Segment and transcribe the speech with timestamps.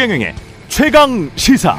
[0.00, 0.34] 최경영의
[0.68, 1.76] 최강 시사.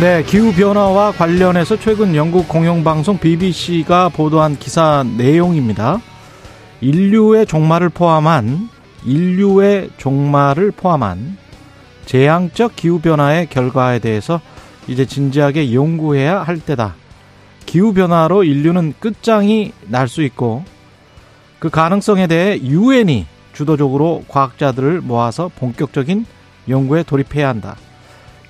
[0.00, 6.00] 네, 기후 변화와 관련해서 최근 영국 공영방송 BBC가 보도한 기사 내용입니다.
[6.80, 8.68] 인류의 종말을 포함한
[9.04, 11.36] 인류의 종말을 포함한
[12.04, 14.40] 재앙적 기후 변화의 결과에 대해서
[14.88, 16.96] 이제 진지하게 연구해야 할 때다.
[17.64, 20.64] 기후 변화로 인류는 끝장이 날 수 있고
[21.64, 26.26] 그 가능성에 대해 유엔이 주도적으로 과학자들을 모아서 본격적인
[26.68, 27.76] 연구에 돌입해야 한다.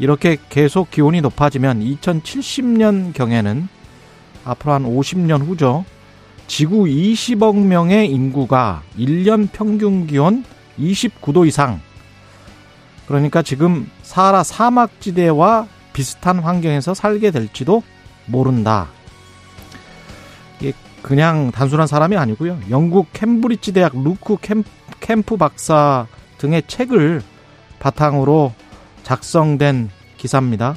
[0.01, 3.69] 이렇게 계속 기온이 높아지면 2070년 경에는
[4.45, 5.85] 앞으로 한 50년 후죠.
[6.49, 10.45] 지구 20억 명의 인구가 1년 평균 기온
[10.81, 11.81] 29도 이상.
[13.07, 17.85] 그러니까 지금 사하라 사막지대와 비슷한 환경에서 살게 될지도
[18.27, 18.89] 모른다.
[21.05, 22.59] 그냥 단순한 사람이 아니고요.
[22.71, 24.39] 영국 캠브리지 대학 루크
[25.01, 26.07] 캠프 박사
[26.39, 27.21] 등의 책을
[27.79, 28.55] 바탕으로
[29.03, 30.77] 작성된 기사입니다.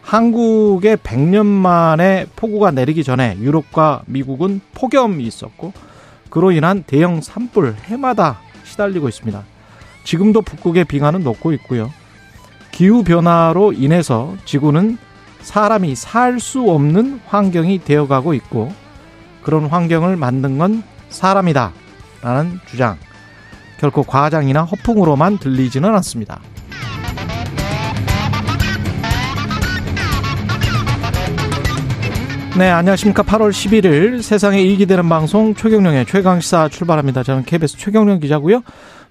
[0.00, 5.74] 한국에 100년 만에 폭우가 내리기 전에 유럽과 미국은 폭염이 있었고
[6.30, 9.44] 그로 인한 대형 산불 해마다 시달리고 있습니다.
[10.04, 11.90] 지금도 북극의 빙하는 녹고 있고요.
[12.70, 14.96] 기후 변화로 인해서 지구는
[15.42, 18.72] 사람이 살 수 없는 환경이 되어가고 있고
[19.44, 21.72] 그런 환경을 만든 건 사람이다
[22.22, 22.96] 라는 주장
[23.78, 26.40] 결코 과장이나 허풍으로만 들리지는 않습니다.
[32.56, 33.24] 네, 안녕하십니까.
[33.24, 37.24] 8월 11일 세상에 이익이 되는 방송 최경령의 최강시사 출발합니다.
[37.24, 38.62] 저는 KBS 최경령 기자고요.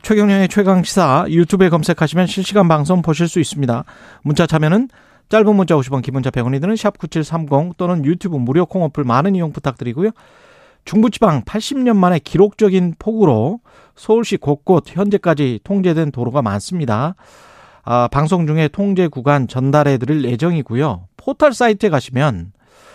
[0.01, 3.83] 최경령의 최강시사 유튜브에 검색하시면 실시간 방송 보실 수 있습니다.
[4.21, 4.87] 문자 참여는
[5.33, 9.51] 짧은 문자 50원, 기본자 100원이 드는 샵 9730 또는 유튜브 무료 콩 어플 많은 이용
[9.51, 10.11] 부탁드리고요.
[10.85, 13.59] 중부지방 80년 만에 기록적인 폭우로
[13.95, 17.15] 서울시 곳곳 현재까지 통제된 도로가 많습니다.
[17.81, 21.07] 아, 방송 중에 통제 구간 전달해 드릴 예정이고요.
[21.17, 22.51] 포털 사이트에 가시면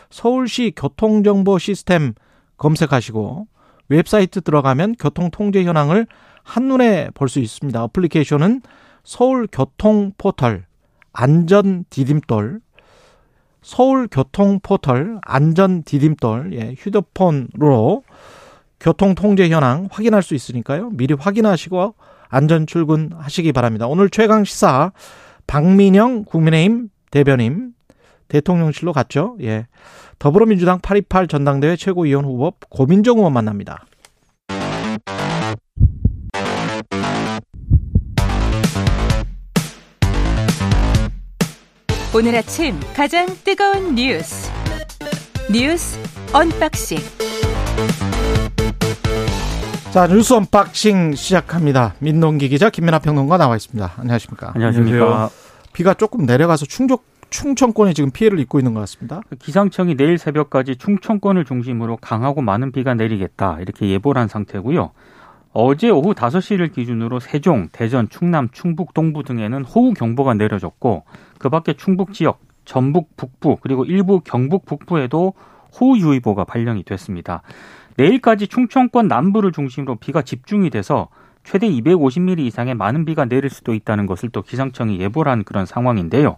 [0.09, 2.15] 서울시 교통정보 시스템
[2.56, 3.49] 검색하시고
[3.88, 6.06] 웹사이트 들어가면 교통 통제 현황을
[6.44, 7.82] 한눈에 볼 수 있습니다.
[7.82, 8.62] 어플리케이션은
[9.03, 10.68] 서울 교통 포털
[11.21, 12.61] 안전 디딤돌
[13.61, 18.05] 서울 교통 포털 안전 디딤돌 예, 휴대폰으로
[18.79, 20.91] 교통 통제 현황 확인할 수 있으니까요.
[20.91, 21.97] 미리 확인하시고
[22.29, 23.89] 안전 출근하시기 바랍니다.
[23.89, 24.93] 오늘 최강 시사
[25.49, 27.73] 박민영 국민의힘 대변인
[28.29, 29.37] 대통령실로 갔죠.
[29.43, 29.67] 예.
[30.21, 33.85] 더불어민주당 828 전당대회 최고위원 후보 고민정 의원 만납니다.
[42.19, 44.51] 오늘 아침 가장 뜨거운 뉴스
[45.53, 45.97] 뉴스
[46.34, 46.99] 언박싱
[49.93, 51.95] 자 뉴스 언박싱 시작합니다.
[52.01, 53.93] 민동기 기자 김민아 평론가 나와 있습니다.
[53.99, 54.51] 안녕하십니까?
[54.53, 55.31] 안녕하십니까?
[55.73, 59.21] 비가 조금 내려가서 충족 충청권에 지금 피해를 입고 있는 것 같습니다.
[59.39, 64.91] 기상청이 내일 새벽까지 충청권을 중심으로 강하고 많은 비가 내리겠다 이렇게 예보를 한 상태고요.
[65.53, 71.05] 어제 오후 5시를 기준으로 세종, 대전, 충남, 충북 동부 등에는 호우 경보가 내려졌고
[71.38, 75.34] 그 밖에 충북 지역, 전북 북부 그리고 일부 경북 북부에도
[75.81, 77.43] 호우유의보가 발령이 됐습니다.
[77.97, 81.09] 내일까지 충청권 남부를 중심으로 비가 집중이 돼서
[81.44, 86.37] 최대 250mm 이상의 많은 비가 내릴 수도 있다는 것을 또 기상청이 예보를 한 그런 상황인데요.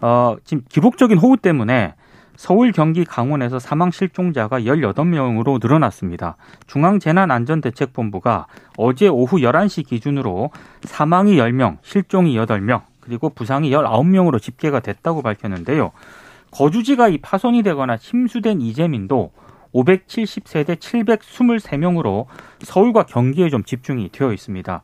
[0.00, 1.94] 어, 지금 기록적인 호우 때문에
[2.36, 6.36] 서울, 경기, 강원에서 사망 실종자가 18명으로 늘어났습니다.
[6.68, 8.46] 중앙재난안전대책본부가
[8.76, 10.50] 어제 오후 11시 기준으로
[10.82, 15.92] 사망이 10명, 실종이 8명, 그리고 부상이 19명으로 집계가 됐다고 밝혔는데요.
[16.50, 19.32] 거주지가 이 파손이 되거나 침수된 이재민도
[19.74, 22.26] 570세대 723명으로
[22.60, 24.82] 서울과 경기에 좀 집중이 되어 있습니다.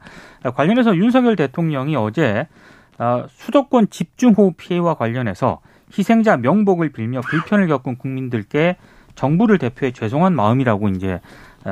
[0.54, 2.48] 관련해서 윤석열 대통령이 어제
[2.96, 5.60] 아, 수도권 집중호우 피해와 관련해서
[5.96, 8.76] 희생자 명복을 빌며 불편을 겪은 국민들께
[9.16, 11.20] 정부를 대표해 죄송한 마음이라고 이제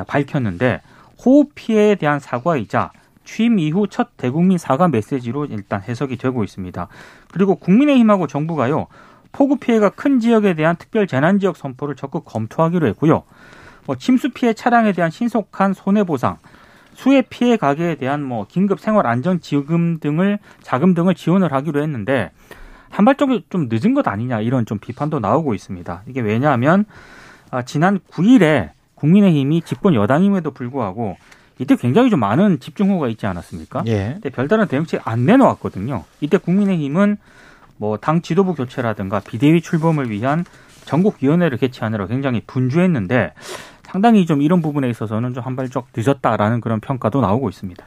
[0.07, 0.81] 밝혔는데
[1.23, 2.91] 호우 피해에 대한 사과이자
[3.23, 6.87] 취임 이후 첫 대국민 사과 메시지로 일단 해석이 되고 있습니다.
[7.31, 8.87] 그리고 국민의힘하고 정부가요
[9.31, 13.23] 폭우 피해가 큰 지역에 대한 특별 재난 지역 선포를 적극 검토하기로 했고요.
[13.85, 16.37] 뭐 침수 피해 차량에 대한 신속한 손해 보상,
[16.93, 22.31] 수해 피해 가게에 대한 뭐 긴급 생활 안전 지금 등을 자금 등을 지원을 하기로 했는데
[22.89, 26.03] 한 발짝도 좀 늦은 것 아니냐 이런 좀 비판도 나오고 있습니다.
[26.07, 26.85] 이게 왜냐하면
[27.49, 31.17] 아, 지난 9일에 국민의힘이 집권 여당임에도 불구하고
[31.59, 33.83] 이때 굉장히 좀 많은 집중호우가 있지 않았습니까?
[33.87, 34.11] 예.
[34.13, 36.03] 근데 별다른 대응책 안 내놓았거든요.
[36.21, 37.17] 이때 국민의힘은
[37.77, 40.45] 뭐 당 지도부 교체라든가 비대위 출범을 위한
[40.85, 43.33] 전국위원회를 개최하느라 굉장히 분주했는데
[43.83, 47.85] 상당히 좀 이런 부분에 있어서는 좀 한 발짝 늦었다라는 그런 평가도 나오고 있습니다.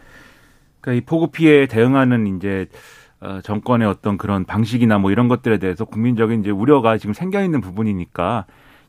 [0.81, 2.67] 그러니까 이 폭우 피해에 대응하는 이제
[3.21, 7.61] 어, 정권의 어떤 그런 방식이나 뭐 이런 것들에 대해서 국민적인 이제 우려가 지금 생겨 있는
[7.61, 8.45] 부분이니까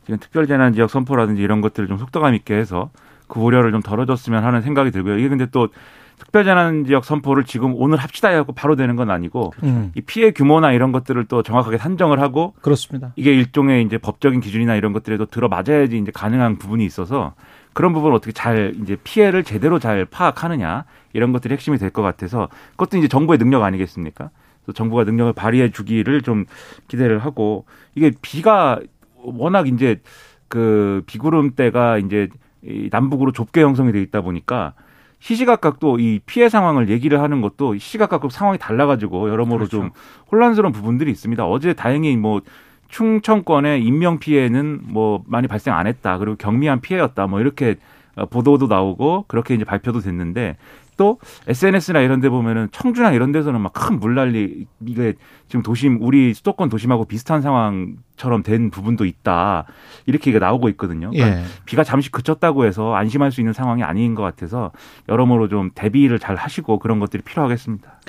[0.05, 2.89] 지금 특별재난 지역 선포라든지 이런 것들을 좀 속도감 있게 해서
[3.27, 5.17] 그 우려를 좀 덜어줬으면 하는 생각이 들고요.
[5.17, 5.69] 이게 근데 또
[6.17, 10.71] 특별재난 지역 선포를 지금 오늘 합시다 해갖고 바로 되는 건 아니고 음, 이 피해 규모나
[10.71, 13.13] 이런 것들을 또 정확하게 산정을 하고 그렇습니다.
[13.15, 17.35] 이게 일종의 이제 법적인 기준이나 이런 것들에도 들어맞아야지 이제 가능한 부분이 있어서
[17.73, 22.49] 그런 부분을 어떻게 잘 이제 피해를 제대로 잘 파악하느냐 이런 것들이 핵심이 될 것 같아서
[22.71, 24.31] 그것도 이제 정부의 능력 아니겠습니까?
[24.63, 26.45] 그래서 정부가 능력을 발휘해 주기를 좀
[26.87, 28.79] 기대를 하고 이게 비가
[29.21, 30.01] 워낙 이제
[30.47, 32.29] 그 비구름대가 이제
[32.63, 34.73] 이 남북으로 좁게 형성이 돼 있다 보니까
[35.19, 39.77] 시시각각 또 이 피해 상황을 얘기를 하는 것도 시시각각 상황이 달라가지고 여러모로 그렇죠.
[39.77, 39.89] 좀
[40.31, 41.45] 혼란스러운 부분들이 있습니다.
[41.45, 42.41] 어제 다행히 뭐
[42.89, 46.17] 충청권의 인명 피해는 뭐 많이 발생 안 했다.
[46.17, 47.27] 그리고 경미한 피해였다.
[47.27, 47.75] 뭐 이렇게
[48.15, 50.57] 어, 보도도 나오고 그렇게 이제 발표도 됐는데
[50.97, 55.13] 또 SNS나 이런 데 보면은 청주나 이런 데서는 막 큰 물난리 이게
[55.47, 59.65] 지금 도심 우리 수도권 도심하고 비슷한 상황처럼 된 부분도 있다.
[60.07, 61.11] 이렇게 이게 나오고 있거든요.
[61.11, 61.43] 그러니까 예.
[61.65, 64.71] 비가 잠시 그쳤다고 해서 안심할 수 있는 상황이 아닌 것 같아서
[65.07, 67.99] 여러모로 좀 대비를 잘 하시고 그런 것들이 필요하겠습니다.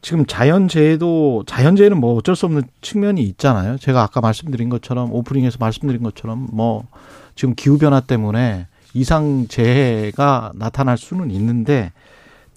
[0.00, 3.76] 지금 자연재해도 자연재해는 뭐 어쩔 수 없는 측면이 있잖아요.
[3.78, 6.84] 제가 아까 말씀드린 것처럼 오프닝에서 말씀드린 것처럼 뭐
[7.34, 11.92] 지금 기후 변화 때문에 이상 재해가 나타날 수는 있는데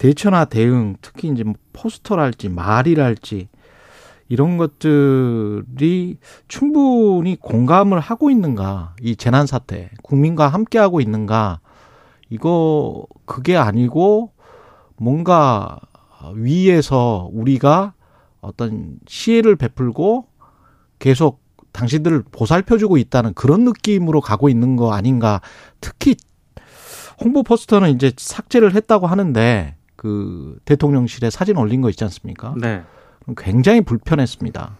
[0.02, 3.48] 대처나 대응 특히 이제 뭐 포스터랄지 말이랄지
[4.28, 6.16] 이런 것들이
[6.48, 11.60] 충분히 공감을 하고 있는가 이 재난 사태 국민과 함께 하고 있는가
[12.30, 14.32] 이거 그게 아니고
[14.96, 15.78] 뭔가
[16.34, 17.94] 위에서 우리가
[18.40, 20.26] 어떤 시혜를 베풀고
[20.98, 21.40] 계속
[21.70, 25.40] 당신들을 보살펴주고 있다는 그런 느낌으로 가고 있는 거 아닌가.
[25.80, 26.16] 특히
[27.20, 32.54] 홍보 포스터는 이제 삭제를 했다고 하는데 그 대통령실에 사진 올린 거 있지 않습니까?
[32.60, 32.82] 네.
[33.36, 34.76] 굉장히 불편했습니다.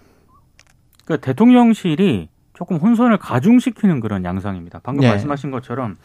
[1.04, 4.80] 그 대통령실이 조금 혼선을 가중시키는 그런 양상입니다.
[4.82, 5.10] 방금 네.
[5.10, 5.96] 말씀하신 것처럼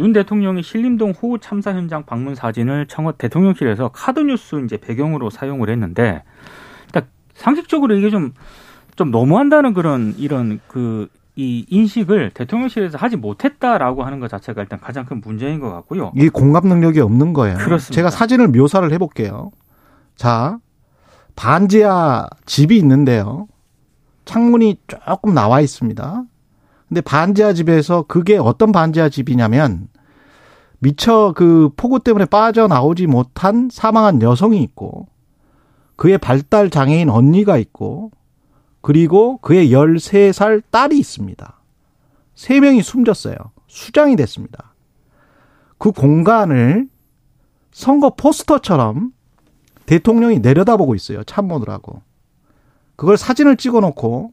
[0.00, 6.24] 윤 대통령이 신림동 호우 참사 현장 방문 사진을 청와 대통령실에서 카드뉴스 이제 배경으로 사용을 했는데,
[6.88, 8.32] 그러니까 상식적으로 이게 좀
[8.98, 11.08] 좀 너무한다는 그런 이런 그
[11.38, 16.10] 이 인식을 대통령실에서 하지 못했다라고 하는 것 자체가 일단 가장 큰 문제인 것 같고요.
[16.16, 17.56] 이 공감 능력이 없는 거예요.
[17.58, 17.94] 그렇습니다.
[17.94, 19.52] 제가 사진을 묘사를 해볼게요.
[20.16, 20.58] 자,
[21.36, 23.46] 반지하 집이 있는데요.
[24.24, 26.24] 창문이 조금 나와 있습니다.
[26.88, 29.86] 근데 반지하 집에서 그게 어떤 반지하 집이냐면
[30.80, 35.06] 미처 그 폭우 때문에 빠져나오지 못한 사망한 여성이 있고
[35.94, 38.10] 그의 발달 장애인 언니가 있고
[38.80, 41.60] 그리고 그의 13살 딸이 있습니다.
[42.34, 43.36] 세 명이 숨졌어요.
[43.66, 44.72] 수장이 됐습니다.
[45.78, 46.88] 그 공간을
[47.70, 49.12] 선거 포스터처럼
[49.86, 51.24] 대통령이 내려다보고 있어요.
[51.24, 52.02] 참모들 하고.
[52.96, 54.32] 그걸 사진을 찍어 놓고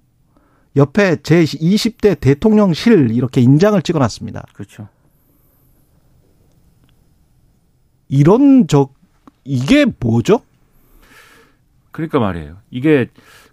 [0.76, 4.46] 옆에 제 20대 대통령실 이렇게 인장을 찍어 놨습니다.
[4.54, 4.90] 그렇죠.
[8.10, 8.94] 이런 적
[9.44, 10.42] 이게 뭐죠?
[11.92, 12.58] 그러니까 말이에요.
[12.72, 13.08] 이게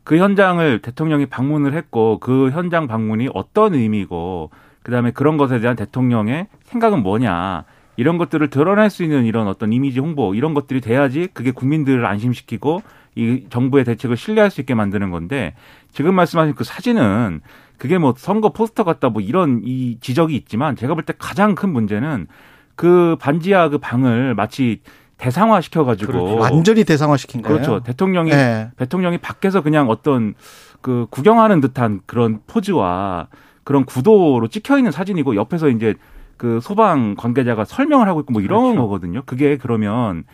[0.05, 4.51] 그 현장을 대통령이 방문을 했고 그 현장 방문이 어떤 의미고
[4.83, 7.65] 그다음에 그런 것에 대한 대통령의 생각은 뭐냐
[7.97, 12.83] 이런 것들을 드러낼 수 있는 이런 어떤 이미지 홍보 이런 것들이 돼야지 그게 국민들을 안심시키고
[13.15, 15.55] 이 정부의 대책을 신뢰할 수 있게 만드는 건데
[15.93, 17.41] 지금 말씀하신 그 사진은
[17.77, 21.71] 그게 뭐 선거 포스터 같다 뭐 이런 이 지적이 있지만 제가 볼 때 가장 큰
[21.71, 22.27] 문제는
[22.75, 24.81] 그 반지하 그 방을 마치
[25.23, 26.37] 대상화 시켜가지고 그렇죠.
[26.37, 27.59] 완전히 대상화 시킨 거예요.
[27.59, 27.81] 그렇죠.
[27.85, 28.71] 대통령이 네.
[28.77, 30.35] 대통령이 밖에서 그냥 어떤
[30.81, 33.29] 그 구경하는 듯한 그런 포즈와
[33.63, 35.95] 그런 구도로 찍혀 있는 사진이고 옆에서 이제
[36.37, 38.83] 그 소방 관계자가 설명을 하고 있고 뭐 이런 그렇죠.
[38.83, 39.23] 거거든요.
[39.25, 40.25] 그게 그러면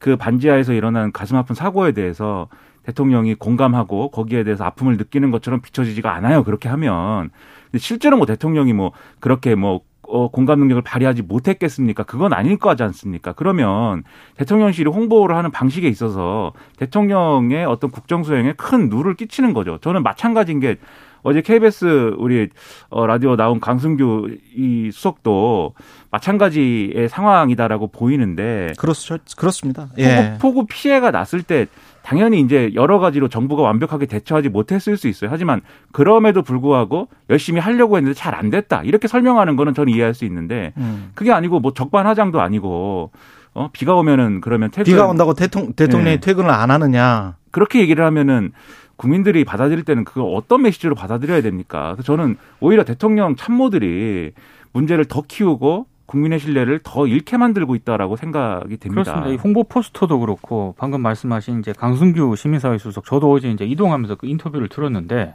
[0.00, 2.48] 그 반지하에서 일어난 가슴 아픈 사고에 대해서
[2.82, 6.42] 대통령이 공감하고 거기에 대해서 아픔을 느끼는 것처럼 비춰지지가 않아요.
[6.42, 7.30] 그렇게 하면.
[7.66, 12.02] 근데 실제로 뭐 대통령이 뭐 그렇게 뭐 어, 공감 능력을 발휘하지 못했겠습니까?
[12.02, 13.32] 그건 아닐 거지 않습니까?
[13.32, 14.04] 그러면
[14.36, 19.78] 대통령실이 홍보를 하는 방식에 있어서 대통령의 어떤 국정 수행에 큰 누를 끼치는 거죠.
[19.80, 20.76] 저는 마찬가지인 게
[21.22, 22.50] 어제 KBS 우리
[22.90, 25.74] 어, 라디오 나온 강승규 이 수석도
[26.10, 29.16] 마찬가지의 상황이다라고 보이는데 그렇죠.
[29.36, 29.88] 그렇습니다.
[29.98, 30.36] 예.
[30.40, 31.66] 폭우, 폭우 피해가 났을 때
[32.04, 35.30] 당연히 이제 여러 가지로 정부가 완벽하게 대처하지 못했을 수 있어요.
[35.32, 35.60] 하지만
[35.92, 38.82] 그럼에도 불구하고 열심히 하려고 했는데 잘 안 됐다.
[38.82, 41.10] 이렇게 설명하는 거는 저는 이해할 수 있는데 음.
[41.14, 43.10] 그게 아니고 뭐 적반하장도 아니고
[43.54, 46.20] 어 비가 오면은 그러면 퇴근 비가 온다고 대통령, 대통령이 네.
[46.20, 47.36] 퇴근을 안 하느냐.
[47.50, 48.52] 그렇게 얘기를 하면은
[48.96, 51.92] 국민들이 받아들일 때는 그걸 어떤 메시지로 받아들여야 됩니까?
[51.92, 54.32] 그래서 저는 오히려 대통령 참모들이
[54.72, 59.02] 문제를 더 키우고 국민의 신뢰를 더 잃게 만들고 있다라고 생각이 됩니다.
[59.02, 59.28] 그렇습니다.
[59.30, 64.26] 이 홍보 포스터도 그렇고 방금 말씀하신 이제 강승규 시민사회 수석 저도 어제 이제 이동하면서 그
[64.26, 65.34] 인터뷰를 들었는데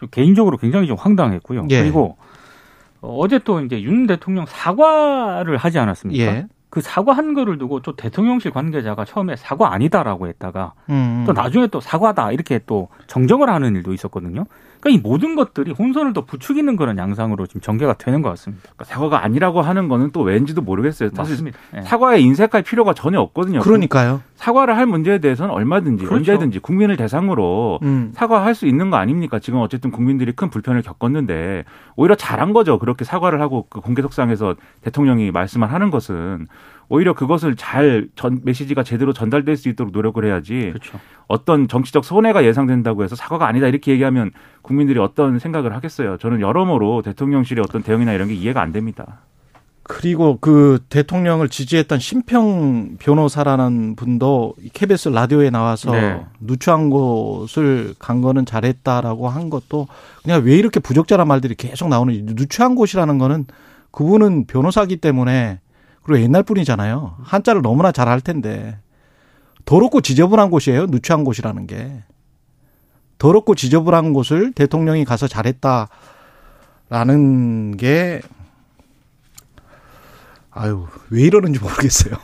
[0.00, 1.68] 좀 개인적으로 굉장히 좀 황당했고요.
[1.70, 1.82] 예.
[1.82, 2.16] 그리고
[3.00, 6.24] 어제 또 이제 윤 대통령 사과를 하지 않았습니까?
[6.24, 6.46] 예.
[6.68, 11.22] 그 사과한 거를 두고 또 대통령실 관계자가 처음에 사과 아니다라고 했다가 음.
[11.26, 14.46] 또 나중에 또 사과다 이렇게 또 정정을 하는 일도 있었거든요.
[14.82, 18.62] 그러니까 이 모든 것들이 혼선을 더 부추기는 그런 양상으로 지금 전개가 되는 것 같습니다.
[18.64, 21.10] 그러니까 사과가 아니라고 하는 거는 또 왠지도 모르겠어요.
[21.14, 21.58] 사실 맞습니다.
[21.76, 21.82] 예.
[21.82, 23.60] 사과에 인색할 필요가 전혀 없거든요.
[23.60, 24.22] 그러니까요.
[24.34, 26.32] 사과를 할 문제에 대해서는 얼마든지 그렇죠.
[26.32, 28.10] 언제든지 국민을 대상으로 음.
[28.12, 29.38] 사과할 수 있는 거 아닙니까?
[29.38, 31.62] 지금 어쨌든 국민들이 큰 불편을 겪었는데
[31.94, 32.80] 오히려 잘한 거죠.
[32.80, 36.48] 그렇게 사과를 하고 그 공개 석상에서 대통령이 말씀을 하는 것은
[36.88, 40.98] 오히려 그것을 잘 전 메시지가 제대로 전달될 수 있도록 노력을 해야지 그렇죠.
[41.26, 46.18] 어떤 정치적 손해가 예상된다고 해서 사과가 아니다 이렇게 얘기하면 국민들이 어떤 생각을 하겠어요.
[46.18, 49.20] 저는 여러모로 대통령실의 어떤 대응이나 이런 게 이해가 안 됩니다.
[49.84, 56.24] 그리고 그 대통령을 지지했던 심평 변호사라는 분도 이 KBS 라디오에 나와서 네.
[56.40, 59.88] 누추한 곳을 간 거는 잘했다라고 한 것도
[60.22, 63.46] 그냥 왜 이렇게 부적절한 말들이 계속 나오는지 누추한 곳이라는 거는
[63.90, 65.58] 그분은 변호사기 때문에
[66.02, 67.16] 그리고 옛날 분이잖아요.
[67.22, 68.78] 한자를 너무나 잘 할 텐데
[69.64, 70.86] 더럽고 지저분한 곳이에요.
[70.86, 72.02] 누추한 곳이라는 게
[73.18, 75.86] 더럽고 지저분한 곳을 대통령이 가서 잘했다라는
[77.76, 78.20] 게
[80.50, 82.14] 아유 왜 이러는지 모르겠어요.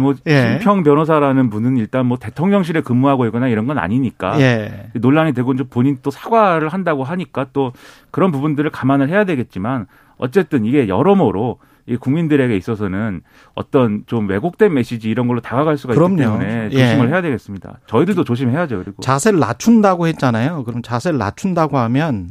[0.00, 0.58] 뭐 예.
[0.58, 4.90] 심평 변호사라는 분은 일단 뭐 대통령실에 근무하고 있거나 이런 건 아니니까 예.
[4.94, 7.72] 논란이 되고 이제 본인 또 사과를 한다고 하니까 또
[8.10, 9.86] 그런 부분들을 감안을 해야 되겠지만
[10.16, 11.58] 어쨌든 이게 여러모로
[11.88, 13.22] 이 국민들에게 있어서는
[13.54, 16.12] 어떤 좀 왜곡된 메시지 이런 걸로 다가갈 수가 그럼요.
[16.14, 16.86] 있기 때문에 예.
[16.86, 17.80] 조심을 해야 되겠습니다.
[17.86, 18.82] 저희들도 조심해야죠.
[18.84, 20.64] 그리고 자세를 낮춘다고 했잖아요.
[20.64, 22.30] 그럼 자세를 낮춘다고 하면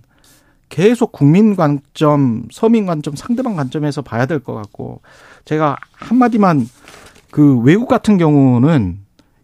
[0.69, 5.01] 계속 국민 관점, 서민 관점, 상대방 관점에서 봐야 될 것 같고
[5.45, 6.67] 제가 한마디만
[7.31, 8.99] 그 외국 같은 경우는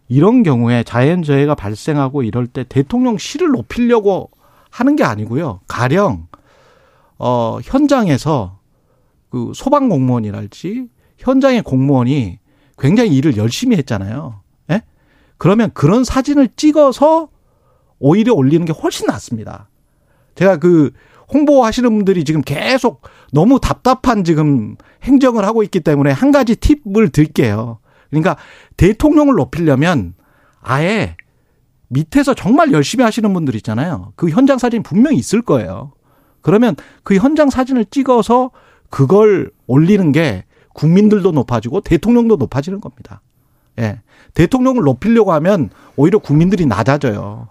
[0.08, 4.30] 이런 경우에 자연재해가 발생하고 이럴 때 대통령 실을 높이려고
[4.70, 5.60] 하는 게 아니고요.
[5.66, 6.26] 가령
[7.18, 8.58] 어 현장에서
[9.34, 10.86] 그 소방 공무원이랄지
[11.18, 12.38] 현장의 공무원이
[12.78, 14.42] 굉장히 일을 열심히 했잖아요.
[14.70, 14.82] 예?
[15.38, 17.30] 그러면 그런 사진을 찍어서
[17.98, 19.68] 오히려 올리는 게 훨씬 낫습니다.
[20.36, 20.92] 제가 그
[21.32, 27.80] 홍보하시는 분들이 지금 계속 너무 답답한 지금 행정을 하고 있기 때문에 한 가지 팁을 드릴게요.
[28.10, 28.36] 그러니까
[28.76, 30.14] 대통령을 높이려면
[30.60, 31.16] 아예
[31.88, 34.12] 밑에서 정말 열심히 하시는 분들 있잖아요.
[34.14, 35.90] 그 현장 사진 분명히 있을 거예요.
[36.40, 38.52] 그러면 그 현장 사진을 찍어서
[38.94, 43.22] 그걸 올리는 게 국민들도 높아지고 대통령도 높아지는 겁니다.
[43.80, 43.98] 예.
[44.34, 47.48] 대통령을 높이려고 하면 오히려 국민들이 낮아져요.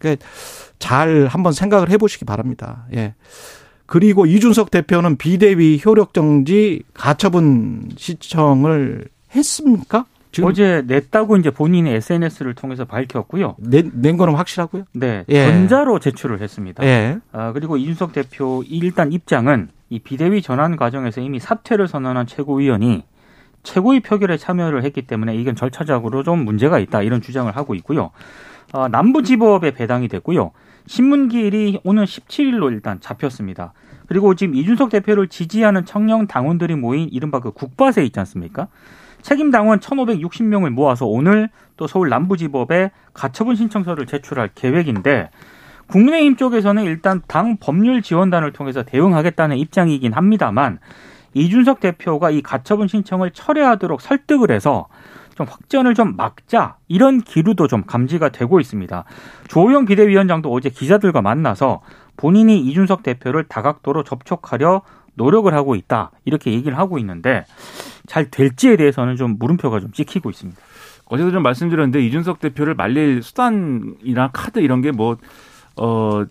[0.00, 2.88] 그잘 한번 생각을 해 보시기 바랍니다.
[2.96, 3.14] 예.
[3.86, 9.06] 그리고 이준석 대표는 비대위 효력 정지 가처분 시청을
[9.36, 10.04] 했습니까?
[10.42, 13.56] 어제 냈다고 이제 본인의 SNS를 통해서 밝혔고요.
[13.58, 14.84] 낸, 낸 거는 확실하고요?
[14.92, 15.46] 네, 예.
[15.46, 16.84] 전자로 제출을 했습니다.
[16.84, 17.18] 예.
[17.32, 23.04] 아, 그리고 이준석 대표 일단 입장은 이 비대위 전환 과정에서 이미 사퇴를 선언한 최고위원이
[23.62, 28.10] 최고위 표결에 참여를 했기 때문에 이건 절차적으로 좀 문제가 있다 이런 주장을 하고 있고요.
[28.72, 30.52] 아, 남부지법에 배당이 됐고요.
[30.86, 33.72] 신문기일이 오늘 17일로 일단 잡혔습니다.
[34.06, 38.68] 그리고 지금 이준석 대표를 지지하는 청년 당원들이 모인 이른바 그 국바세 있지 않습니까?
[39.26, 45.30] 책임 당원 1,560명을 모아서 오늘 또 서울 남부지법에 가처분 신청서를 제출할 계획인데
[45.88, 50.78] 국민의힘 쪽에서는 일단 당 법률 지원단을 통해서 대응하겠다는 입장이긴 합니다만
[51.34, 54.86] 이준석 대표가 이 가처분 신청을 철회하도록 설득을 해서
[55.34, 59.04] 좀 확전을 좀 막자 이런 기류도 좀 감지가 되고 있습니다.
[59.48, 61.80] 조호영 비대위원장도 어제 기자들과 만나서
[62.16, 64.82] 본인이 이준석 대표를 다각도로 접촉하려
[65.16, 67.44] 노력을 하고 있다 이렇게 얘기를 하고 있는데
[68.06, 70.60] 잘 될지에 대해서는 좀 물음표가 좀 찍히고 있습니다.
[71.06, 75.16] 어제도 좀 말씀드렸는데 이준석 대표를 말릴 수단이나 카드 이런 게 뭐
[75.76, 76.24] 어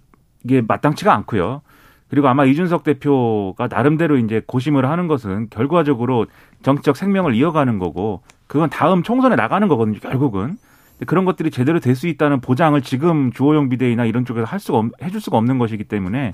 [0.44, 1.62] 이게 마땅치가 않고요.
[2.08, 6.28] 그리고 아마 이준석 대표가 나름대로 이제 고심을 하는 것은 결과적으로
[6.62, 10.00] 정치적 생명을 이어가는 거고 그건 다음 총선에 나가는 거거든요.
[10.00, 10.58] 결국은
[11.08, 14.92] 그런 것들이 제대로 될 수 있다는 보장을 지금 주호영 비대위나 이런 쪽에서 할 수가 없,
[15.04, 16.34] 해줄 수가 없는 것이기 때문에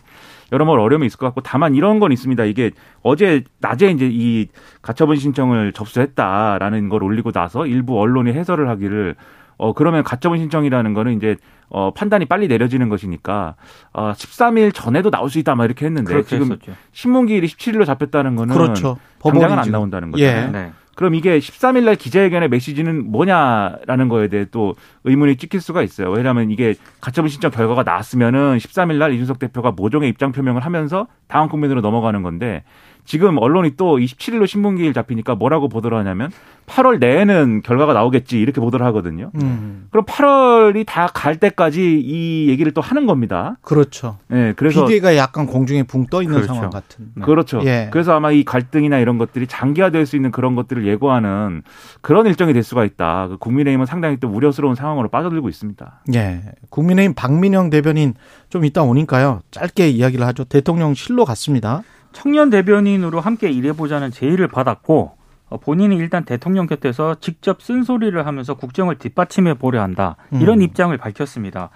[0.51, 2.43] 여러모로 어려움이 있을 것 같고 다만 이런 건 있습니다.
[2.45, 2.71] 이게
[3.03, 4.47] 어제 낮에 이제 이
[4.81, 9.15] 가처분 신청을 접수했다라는 걸 올리고 나서 일부 언론이 해설을 하기를
[9.57, 11.37] 어 그러면 가처분 신청이라는 거는 이제
[11.69, 13.55] 어 판단이 빨리 내려지는 것이니까
[13.93, 16.71] 어 13일 전에도 나올 수 있다 막 이렇게 했는데 지금 했었죠.
[16.91, 18.97] 신문 기일이 17일로 잡혔다는 거는 그렇죠.
[19.23, 19.71] 당장은 법원이 안.
[19.71, 20.47] 나온다는 거잖아요.
[20.47, 20.51] 예.
[20.51, 20.71] 네.
[20.95, 26.09] 그럼 이게 13일 날 기자회견의 메시지는 뭐냐라는 거에 대해 또 의문이 찍힐 수가 있어요.
[26.11, 31.47] 왜냐하면 이게 가처분 신청 결과가 나왔으면은 13일 날 이준석 대표가 모종의 입장 표명을 하면서 다음
[31.47, 32.63] 국면으로 넘어가는 건데
[33.05, 36.31] 지금 언론이 또 27일로 신문기일 잡히니까 뭐라고 보도를 하냐면
[36.67, 39.31] 8월 내에는 결과가 나오겠지 이렇게 보도를 하거든요.
[39.35, 39.87] 음.
[39.91, 43.57] 그럼 8월이 다 갈 때까지 이 얘기를 또 하는 겁니다.
[43.61, 44.17] 그렇죠.
[44.27, 46.53] 네, 그래서 비대가 약간 공중에 붕 떠 있는 그렇죠.
[46.53, 47.11] 상황 같은.
[47.15, 47.25] 네.
[47.25, 47.61] 그렇죠.
[47.65, 47.89] 예.
[47.91, 51.63] 그래서 아마 이 갈등이나 이런 것들이 장기화될 수 있는 그런 것들을 예고하는
[52.01, 53.27] 그런 일정이 될 수가 있다.
[53.27, 56.03] 그 국민의힘은 상당히 또 우려스러운 상황으로 빠져들고 있습니다.
[56.15, 56.41] 예.
[56.69, 58.13] 국민의힘 박민영 대변인
[58.49, 59.41] 좀 이따 오니까요.
[59.51, 60.43] 짧게 이야기를 하죠.
[60.45, 61.83] 대통령실로 갔습니다.
[62.11, 65.15] 청년 대변인으로 함께 일해보자는 제의를 받았고
[65.49, 70.15] 어, 본인이 일단 대통령 곁에서 직접 쓴소리를 하면서 국정을 뒷받침해 보려 한다.
[70.31, 70.61] 이런 음.
[70.61, 71.69] 입장을 밝혔습니다.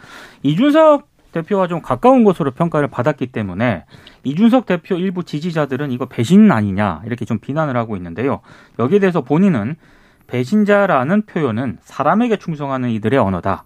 [0.44, 3.84] 이준석 대표와 좀 가까운 것으로 평가를 받았기 때문에
[4.24, 8.40] 이준석 대표 일부 지지자들은 이거 배신 아니냐 이렇게 좀 비난을 하고 있는데요.
[8.80, 9.76] 여기에 대해서 본인은
[10.28, 13.66] 배신자라는 표현은 사람에게 충성하는 이들의 언어다.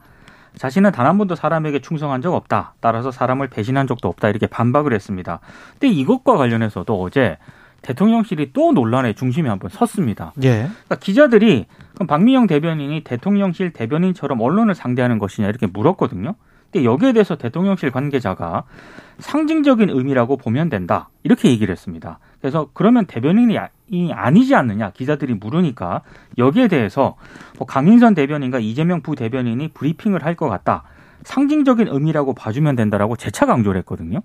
[0.55, 2.73] 자신은 단 한 번도 사람에게 충성한 적 없다.
[2.79, 4.29] 따라서 사람을 배신한 적도 없다.
[4.29, 5.39] 이렇게 반박을 했습니다.
[5.79, 7.37] 근데 이것과 관련해서도 어제
[7.81, 10.33] 대통령실이 또 논란의 중심에 한번 섰습니다.
[10.43, 10.63] 예.
[10.63, 16.35] 그러니까 기자들이 그럼 박미영 대변인이 대통령실 대변인처럼 언론을 상대하는 것이냐 이렇게 물었거든요.
[16.71, 18.63] 근데 여기에 대해서 대통령실 관계자가
[19.19, 22.19] 상징적인 의미라고 보면 된다 이렇게 얘기를 했습니다.
[22.41, 26.01] 그래서 그러면 대변인이 아- 이 아니지 않느냐 기자들이 물으니까
[26.37, 27.15] 여기에 대해서
[27.57, 30.83] 뭐 강인선 대변인과 이재명 부대변인이 브리핑을 할 것 같다.
[31.23, 34.21] 상징적인 의미라고 봐주면 된다라고 재차 강조를 했거든요.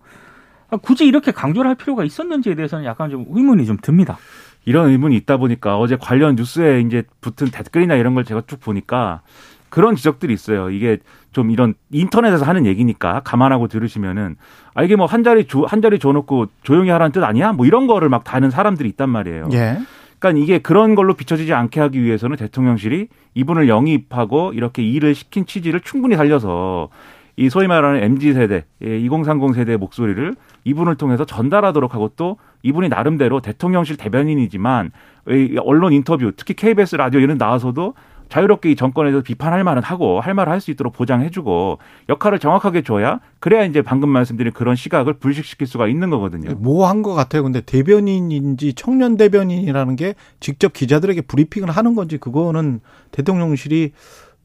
[0.71, 4.16] 아, 굳이 이렇게 강조를 할 필요가 있었는지에 대해서는 약간 좀 의문이 좀 듭니다.
[4.64, 9.23] 이런 의문이 있다 보니까 어제 관련 뉴스에 이제 붙은 댓글이나 이런 걸 제가 쭉 보니까
[9.71, 10.71] 그런 지적들이 있어요.
[10.71, 10.99] 이게
[11.35, 14.37] 좀 이런 인터넷에서 하는 얘기니까 감안하고 들으시면은
[14.73, 17.53] 아 이게 뭐 한 자리 줘, 한 자리 줘놓고 조용히 하라는 뜻 아니야?
[17.53, 19.49] 뭐 이런 거를 막 다는 사람들이 있단 말이에요.
[19.53, 19.79] 예.
[20.19, 25.81] 그러니까 이게 그런 걸로 비춰지지 않게 하기 위해서는 대통령실이 이분을 영입하고 이렇게 일을 시킨 취지를
[25.81, 26.88] 충분히 살려서
[27.37, 33.40] 이 소위 말하는 MZ 세대, 2030 세대의 목소리를 이분을 통해서 전달하도록 하고 또 이분이 나름대로
[33.40, 34.92] 대통령실 대변인이지만
[35.29, 37.94] 이 언론 인터뷰, 특히 KBS 라디오 이런 나와서도
[38.29, 42.83] 자유롭게 이 정권에 대해서 비판할 말은 하고 할 말을 할 수 있도록 보장해주고 역할을 정확하게
[42.83, 46.55] 줘야 그래야 이제 방금 말씀드린 그런 시각을 불식시킬 수가 있는 거거든요.
[46.55, 47.43] 뭐한것 같아요.
[47.43, 53.93] 근데 대변인인지 청년 대변인이라는 게 직접 기자들에게 브리핑을 하는 건지 그거는 대통령실이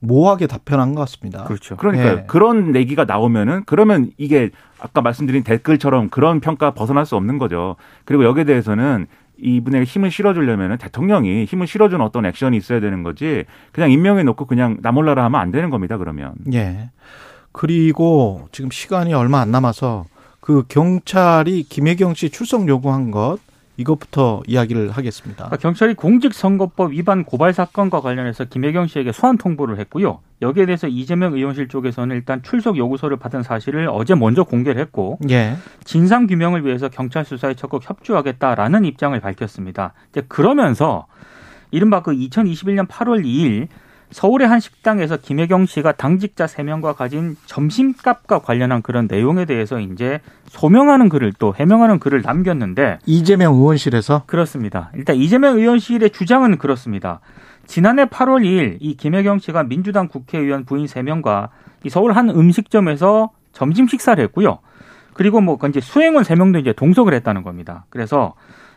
[0.02, 1.44] 모호하게 답변한 것 같습니다.
[1.44, 1.76] 그렇죠.
[1.76, 2.18] 그러니까요.
[2.20, 2.24] 예.
[2.28, 7.76] 그런 얘기가 나오면은 그러면 이게 아까 말씀드린 댓글처럼 그런 평가 벗어날 수 없는 거죠.
[8.06, 9.08] 그리고 여기에 대해서는
[9.42, 14.78] 이분에게 힘을 실어주려면은 대통령이 힘을 실어주는 어떤 액션이 있어야 되는 거지 그냥 임명해 놓고 그냥
[14.82, 15.98] 나 몰라라 하면 안 되는 겁니다.
[15.98, 16.34] 그러면.
[16.54, 16.90] 예.
[17.52, 20.06] 그리고 지금 시간이 얼마 안 남아서
[20.40, 23.38] 그 경찰이 김혜경 씨 출석 요구한 것
[23.80, 25.46] 이것부터 이야기를 하겠습니다.
[25.46, 30.20] 그러니까 경찰이 공직선거법 위반 고발 사건과 관련해서 김혜경 씨에게 소환 통보를 했고요.
[30.42, 35.56] 여기에 대해서 이재명 의원실 쪽에서는 일단 출석 요구서를 받은 사실을 어제 먼저 공개를 했고 예.
[35.86, 39.94] 진상 규명을 위해서 경찰 수사에 적극 협조하겠다라는 입장을 밝혔습니다.
[40.12, 41.08] 이제 그러면서
[41.72, 43.68] 이른바 그 2021년 8월 2일
[44.12, 51.10] 서울의 한 식당에서 김혜경 씨가 당직자 3명과 가진 점심값과 관련한 그런 내용에 대해서 이제 소명하는
[51.10, 54.92] 글을 또 해명하는 글을 남겼는데 이재명 의원실에서 그렇습니다.
[54.96, 57.20] 일단 이재명 의원실의 주장은 그렇습니다.
[57.68, 61.50] 지난해 8월 2일 이 김혜경 씨가 민주당 국회의원 부인 3명과
[61.84, 64.60] 이 서울 한 음식점에서 점심 식사를 했고요.
[65.14, 67.86] 그리고 뭐 이제 수행원 3명도 이제 동석을 했다는 겁니다.
[67.90, 68.34] 그래서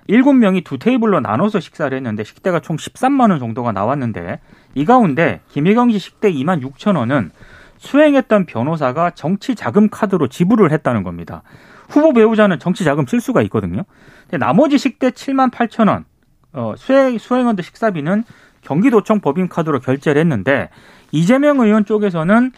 [0.09, 4.41] 7명이 두 테이블로 나눠서 식사를 했는데 식대가 총 13만 원 정도가 나왔는데
[4.75, 7.31] 이 가운데 김혜경 씨 식대 2만 6천 원은
[7.79, 11.43] 수행했던 변호사가 정치 자금 카드로 지불을 했다는 겁니다.
[11.89, 13.83] 후보 배우자는 정치 자금 쓸 수가 있거든요.
[14.23, 16.05] 근데 나머지 식대 7만 8천 원,
[16.53, 18.25] 어, 수행, 수행원들 식사비는
[18.63, 20.71] 경기도청 법인 카드로 결제를 했는데
[21.11, 22.53] 이재명 의원 쪽에서는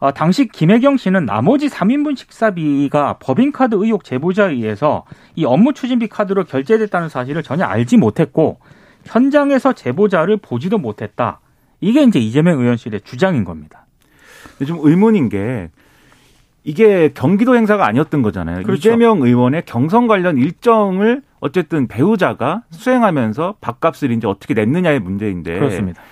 [0.00, 5.04] 어, 당시 김혜경 씨는 나머지 3인분 식사비가 법인카드 의혹 제보자에 의해서
[5.36, 8.60] 이 업무 추진비 카드로 결제됐다는 사실을 전혀 알지 못했고
[9.04, 11.39] 현장에서 제보자를 보지도 못했다.
[11.80, 13.86] 이게 이제 이재명 의원실의 주장인 겁니다.
[14.66, 15.70] 좀 의문인 게
[16.64, 18.62] 이게 경기도 행사가 아니었던 거잖아요.
[18.64, 18.74] 그렇죠.
[18.74, 26.02] 이재명 의원의 경선 관련 일정을 어쨌든 배우자가 수행하면서 밥값을 이제 어떻게 냈느냐의 문제인데 그렇습니다.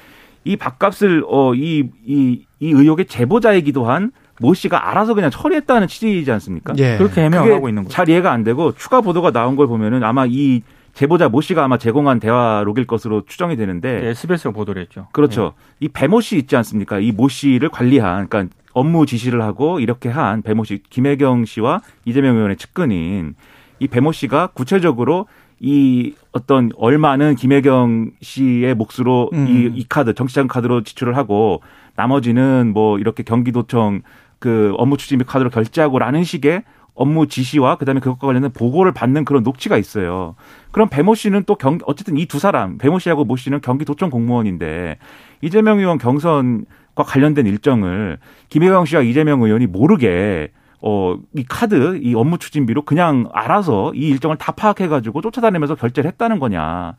[0.45, 6.75] 이 밥값을 어이이 이, 이 의혹의 제보자이기도 한 모 씨가 알아서 그냥 처리했다는 취지이지 않습니까?
[6.79, 6.97] 예.
[6.97, 7.93] 그렇게 해명을 그게 하고 있는 거죠.
[7.93, 10.63] 잘 이해가 안 되고 추가 보도가 나온 걸 보면은 아마 이
[10.99, 15.07] 제보자 모 씨가 아마 제공한 대화록일 것으로 추정이 되는데 네, SBS가 보도를 했죠.
[15.13, 15.53] 그렇죠.
[15.79, 16.99] 이 배모 씨 있지 않습니까?
[16.99, 22.35] 이 모 씨를 관리한, 그러니까 업무 지시를 하고 이렇게 한 배모 씨, 김혜경 씨와 이재명
[22.35, 23.37] 의원의 측근인
[23.79, 25.29] 이 배모 씨가 구체적으로
[25.61, 29.47] 이 어떤 얼마는 김혜경 씨의 몫으로 음.
[29.47, 31.63] 이, 이 카드, 정치자금 카드로 지출을 하고
[31.95, 34.03] 나머지는 뭐 이렇게 경기도청
[34.41, 36.65] 그 업무 추진비 카드로 결제하고라는 식의
[36.99, 40.35] 업무 지시와 그다음에 그것과 관련된 보고를 받는 그런 녹취가 있어요.
[40.73, 44.99] 그럼 배모 씨는 또 경, 어쨌든 이 두 사람, 배모 씨하고 모 씨는 경기도청 공무원인데
[45.41, 52.39] 이재명 의원 경선과 관련된 일정을 김혜경 씨와 이재명 의원이 모르게 어, 이 카드, 이 업무
[52.39, 56.95] 추진비로 그냥 알아서 이 일정을 다 파악해가지고 쫓아다니면서 결제를 했다는 거냐.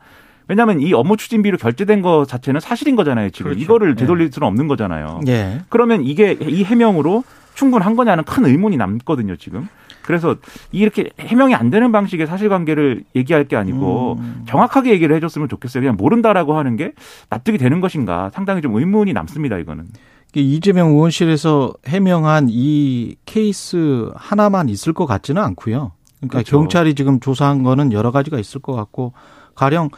[0.48, 3.30] 왜냐하면 이 업무 추진비로 결제된 거 자체는 사실인 거잖아요.
[3.30, 3.62] 지금 그렇죠.
[3.62, 5.20] 이거를 되돌릴 수는 없는 거잖아요.
[5.28, 5.60] 예.
[5.68, 7.22] 그러면 이게 이 해명으로
[7.54, 9.36] 충분한 거냐는 큰 의문이 남거든요.
[9.36, 9.68] 지금.
[10.02, 10.36] 그래서
[10.72, 14.44] 이렇게 해명이 안 되는 방식의 사실관계를 얘기할 게 아니고 음.
[14.48, 15.82] 정확하게 얘기를 해줬으면 좋겠어요.
[15.82, 16.92] 그냥 모른다라고 하는 게
[17.28, 19.58] 납득이 되는 것인가 상당히 좀 의문이 남습니다.
[19.58, 19.86] 이거는.
[20.34, 25.92] 이재명 의원실에서 해명한 이 케이스 하나만 있을 것 같지는 않고요.
[26.18, 26.58] 그러니까 그렇죠.
[26.58, 29.12] 경찰이 지금 조사한 거는 여러 가지가 있을 것 같고
[29.54, 29.88] 가령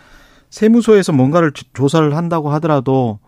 [0.50, 3.18] 세무소에서 뭔가를 조- 조사를 한다고 하더라도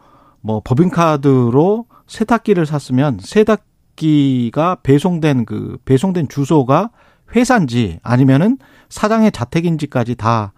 [0.41, 3.65] 뭐 법인카드로 세탁기를 샀으면 세탁
[3.97, 6.91] 기가 배송된 그 배송된 주소가
[7.35, 10.53] 회사인지 아니면은 사장의 자택인지까지 다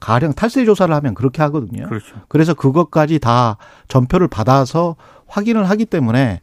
[0.00, 1.86] 가령 탈세 조사를 하면 그렇게 하거든요.
[1.88, 2.16] 그렇죠.
[2.28, 3.56] 그래서 그것까지 다
[3.88, 6.40] 전표를 받아서 확인을 하기 때문에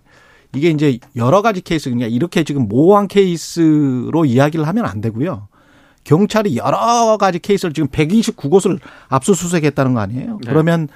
[0.55, 5.49] 이게 이제 여러 가지 케이스 그냥 이렇게 지금 모호한 케이스로 이야기를 하면 안 되고요.
[6.05, 8.79] 경찰이 여러 가지 케이스를 지금 129곳을
[9.09, 10.39] 압수수색했다는 거 아니에요?
[10.41, 10.49] 네.
[10.49, 10.87] 그러면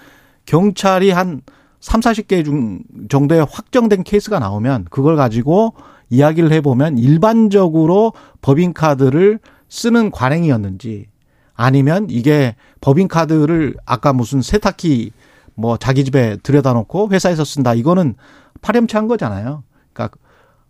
[0.45, 1.41] 경찰이 한
[1.81, 5.73] 3, 40개 중 정도의 확정된 케이스가 나오면 그걸 가지고
[6.09, 11.07] 이야기를 해보면 일반적으로 법인카드를 쓰는 관행이었는지
[11.53, 15.11] 아니면 이게 법인카드를 아까 무슨 세탁기
[15.55, 17.73] 뭐 자기 집에 들여다 놓고 회사에서 쓴다.
[17.73, 18.15] 이거는
[18.61, 19.63] 파렴치한 거잖아요.
[19.93, 20.17] 그러니까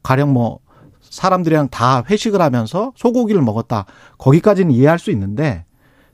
[0.04, 0.60] 가령 뭐
[1.02, 3.86] 사람들이랑 다 회식을 하면서 소고기를 먹었다.
[4.18, 5.66] 거기까지는 이해할 수 있는데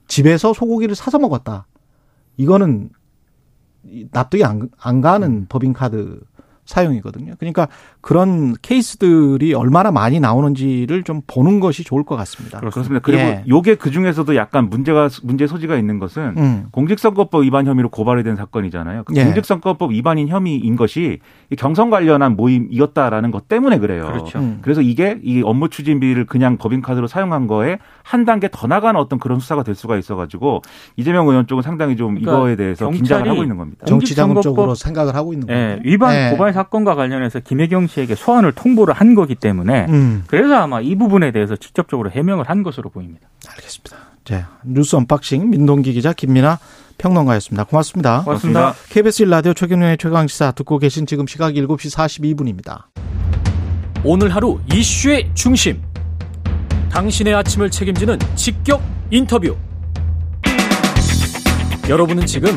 [0.08, 1.68] 집에서 소고기를 사서 먹었다.
[2.38, 2.90] 이거는
[4.12, 6.22] 납득이 안, 안 가는 법인카드
[6.68, 7.34] 사용이거든요.
[7.40, 7.68] 그러니까
[8.02, 12.60] 그런 케이스들이 얼마나 많이 나오는지를 좀 보는 것이 좋을 것 같습니다.
[12.60, 13.00] 그렇습니다.
[13.00, 13.44] 그리고 예.
[13.48, 16.66] 요게 그 중에서도 약간 문제가 문제 소지가 있는 것은 음.
[16.72, 19.04] 공직선거법 위반 혐의로 고발이 된 사건이잖아요.
[19.06, 19.24] 그 예.
[19.24, 24.06] 공직선거법 위반인 혐의인 것이 이 경선 관련한 모임이었다라는 것 때문에 그래요.
[24.06, 24.40] 그렇죠.
[24.40, 24.60] 음.
[24.62, 29.40] 그래서 이게 이 업무 추진비를 그냥 법인카드로 사용한 거에 한 단계 더 나가는 어떤 그런
[29.40, 30.62] 수사가 될 수가 있어가지고
[30.98, 33.86] 이재명 의원 쪽은 상당히 좀 그러니까 이거에 대해서 긴장을 하고 있는 겁니다.
[33.86, 35.62] 정치자금 공직선거법- 쪽으로 생각을 하고 있는 거예요.
[35.62, 36.30] 예, 위반 예.
[36.32, 40.24] 고발 사건과 관련해서 김혜경 씨에게 소환을 통보를 한 거기 때문에 음.
[40.26, 43.28] 그래서 아마 이 부분에 대해서 직접적으로 해명을 한 것으로 보입니다.
[43.48, 43.98] 알겠습니다.
[44.26, 46.58] 자, 뉴스 언박싱 민동기 기자 김민아
[46.98, 47.66] 평론가였습니다.
[47.66, 48.24] 고맙습니다.
[48.24, 48.74] 고맙습니다.
[48.90, 52.86] KBS 1라디오 최경영의 최강시사 듣고 계신 지금 시각 7시 42분입니다.
[54.04, 55.80] 오늘 하루 이슈의 중심.
[56.90, 59.56] 당신의 아침을 책임지는 직격 인터뷰.
[61.88, 62.50] 여러분은 지금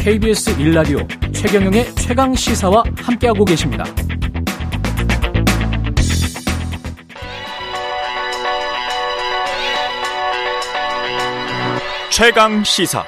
[0.00, 3.84] KBS 1라디오 최경영의 최강 시사와 함께하고 계십니다.
[12.10, 13.04] 최강 시사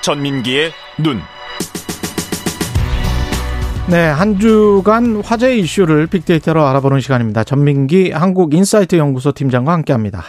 [0.00, 1.20] 전민기의 눈.
[3.90, 7.44] 네, 한 주간 화제 이슈를 빅데이터로 알아보는 시간입니다.
[7.44, 10.24] 전민기 한국 인사이트 연구소 팀장과 함께합니다.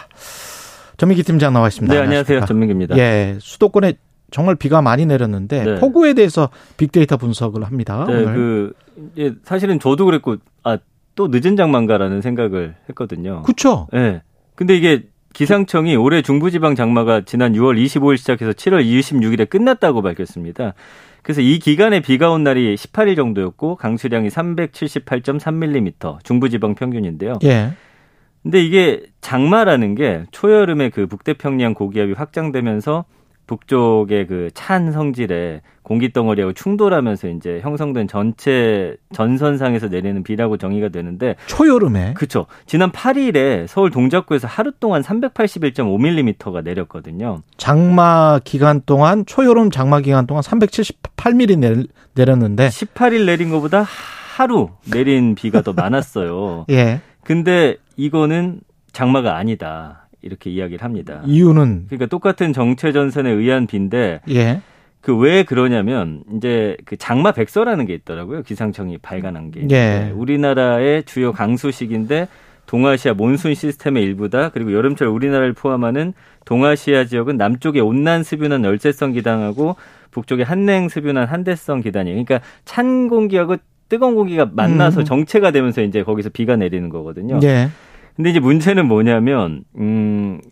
[0.96, 1.94] 전민기 팀장 나와 있습니다.
[1.94, 2.38] 네, 안녕하세요.
[2.38, 2.46] 안녕하십니까?
[2.46, 2.98] 전민기입니다.
[2.98, 3.94] 예, 수도권에
[4.30, 5.74] 정말 비가 많이 내렸는데 네.
[5.80, 8.04] 폭우에 대해서 빅데이터 분석을 합니다.
[8.08, 8.34] 네, 오늘.
[8.34, 8.72] 그
[9.18, 10.78] 예, 사실은 저도 그랬고 아,
[11.14, 13.42] 또 늦은 장마인가라는 생각을 했거든요.
[13.42, 13.88] 그쵸?
[13.92, 14.22] 네.
[14.54, 20.74] 근데 이게 기상청이 올해 중부지방 장마가 지난 6월 25일 시작해서 7월 26일에 끝났다고 밝혔습니다.
[21.22, 27.34] 그래서 이 기간에 비가 온 날이 18일 정도였고 강수량이 378.3mm 중부지방 평균인데요.
[27.44, 27.72] 예.
[28.42, 33.04] 근데 이게 장마라는 게 초여름에 그 북태평양 고기압이 확장되면서
[33.50, 41.34] 북쪽의 그 찬 성질에 공기 덩어리하고 충돌하면서 이제 형성된 전체 전선상에서 내리는 비라고 정의가 되는데
[41.46, 42.14] 초여름에.
[42.14, 42.46] 그쵸.
[42.66, 47.42] 지난 8일에 서울 동작구에서 하루 동안 381.5mm가 내렸거든요.
[47.56, 53.84] 장마 기간 동안 초여름 장마 기간 동안 378mm 내렸는데 18일 내린 것보다
[54.36, 56.66] 하루 내린 비가 더 많았어요.
[56.70, 57.00] 예.
[57.24, 58.60] 근데 이거는
[58.92, 60.08] 장마가 아니다.
[60.22, 61.22] 이렇게 이야기를 합니다.
[61.26, 64.60] 이유는 그러니까 똑같은 정체 전선에 의한 비인데 예.
[65.00, 68.42] 그 왜 그러냐면 이제 그 장마 백서라는 게 있더라고요.
[68.42, 69.62] 기상청이 발간한 게.
[69.62, 69.66] 예.
[69.66, 72.28] 네, 우리나라의 주요 강수식인데
[72.66, 74.50] 동아시아 몬순 시스템의 일부다.
[74.50, 76.12] 그리고 여름철 우리나라를 포함하는
[76.44, 79.76] 동아시아 지역은 남쪽에 온난 스뷰난 열대성 기단하고
[80.10, 82.22] 북쪽에 한냉 스뷰난 한대성 기단이에요.
[82.22, 83.56] 그러니까 찬 공기하고
[83.88, 85.04] 뜨거운 공기가 만나서 음.
[85.04, 87.40] 정체가 되면서 이제 거기서 비가 내리는 거거든요.
[87.42, 87.70] 예.
[88.20, 90.42] 근데 이제 문제는 뭐냐면 음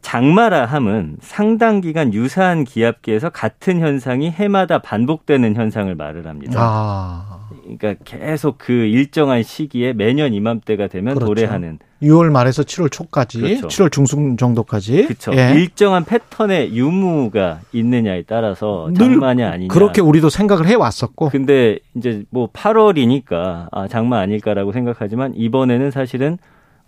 [0.00, 6.58] 장마라 함은 상당 기간 유사한 기압계에서 같은 현상이 해마다 반복되는 현상을 말을 합니다.
[6.60, 7.48] 아.
[7.62, 11.26] 그러니까 계속 그 일정한 시기에 매년 이맘때가 되면 그렇죠.
[11.26, 13.68] 도래하는 6월 말에서 7월 초까지, 그렇죠.
[13.68, 15.04] 7월 중순 정도까지.
[15.04, 15.32] 그렇죠.
[15.34, 15.52] 예.
[15.54, 19.72] 일정한 패턴의 유무가 있느냐에 따라서 늘 장마냐 아니냐.
[19.72, 21.28] 그렇게 우리도 생각을 해 왔었고.
[21.28, 26.38] 근데 이제 뭐 8월이니까 아 장마 아닐까라고 생각하지만 이번에는 사실은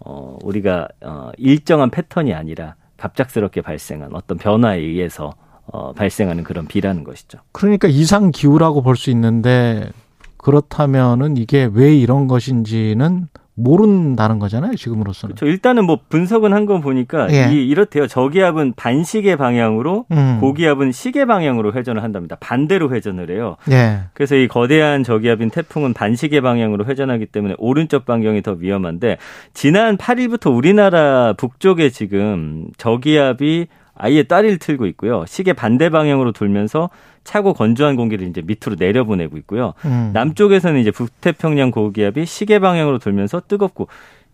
[0.09, 5.35] 어 우리가 어 일정한 패턴이 아니라 갑작스럽게 발생한 어떤 변화에 의해서
[5.67, 7.39] 어 발생하는 그런 비라는 것이죠.
[7.53, 9.91] 그러니까 이상 기후라고 볼 수 있는데
[10.39, 15.35] 그렇다면은 이게 왜 이런 것인지는 모른다는 거잖아요, 지금으로서는.
[15.35, 15.51] 그렇죠.
[15.51, 17.53] 일단은 뭐 분석은 한거 보니까 예.
[17.53, 18.07] 이 이렇대요.
[18.07, 20.39] 저기압은 반시계 방향으로 음.
[20.41, 22.37] 고기압은 시계 방향으로 회전을 한답니다.
[22.41, 23.57] 반대로 회전을 해요.
[23.71, 24.01] 예.
[24.15, 29.19] 그래서 이 거대한 저기압인 태풍은 반시계 방향으로 회전하기 때문에 오른쪽 반경이 더 위험한데
[29.55, 33.67] 지난 8일부터 우리나라 북쪽에 지금 저기압이
[33.99, 35.25] 아예 따리를 틀고 있고요.
[35.27, 36.89] 시계 반대 방향으로 돌면서
[37.25, 39.75] 차고 건조한 공기를 이제 밑으로 내려보내고 있고요.
[39.85, 40.11] 음.
[40.15, 43.89] 남쪽에서는 이제 북태평양 고기압이 시계 방향으로 돌면서 뜨겁고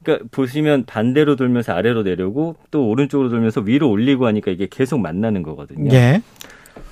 [0.04, 5.42] 그러니까 보시면 반대로 돌면서 아래로 내려오고 또 오른쪽으로 돌면서 위로 올리고 하니까 이게 계속 만나는
[5.42, 5.90] 거거든요.
[5.92, 6.22] 예.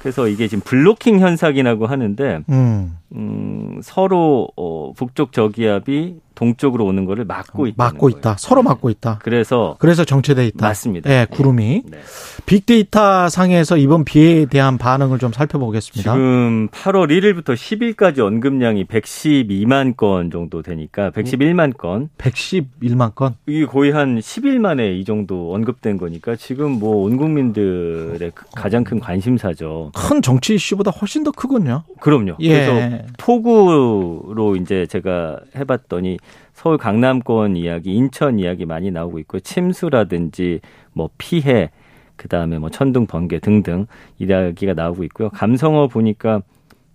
[0.00, 2.96] 그래서 이게 지금 블로킹 현상이라고 하는데 음.
[3.14, 7.74] 음, 서로 어, 북쪽 저기압이 동쪽으로 오는 거를 막고 있다.
[7.76, 8.34] 막고 있다.
[8.36, 9.20] 서로 막고 있다.
[9.22, 10.66] 그래서 그래서 정체돼 있다.
[10.66, 11.08] 맞습니다.
[11.10, 11.82] 예, 구름이.
[11.88, 11.98] 네.
[12.46, 16.12] 빅데이터 상에서 이번 비에 대한 반응을 좀 살펴보겠습니다.
[16.12, 22.08] 지금 8월 1일부터 10일까지 언급량이 112만 건 정도 되니까 111만 건.
[22.18, 23.36] 111만 건.
[23.46, 28.84] 이게 거의 한 10일 만에 이 정도 언급된 거니까 지금 뭐 온 국민들의 그 가장
[28.84, 29.92] 큰 관심사죠.
[29.94, 31.84] 큰 정치 이슈보다 훨씬 더 크군요.
[32.00, 32.36] 그럼요.
[32.40, 32.66] 예.
[32.66, 36.18] 그래서 폭우로 이제 제가 해봤더니
[36.62, 39.40] 서울 강남권 이야기, 인천 이야기 많이 나오고 있고요.
[39.40, 40.60] 침수라든지
[40.92, 41.72] 뭐 피해,
[42.14, 43.88] 그 다음에 뭐 천둥 번개 등등
[44.20, 45.28] 이야기가 나오고 있고요.
[45.30, 46.40] 감성어 보니까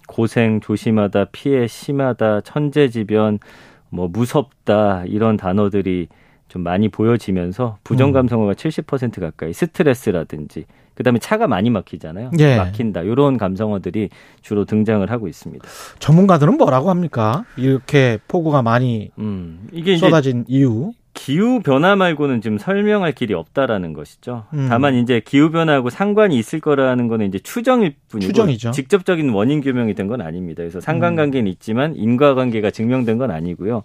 [0.07, 3.39] 고생 조심하다, 피해 심하다, 천재지변,
[3.89, 6.07] 뭐 무섭다 이런 단어들이
[6.47, 10.63] 좀 많이 보여지면서 부정 감성어가 70% 가까이 스트레스라든지
[10.97, 12.31] 그다음에 차가 많이 막히잖아요.
[12.39, 12.57] 예.
[12.57, 13.03] 막힌다.
[13.03, 14.09] 이런 감성어들이
[14.41, 15.63] 주로 등장을 하고 있습니다.
[15.99, 17.45] 전문가들은 뭐라고 합니까?
[17.55, 20.91] 이렇게 폭우가 많이 음, 이게 쏟아진 이유.
[21.13, 24.45] 기후 변화 말고는 지금 설명할 길이 없다라는 것이죠.
[24.53, 24.67] 음.
[24.69, 28.69] 다만 이제 기후 변화하고 상관이 있을 거라는 거는 이제 추정일 뿐이고 추정이죠.
[28.69, 28.71] 음.
[28.71, 30.57] 직접적인 원인 규명이 된 건 아닙니다.
[30.61, 33.81] 그래서 상관관계는 있지만 인과관계가 증명된 건 아니고요.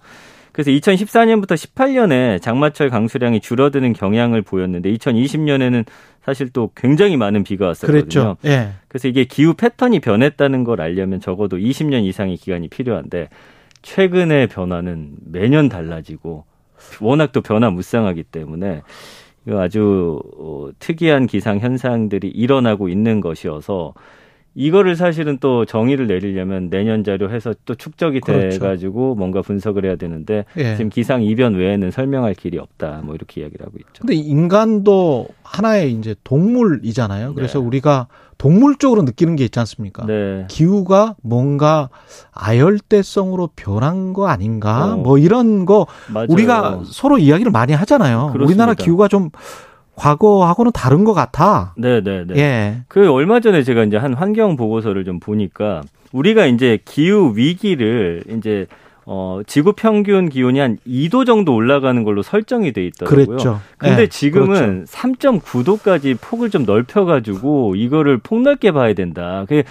[0.53, 5.85] 그래서 2014년부터 18년에 장마철 강수량이 줄어드는 경향을 보였는데 2020년에는
[6.25, 8.37] 사실 또 굉장히 많은 비가 왔었거든요.
[8.45, 8.73] 예.
[8.89, 13.29] 그래서 이게 기후 패턴이 변했다는 걸 알려면 적어도 20년 이상의 기간이 필요한데
[13.81, 16.45] 최근의 변화는 매년 달라지고
[17.01, 18.83] 워낙 또 변화 무쌍하기 때문에
[19.47, 23.95] 이거 아주 어, 특이한 기상 현상들이 일어나고 있는 것이어서
[24.55, 28.59] 이거를 사실은 또 정의를 내리려면 내년 자료 해서 또 축적이 그렇죠.
[28.59, 30.77] 돼가지고 뭔가 분석을 해야 되는데 예.
[30.77, 34.01] 지금 기상 이변 외에는 설명할 길이 없다 뭐 이렇게 이야기를 하고 있죠.
[34.01, 37.35] 근데 인간도 하나의 이제 동물이잖아요.
[37.35, 37.67] 그래서 네.
[37.67, 40.05] 우리가 동물적으로 느끼는 게 있지 않습니까?
[40.05, 40.47] 네.
[40.49, 41.89] 기후가 뭔가
[42.33, 44.95] 아열대성으로 변한 거 아닌가?
[44.95, 44.97] 어.
[44.97, 46.27] 뭐 이런 거 맞아요.
[46.29, 48.33] 우리가 서로 이야기를 많이 하잖아요.
[48.33, 48.45] 그렇습니다.
[48.45, 49.31] 우리나라 기후가 좀
[49.97, 51.75] 과거하고는 다른 것 같아.
[51.77, 52.35] 네네네.
[52.37, 52.77] 예.
[52.89, 58.67] 그 얼마 전에 제가 이제 한 환경 보고서를 좀 보니까 우리가 이제 기후 위기를 이제
[59.05, 63.27] 어 지구 평균 기온이 한 2도 정도 올라가는 걸로 설정이 돼 있더라고요.
[63.27, 63.61] 그랬죠.
[63.77, 69.45] 근데 예, 지금은 3.9도까지 폭을 좀 넓혀 가지고 이거를 폭넓게 봐야 된다.
[69.49, 69.65] 그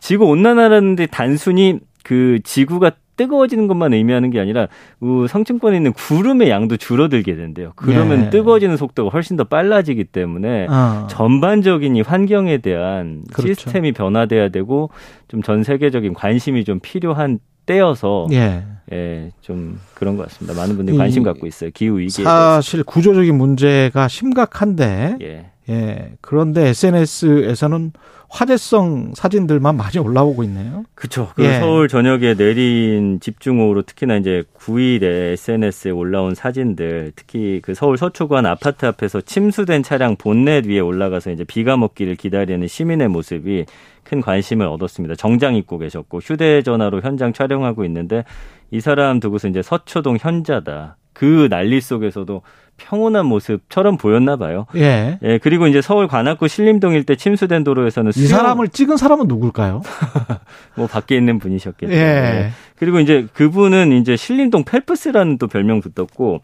[0.00, 4.66] 지구 온난화라는 데 단순히 그 지구가 뜨거워지는 것만 의미하는 게 아니라
[5.00, 7.72] 그 성층권에 있는 구름의 양도 줄어들게 된대요.
[7.76, 8.30] 그러면 예.
[8.30, 11.06] 뜨거워지는 속도가 훨씬 더 빨라지기 때문에 어.
[11.10, 13.54] 전반적인 이 환경에 대한 그렇죠.
[13.54, 14.90] 시스템이 변화돼야 되고
[15.28, 18.62] 좀 전 세계적인 관심이 좀 필요한 때여서 예.
[18.92, 19.30] 예.
[19.40, 20.58] 좀 그런 것 같습니다.
[20.58, 21.70] 많은 분들이 이 관심 갖고 있어요.
[21.74, 22.54] 기후 위기에 대해서.
[22.56, 25.46] 사실 구조적인 문제가 심각한데 예.
[25.68, 26.12] 예.
[26.20, 27.92] 그런데 SNS에서는
[28.28, 30.84] 화제성 사진들만 많이 올라오고 있네요.
[30.94, 31.30] 그렇죠.
[31.36, 31.60] 그 예.
[31.60, 38.86] 서울 전역에 내린 집중호우로 특히나 이제 9일에 SNS에 올라온 사진들, 특히 그 서울 서초관 아파트
[38.86, 43.66] 앞에서 침수된 차량 본넷 위에 올라가서 이제 비가 먹기를 기다리는 시민의 모습이
[44.02, 45.14] 큰 관심을 얻었습니다.
[45.14, 48.24] 정장 입고 계셨고 휴대전화로 현장 촬영하고 있는데
[48.70, 50.96] 이 사람 두고서 이제 서초동 현자다.
[51.14, 52.42] 그 난리 속에서도
[52.76, 54.66] 평온한 모습처럼 보였나 봐요.
[54.74, 55.18] 예.
[55.22, 59.82] 예, 그리고 이제 서울 관악구 신림동 일대 침수된 도로에서는 이 사람을 찍은 사람은 누굴까요?
[60.76, 61.92] 뭐 밖에 있는 분이셨겠죠.
[61.92, 61.96] 예.
[61.96, 62.50] 네.
[62.76, 66.42] 그리고 이제 그분은 이제 신림동 펠프스라는 또 별명도 떴고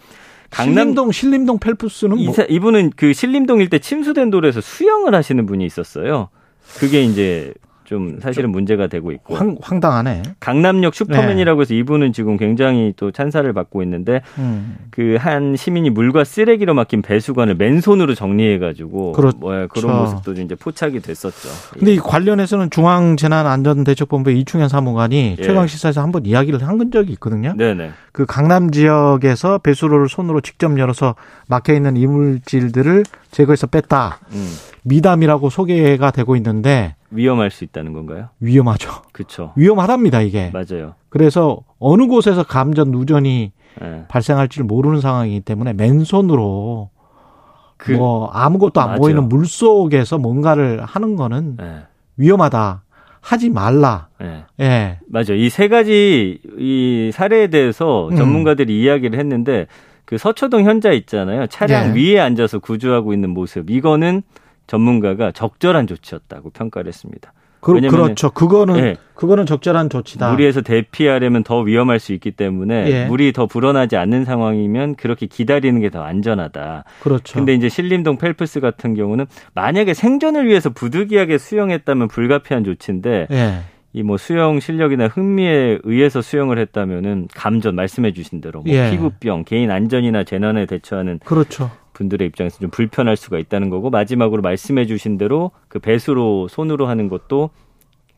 [0.50, 5.64] 강남 신림동 신림동 펠프스는 뭐, 이사, 이분은 그 신림동 일대 침수된 도로에서 수영을 하시는 분이
[5.66, 6.28] 있었어요.
[6.78, 7.52] 그게 이제
[7.90, 10.22] 좀 사실은 문제가 되고 있고 황, 황당하네.
[10.38, 14.76] 강남역 슈퍼맨이라고 해서 이분은 지금 굉장히 또 찬사를 받고 있는데 음.
[14.92, 19.38] 그한 시민이 물과 쓰레기로 막힌 배수관을 맨손으로 정리해가지고 그렇죠.
[19.38, 21.48] 뭐 그런 모습도 이제 포착이 됐었죠.
[21.72, 25.42] 근데 이 관련해서는 중앙재난안전대책본부의 이충현 사무관이 예.
[25.42, 27.55] 최강 시사에서 한번 이야기를 한 적이 있거든요.
[27.57, 27.90] 네네.
[28.12, 31.16] 그 강남 지역에서 배수로를 손으로 직접 열어서
[31.48, 34.20] 막혀 있는 이물질들을 제거해서 뺐다.
[34.33, 34.48] 음,
[34.84, 38.28] 미담이라고 소개가 되고 있는데 위험할 수 있다는 건가요?
[38.40, 38.90] 위험하죠.
[39.12, 39.52] 그렇죠.
[39.56, 40.50] 위험하답니다, 이게.
[40.52, 40.94] 맞아요.
[41.08, 44.04] 그래서 어느 곳에서 감전 누전이 예.
[44.08, 46.90] 발생할지를 모르는 상황이기 때문에 맨손으로
[47.76, 49.00] 그- 뭐 아무것도 안 맞아요.
[49.00, 51.82] 보이는 물 속에서 뭔가를 하는 거는 예.
[52.16, 52.82] 위험하다.
[53.22, 54.08] 하지 말라.
[54.22, 54.44] 예.
[54.60, 54.98] 예.
[55.08, 55.34] 맞아요.
[55.34, 58.16] 이 세 가지 이 사례에 대해서 음.
[58.16, 59.66] 전문가들이 이야기를 했는데
[60.06, 61.46] 그 서초동 현자 있잖아요.
[61.48, 62.00] 차량 예.
[62.00, 63.70] 위에 앉아서 구조하고 있는 모습.
[63.70, 64.22] 이거는
[64.70, 67.33] 전문가가 적절한 조치였다고 평가를 했습니다.
[67.59, 68.30] 그, 그렇죠.
[68.30, 68.96] 그거는 예.
[69.14, 70.30] 그거는 적절한 조치다.
[70.30, 73.04] 무리에서 대피하려면 더 위험할 수 있기 때문에 예.
[73.06, 76.85] 물이 더 불어나지 않는 상황이면 그렇게 기다리는 게 더 안전하다.
[77.02, 77.35] 그렇죠.
[77.35, 83.54] 근데 이제 신림동 펠프스 같은 경우는 만약에 생존을 위해서 부득이하게 수영했다면 불가피한 조치인데 예.
[83.92, 88.92] 이뭐 수영 실력이나 흥미에 의해서 수영을 했다면은 감전 말씀해 주신 대로 뭐 예.
[88.92, 91.72] 피부병, 개인 안전이나 재난에 대처하는 그렇죠.
[92.00, 97.08] 분들의 입장에서 좀 불편할 수가 있다는 거고 마지막으로 말씀해 주신 대로 그 배수로 손으로 하는
[97.08, 97.50] 것도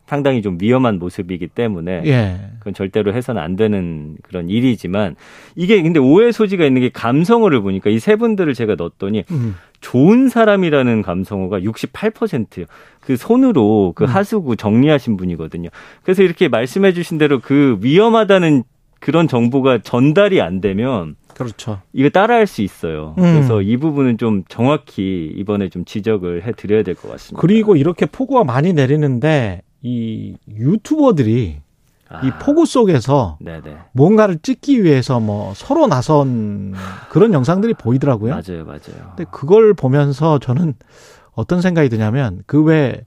[0.07, 2.41] 상당히 좀 위험한 모습이기 때문에 예.
[2.59, 5.17] 그건 절대로 해서는 안 되는 그런 일이지만
[5.57, 9.55] 이게 근데 오해 소지가 있는 게 감성어를 보니까 이 세 분들을 제가 넣었더니 음.
[9.81, 12.67] 좋은 사람이라는 감성어가 68%요.
[13.01, 14.09] 그 손으로 그 음.
[14.09, 15.71] 하수구 정리하신 분이거든요.
[16.03, 18.65] 그래서 이렇게 말씀해 주신 대로 그 위험하다는
[19.01, 21.81] 그런 정보가 전달이 안 되면 그렇죠.
[21.93, 23.15] 이거 따라할 수 있어요.
[23.19, 23.23] 음.
[23.23, 27.41] 그래서 이 부분은 좀 정확히 이번에 좀 지적을 해 드려야 될 것 같습니다.
[27.41, 31.61] 그리고 이렇게 폭우가 많이 내리는데 이 유튜버들이
[32.09, 33.77] 아, 이 폭우 속에서 네네.
[33.93, 36.75] 뭔가를 찍기 위해서 뭐 서로 나선
[37.11, 38.33] 그런 영상들이 보이더라고요.
[38.33, 39.15] 맞아요, 맞아요.
[39.17, 40.75] 근데 그걸 보면서 저는
[41.35, 43.05] 어떤 생각이 드냐면 그왜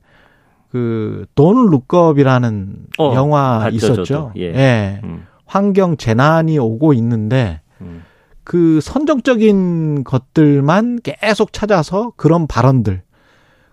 [0.71, 4.03] 그돈 룩업이라는 어, 영화 봤죠, 있었죠.
[4.03, 4.31] 저도.
[4.38, 4.41] 예.
[4.45, 5.01] 예.
[5.03, 8.03] 음, 환경 재난이 오고 있는데 음.
[8.45, 13.01] 그 선정적인 것들만 계속 찾아서 그런 발언들,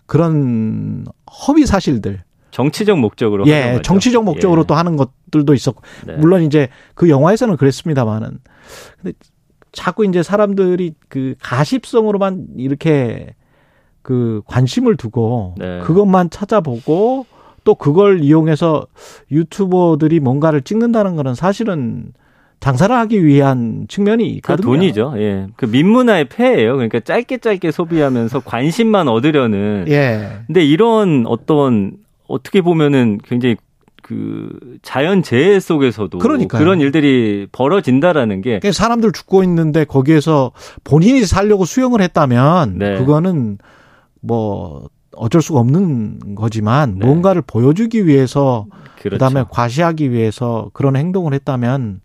[0.07, 1.05] 그런
[1.47, 3.79] 허위 사실들, 정치적 목적으로 예.
[3.83, 4.65] 정치적 목적으로 예.
[4.67, 6.17] 또 하는 것들도 있었고, 네.
[6.17, 8.39] 물론 이제 그 영화에서는 그랬습니다만은,
[8.99, 9.17] 근데
[9.71, 13.35] 자꾸 이제 사람들이 그 가십성으로만 이렇게
[14.01, 15.81] 그 관심을 두고 네.
[15.81, 17.27] 그것만 찾아보고
[17.63, 18.87] 또 그걸 이용해서
[19.31, 22.13] 유튜버들이 뭔가를 찍는다는 거는 사실은
[22.63, 24.65] 장사를 하기 위한 측면이 다 있거든요.
[24.65, 25.15] 돈이죠.
[25.17, 25.47] 예.
[25.57, 26.75] 그 민문화의 폐예요.
[26.75, 29.83] 그러니까 짧게 짧게 소비하면서 관심만 얻으려는.
[29.89, 30.29] 예.
[30.47, 33.57] 근데 이런 어떤 어떻게 보면은 굉장히
[34.01, 36.57] 그 자연 재해 속에서도 그러니까요.
[36.57, 40.53] 그런 일들이 벌어진다라는 게 그러니까 사람들 죽고 있는데 거기에서
[40.85, 42.97] 본인이 살려고 수영을 했다면 네.
[42.97, 43.57] 그거는
[44.21, 47.05] 뭐 어쩔 수가 없는 거지만 네.
[47.05, 48.67] 뭔가를 보여주기 위해서
[48.99, 49.15] 그렇죠.
[49.15, 51.99] 그다음에 과시하기 위해서 그런 행동을 했다면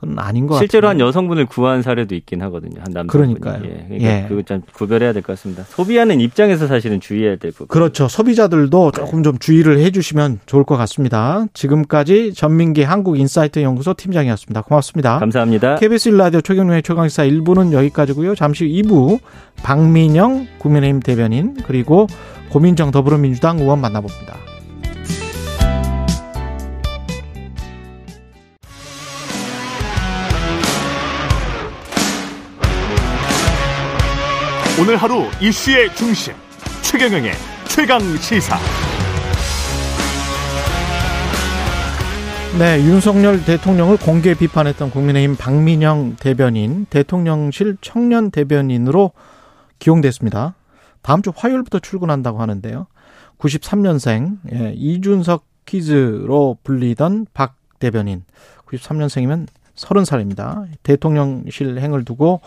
[0.00, 1.08] 그건 아닌 것 실제로 한 같아요.
[1.08, 2.80] 여성분을 구한 사례도 있긴 하거든요.
[2.80, 3.40] 한 남성분이.
[3.40, 3.64] 그러니까요.
[3.64, 3.84] 예.
[3.88, 4.26] 그러니까 예.
[4.28, 5.64] 그거 좀 구별해야 될 것 같습니다.
[5.64, 7.66] 소비하는 입장에서 사실은 주의해야 될 부분.
[7.68, 8.06] 그렇죠.
[8.06, 11.46] 소비자들도 조금 좀 주의를 해주시면 좋을 것 같습니다.
[11.52, 14.62] 지금까지 전민기 한국인사이트 연구소 팀장이었습니다.
[14.62, 15.18] 고맙습니다.
[15.18, 15.76] 감사합니다.
[15.76, 18.34] KBS 일라디오 최경련의 최강시사 1부는 여기까지고요.
[18.36, 19.18] 잠시 후 2부
[19.62, 22.06] 박민영 국민의힘 대변인 그리고
[22.50, 24.36] 고민정 더불어민주당 의원 만나봅니다.
[34.80, 36.34] 오늘 하루 이슈의 중심
[36.82, 37.32] 최경영의
[37.68, 38.56] 최강 시사.
[42.60, 49.10] 네, 윤석열 대통령을 공개 비판했던 국민의힘 박민영 대변인 대통령실 청년 대변인으로
[49.80, 50.54] 기용됐습니다.
[51.02, 52.86] 다음 주 화요일부터 출근한다고 하는데요.
[53.38, 58.22] 93년생 예, 이준석 퀴즈로 불리던 박 대변인
[58.66, 60.68] 93년생이면 30살입니다.
[60.84, 62.42] 대통령실 행을 두고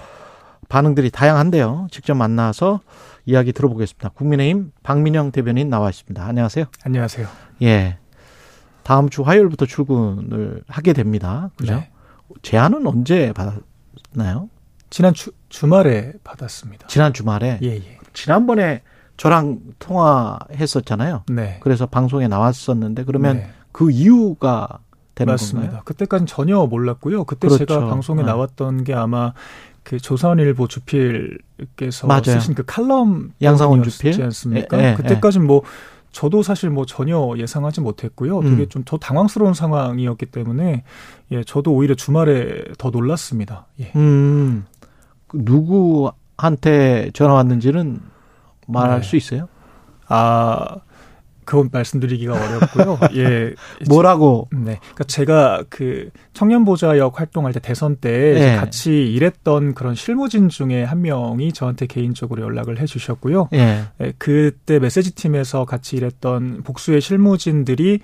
[0.71, 1.87] 반응들이 다양한데요.
[1.91, 2.79] 직접 만나서
[3.25, 4.09] 이야기 들어보겠습니다.
[4.09, 6.25] 국민의힘 박민영 대변인 나와 있습니다.
[6.25, 6.65] 안녕하세요.
[6.85, 7.27] 안녕하세요.
[7.63, 7.97] 예.
[8.83, 11.49] 다음 주 화요일부터 출근을 하게 됩니다.
[11.57, 11.75] 그죠?
[11.75, 11.91] 네.
[12.41, 14.49] 제안은 언제 받았나요?
[14.89, 16.87] 지난 주, 주말에 받았습니다.
[16.87, 17.59] 지난 주말에.
[17.61, 17.99] 예, 예.
[18.13, 18.81] 지난번에
[19.17, 21.23] 저랑 통화했었잖아요.
[21.31, 21.59] 네.
[21.61, 24.79] 그래서 방송에 나왔었는데 그러면 네, 그 이유가
[25.15, 25.67] 되는 맞습니다.
[25.67, 25.81] 건가요?
[25.83, 27.25] 그때까지는 전혀 몰랐고요.
[27.25, 27.65] 그때 그렇죠.
[27.65, 28.27] 제가 방송에 네.
[28.27, 29.33] 나왔던 게 아마
[29.83, 32.21] 그 조선일보 주필께서 맞아요.
[32.23, 34.21] 쓰신 그 칼럼 양상원 주필?
[34.23, 34.79] 않습니까?
[34.79, 35.63] 예, 예, 그때까지는 뭐
[36.11, 38.41] 저도 사실 뭐 전혀 예상하지 못했고요.
[38.41, 38.69] 되게 음.
[38.69, 40.83] 좀더 당황스러운 상황이었기 때문에
[41.31, 43.67] 예, 저도 오히려 주말에 더 놀랐습니다.
[43.79, 43.91] 예.
[43.95, 44.65] 음,
[45.27, 48.01] 그 누구한테 전화 왔는지는
[48.67, 49.07] 말할 네.
[49.07, 49.47] 수 있어요?
[50.07, 50.77] 아,
[51.51, 52.97] 그건 말씀드리기가 어렵고요.
[53.17, 53.53] 예.
[53.89, 54.47] 뭐라고?
[54.53, 54.79] 네.
[54.79, 58.55] 그러니까 제가 그 청년 보좌역 활동할 때 대선 때 예.
[58.55, 63.49] 같이 일했던 그런 실무진 중에 한 명이 저한테 개인적으로 연락을 해 주셨고요.
[63.51, 63.83] 예.
[63.99, 67.99] 예, 그때 메시지 팀에서 같이 일했던 복수의 실무진들이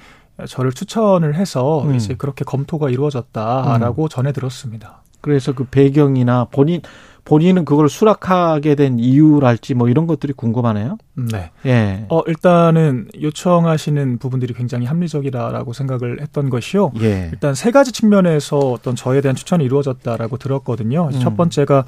[0.46, 1.96] 저를 추천을 해서 음.
[1.96, 5.04] 이제 그렇게 검토가 이루어졌다라고 전해 들었습니다.
[5.22, 6.82] 그래서 그 배경이나 본인
[7.28, 10.98] 본인은 그걸 수락하게 된 이유랄지 뭐 이런 것들이 궁금하네요.
[11.14, 11.52] 네.
[11.66, 12.06] 예.
[12.08, 16.94] 어, 일단은 요청하시는 부분들이 굉장히 합리적이다라고 생각을 했던 것이요.
[17.02, 17.28] 예.
[17.34, 21.10] 일단 세 가지 측면에서 어떤 저에 대한 추천이 이루어졌다라고 들었거든요.
[21.14, 21.20] 음.
[21.20, 21.84] 첫 번째가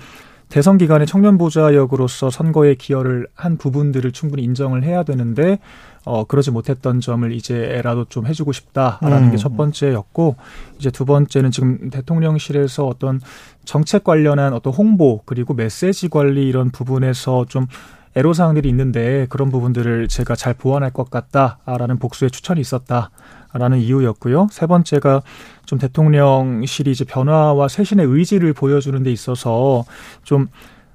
[0.49, 5.59] 대선 기간에 청년 보좌역으로서 선거에 기여를 한 부분들을 충분히 인정을 해야 되는데
[6.05, 9.31] 어 그러지 못했던 점을 이제라도 좀 해주고 싶다라는 음.
[9.31, 10.35] 게첫 번째였고
[10.77, 13.19] 이제 두 번째는 지금 대통령실에서 어떤
[13.65, 17.67] 정책 관련한 어떤 홍보 그리고 메시지 관리 이런 부분에서 좀
[18.15, 24.47] 애로사항들이 있는데 그런 부분들을 제가 잘 보완할 것 같다라는 복수의 추천이 있었다라는 이유였고요.
[24.51, 25.21] 세 번째가
[25.65, 29.85] 좀 대통령실이 이제 변화와 쇄신의 의지를 보여주는 데 있어서
[30.23, 30.47] 좀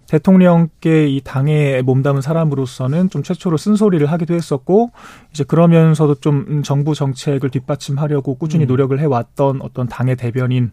[0.08, 4.90] 대통령께 이 당에 몸담은 사람으로서는 좀 최초로 쓴소리를 하기도 했었고
[5.32, 8.68] 이제 그러면서도 좀 음, 정부 정책을 뒷받침하려고 꾸준히 음.
[8.68, 10.70] 노력을 해왔던 어떤 당의 대변인을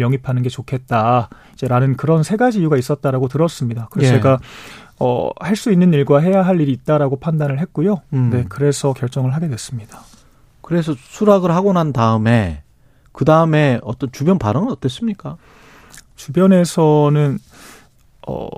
[0.00, 3.88] 영입하는 게 좋겠다 이제라는 그런 세 가지 이유가 있었다라고 들었습니다.
[3.90, 4.16] 그래서 예.
[4.16, 4.38] 제가
[4.98, 8.02] 어, 할 수 있는 일과 해야 할 일이 있다라고 판단을 했고요.
[8.12, 8.30] 음.
[8.30, 10.00] 네, 그래서 결정을 하게 됐습니다.
[10.62, 12.62] 그래서 수락을 하고 난 다음에
[13.12, 15.36] 그 다음에 어떤 주변 반응은 어땠습니까?
[16.16, 17.38] 주변에서는
[18.26, 18.48] 어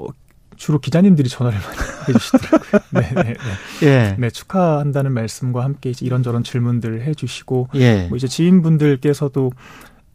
[0.56, 2.82] 주로 기자님들이 전화를 많이 해주시더라고요.
[2.90, 3.86] 네, 네, 네.
[3.86, 4.16] 예.
[4.18, 8.06] 네, 축하한다는 말씀과 함께 이제 이런저런 질문들을 해주시고 예.
[8.08, 9.50] 뭐 이제 지인분들께서도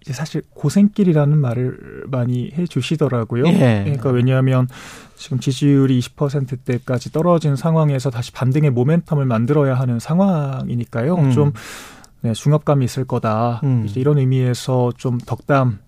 [0.01, 3.45] 이제 사실 고생길이라는 말을 많이 해주시더라고요.
[3.47, 3.81] 예.
[3.83, 4.69] 그러니까 왜냐하면
[5.17, 11.15] 지금 지지율이 20%대까지 떨어진 상황에서 다시 반등의 모멘텀을 만들어야 하는 상황이니까요.
[11.15, 11.31] 음.
[11.31, 11.51] 좀
[12.21, 13.59] 네, 중압감이 있을 거다.
[13.63, 13.85] 음.
[13.85, 15.79] 이제 이런 의미에서 좀 덕담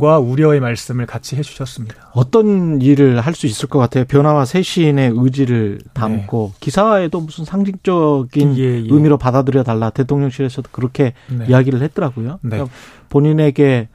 [0.00, 2.10] 과 우려의 말씀을 같이 해주셨습니다.
[2.12, 4.04] 어떤 일을 할 수 있을 것 같아요?
[4.04, 8.86] 변화와 쇄신의 의지를 담고 기사에도 무슨 상징적인 예, 예.
[8.90, 11.46] 의미로 받아들여 달라 대통령실에서도 그렇게 네.
[11.48, 12.40] 이야기를 했더라고요.
[12.42, 12.50] 네.
[12.56, 12.74] 그러니까
[13.08, 13.88] 본인에게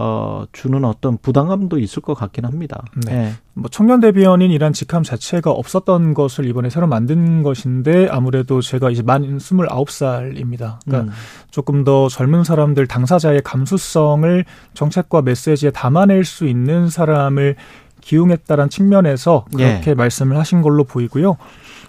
[0.00, 2.84] 어, 주는 어떤 부담감도 있을 것 같긴 합니다.
[3.04, 3.12] 네.
[3.12, 3.32] 예.
[3.54, 9.24] 뭐 청년 대변인이란 직함 자체가 없었던 것을 이번에 새로 만든 것인데 아무래도 제가 이제 만
[9.24, 10.78] 29살입니다.
[10.84, 11.10] 그러니까 음.
[11.50, 14.44] 조금 더 젊은 사람들 당사자의 감수성을
[14.74, 17.56] 정책과 메시지에 담아낼 수 있는 사람을
[18.00, 19.94] 기용했다는 측면에서 그렇게 예.
[19.94, 21.36] 말씀을 하신 걸로 보이고요.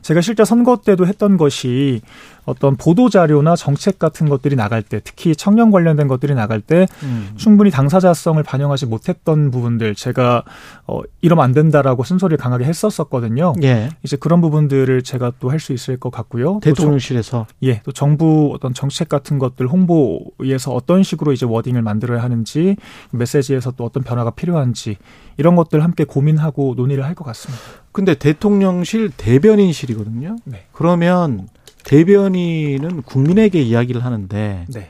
[0.01, 2.01] 제가 실제 선거 때도 했던 것이
[2.49, 7.29] 어떤 보도 자료나 정책 같은 것들이 나갈 때 특히 청년 관련된 것들이 나갈 때 음.
[7.35, 10.43] 충분히 당사자성을 반영하지 못했던 부분들 제가
[10.87, 13.53] 어 이러면 안 된다라고 쓴소리를 강하게 했었었거든요.
[13.63, 13.89] 예.
[14.03, 16.53] 이제 그런 부분들을 제가 또 할 수 있을 것 같고요.
[16.55, 21.81] 또 대통령실에서 정- 예, 또 정부 어떤 정책 같은 것들 홍보에서 어떤 식으로 이제 워딩을
[21.81, 22.75] 만들어야 하는지
[23.11, 24.97] 메시지에서 또 어떤 변화가 필요한지
[25.37, 27.61] 이런 것들 함께 고민하고 논의를 할 것 같습니다.
[27.91, 30.37] 근데 대통령실 대변인실이거든요.
[30.45, 30.65] 네.
[30.71, 31.47] 그러면
[31.83, 34.89] 대변인은 국민에게 이야기를 하는데 네.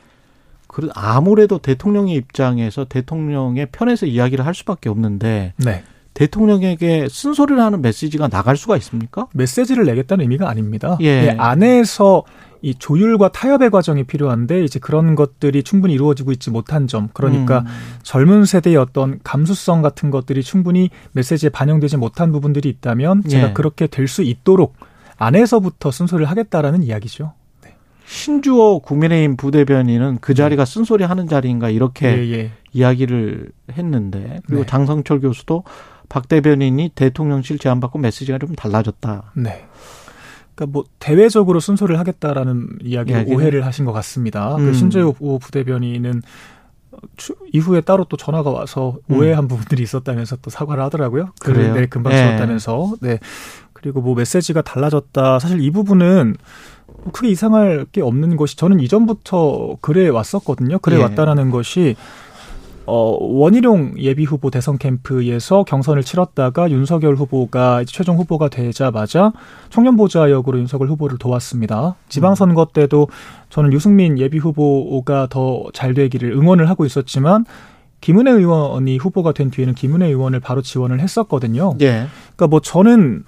[0.66, 5.84] 그 아무래도 대통령의 입장에서 대통령의 편에서 이야기를 할 수밖에 없는데 네.
[6.14, 9.26] 대통령에게 쓴소리를 하는 메시지가 나갈 수가 있습니까?
[9.32, 10.98] 메시지를 내겠다는 의미가 아닙니다.
[11.00, 11.34] 예.
[11.38, 12.24] 안에서
[12.62, 17.08] 이 조율과 타협의 과정이 필요한데 이제 그런 것들이 충분히 이루어지고 있지 못한 점.
[17.14, 17.66] 그러니까 음.
[18.02, 23.52] 젊은 세대의 어떤 감수성 같은 것들이 충분히 메시지에 반영되지 못한 부분들이 있다면 제가 예.
[23.52, 24.74] 그렇게 될 수 있도록
[25.20, 27.34] 안에서부터 쓴소리를 하겠다라는 이야기죠.
[28.06, 32.50] 신주호 국민의힘 부대변인은 그 자리가 쓴소리 하는 자리인가 이렇게 예, 예.
[32.72, 34.66] 이야기를 했는데 그리고 네.
[34.66, 35.62] 장성철 교수도
[36.08, 39.32] 박 대변인이 대통령실 제안받고 메시지가 좀 달라졌다.
[39.36, 39.64] 네.
[40.56, 43.36] 그러니까 뭐 대외적으로 순서를 하겠다라는 이야기를 이야기는?
[43.38, 44.56] 오해를 하신 것 같습니다.
[44.56, 44.66] 음.
[44.66, 46.22] 그 신재호 부대변인은
[47.16, 49.18] 추- 이후에 따로 또 전화가 와서 음.
[49.18, 51.28] 오해한 부분들이 있었다면서 또 사과를 하더라고요.
[51.40, 51.68] 그래요?
[51.68, 52.16] 글을 네, 금방 예.
[52.16, 52.94] 지웠다면서.
[53.02, 53.20] 네.
[53.80, 55.38] 그리고 뭐 메시지가 달라졌다.
[55.38, 56.36] 사실 이 부분은
[57.02, 60.78] 뭐 크게 이상할 게 없는 것이 저는 이전부터 그래 왔었거든요.
[60.80, 61.02] 그래 예.
[61.02, 61.96] 왔다라는 것이
[62.86, 69.32] 어, 원희룡 예비 후보 대선 캠프에서 경선을 치렀다가 윤석열 후보가 최종 후보가 되자마자
[69.68, 71.94] 청년 보좌 역으로 윤석열 후보를 도왔습니다.
[72.08, 73.08] 지방선거 때도
[73.48, 77.44] 저는 유승민 예비 후보가 더 잘 되기를 응원을 하고 있었지만
[78.00, 81.74] 김은혜 의원이 후보가 된 뒤에는 김은혜 의원을 바로 지원을 했었거든요.
[81.82, 82.06] 예.
[82.34, 83.24] 그러니까 뭐 저는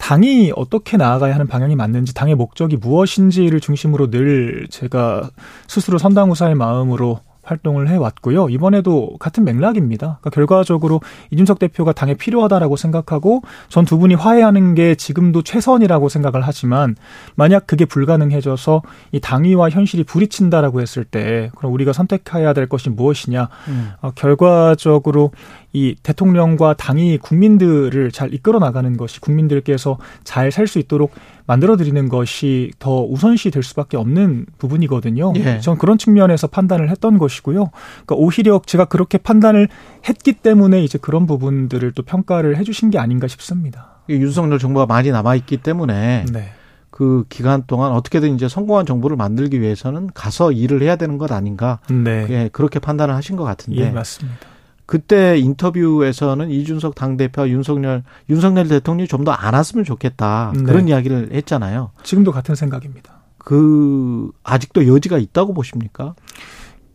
[0.00, 5.30] 당이 어떻게 나아가야 하는 방향이 맞는지 당의 목적이 무엇인지를 중심으로 늘 제가
[5.68, 8.48] 스스로 선당우사의 마음으로 활동을 해왔고요.
[8.50, 10.18] 이번에도 같은 맥락입니다.
[10.20, 16.42] 그러니까 결과적으로 이준석 대표가 당에 필요하다라고 생각하고 전 두 분이 화해하는 게 지금도 최선이라고 생각을
[16.42, 16.94] 하지만
[17.34, 18.82] 만약 그게 불가능해져서
[19.12, 23.48] 이 당위와 현실이 부딪힌다라고 했을 때 그럼 우리가 선택해야 될 것이 무엇이냐?
[23.68, 23.90] 음.
[24.00, 25.32] 어, 결과적으로
[25.72, 31.12] 이 대통령과 당이 국민들을 잘 이끌어 나가는 것이 국민들께서 잘 살 수 있도록
[31.46, 35.32] 만들어 드리는 것이 더 우선시 될 수밖에 없는 부분이거든요.
[35.36, 35.60] 예.
[35.60, 37.70] 전 그런 측면에서 판단을 했던 것이고요.
[38.06, 39.68] 그러니까 오히려 제가 그렇게 판단을
[40.08, 44.00] 했기 때문에 이제 그런 부분들을 또 평가를 해주신 게 아닌가 싶습니다.
[44.08, 46.52] 이 윤석열 정부가 많이 남아 있기 때문에 네.
[46.90, 51.78] 그 기간 동안 어떻게든 이제 성공한 정부를 만들기 위해서는 가서 일을 해야 되는 것 아닌가?
[51.88, 52.26] 네.
[52.28, 53.80] 예, 그렇게 판단을 하신 것 같은데.
[53.80, 54.49] 예, 맞습니다.
[54.90, 60.52] 그때 인터뷰에서는 이준석 당대표와 윤석열 윤석열 대통령이 좀 더안 왔으면 좋겠다.
[60.52, 60.64] 네.
[60.64, 61.92] 그런 이야기를 했잖아요.
[62.02, 63.20] 지금도 같은 생각입니다.
[63.38, 66.16] 그 아직도 여지가 있다고 보십니까?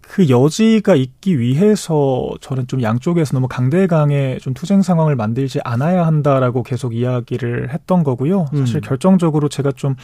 [0.02, 6.64] 그 여지가 있기 위해서 저는 좀 양쪽에서 너무 강대강의 좀 투쟁 상황을 만들지 않아야 한다라고
[6.64, 8.48] 계속 이야기를 했던 거고요.
[8.54, 8.82] 사실 음.
[8.82, 9.96] 결정적으로 제가 좀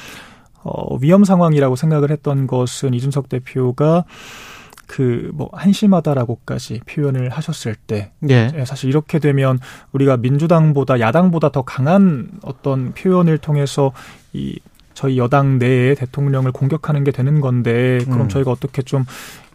[0.64, 4.06] 어, 위험 상황이라고 생각을 했던 것은 이준석 대표가
[4.92, 8.52] 그 뭐 한심하다라고까지 표현을 하셨을 때 예.
[8.54, 9.60] 예, 사실 이렇게 되면
[9.94, 13.94] 우리가 민주당보다 야당보다 더 강한 어떤 표현을 통해서
[14.34, 14.60] 이
[14.94, 18.30] 저희 여당 내에 대통령을 공격하는 게 되는 건데 그럼 음.
[18.30, 19.06] 저희가 어떻게 좀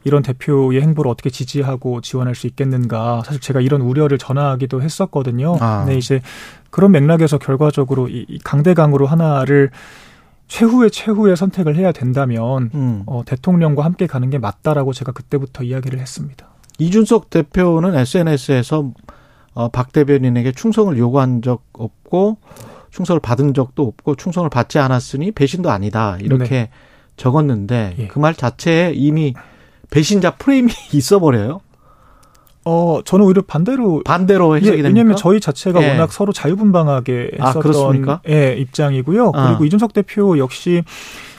[0.04, 5.56] 이런 대표의 행보를 어떻게 지지하고 지원할 수 있겠는가 사실 제가 이런 우려를 전하기도 했었거든요.
[5.60, 5.84] 아.
[5.86, 6.22] 네 이제
[6.70, 9.70] 그런 맥락에서 결과적으로 이, 이 강대강으로 하나를
[10.48, 13.02] 최후의 최후의 선택을 해야 된다면 음.
[13.06, 16.48] 어, 대통령과 함께 가는 게 맞다라고 제가 그때부터 이야기를 했습니다.
[16.78, 18.92] 이준석 대표는 SNS에서
[19.54, 22.38] 어, 박 대변인에게 충성을 요구한 적 없고
[22.90, 26.70] 충성을 받은 적도 없고 충성을 받지 않았으니 배신도 아니다 이렇게
[27.16, 28.04] 적었는데 네.
[28.04, 28.06] 예.
[28.08, 29.34] 그말 자체에 이미
[29.90, 31.60] 배신자 프레임이 있어 버려요.
[32.68, 34.88] 어 저는 오히려 반대로 반대로 예, 해석이 됩니까?
[34.88, 35.90] 왜냐하면 저희 자체가 예.
[35.90, 38.20] 워낙 서로 자유분방하게 아, 했었던 그렇습니까?
[38.28, 39.30] 예, 입장이고요.
[39.34, 39.48] 아.
[39.48, 40.82] 그리고 이준석 대표 역시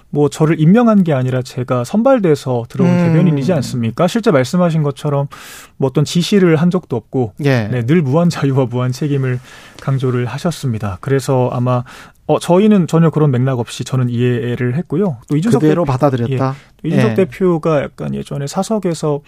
[0.10, 2.98] 뭐 저를 임명한 게 아니라 제가 선발돼서 들어온 음.
[2.98, 4.08] 대변인이지 않습니까?
[4.08, 5.28] 실제 말씀하신 것처럼
[5.76, 7.68] 뭐 어떤 지시를 한 적도 없고 예.
[7.68, 9.42] 네, 늘 무한 자유와 무한 책임을
[9.82, 10.98] 강조를 하셨습니다.
[11.02, 11.84] 그래서 아마
[12.26, 15.18] 어 저희는 전혀 그런 맥락 없이 저는 이해를 했고요.
[15.30, 16.56] 또 이준석 그대로 대표, 받아들였다.
[16.82, 17.16] 또 이준석 예.
[17.16, 19.20] 대표가 약간 예전에 사석에서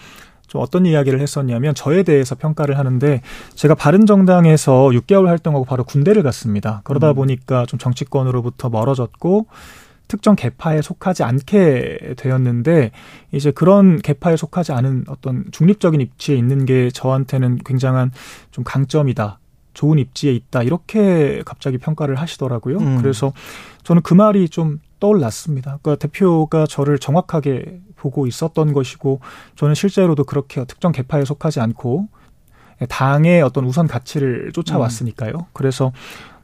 [0.49, 3.21] 좀 어떤 이야기를 했었냐면 저에 대해서 평가를 하는데
[3.53, 6.81] 제가 바른정당에서 6개월 활동하고 바로 군대를 갔습니다.
[6.83, 7.15] 그러다 음.
[7.15, 9.45] 보니까 좀 정치권으로부터 멀어졌고
[10.07, 12.89] 특정 계파에 속하지 않게 되었는데
[13.31, 18.11] 이제 그런 계파에 속하지 않은 어떤 중립적인 입지에 있는 게 저한테는 굉장한
[18.49, 19.37] 좀 강점이다.
[19.75, 20.63] 좋은 입지에 있다.
[20.63, 22.79] 이렇게 갑자기 평가를 하시더라고요.
[22.79, 22.97] 음.
[23.01, 23.31] 그래서
[23.83, 25.79] 저는 그 말이 좀 떠올랐습니다.
[25.81, 29.19] 그러니까 대표가 저를 정확하게 보고 있었던 것이고
[29.55, 32.07] 저는 실제로도 그렇게 특정 계파에 속하지 않고
[32.87, 35.47] 당의 어떤 우선 가치를 쫓아왔으니까요.
[35.53, 35.91] 그래서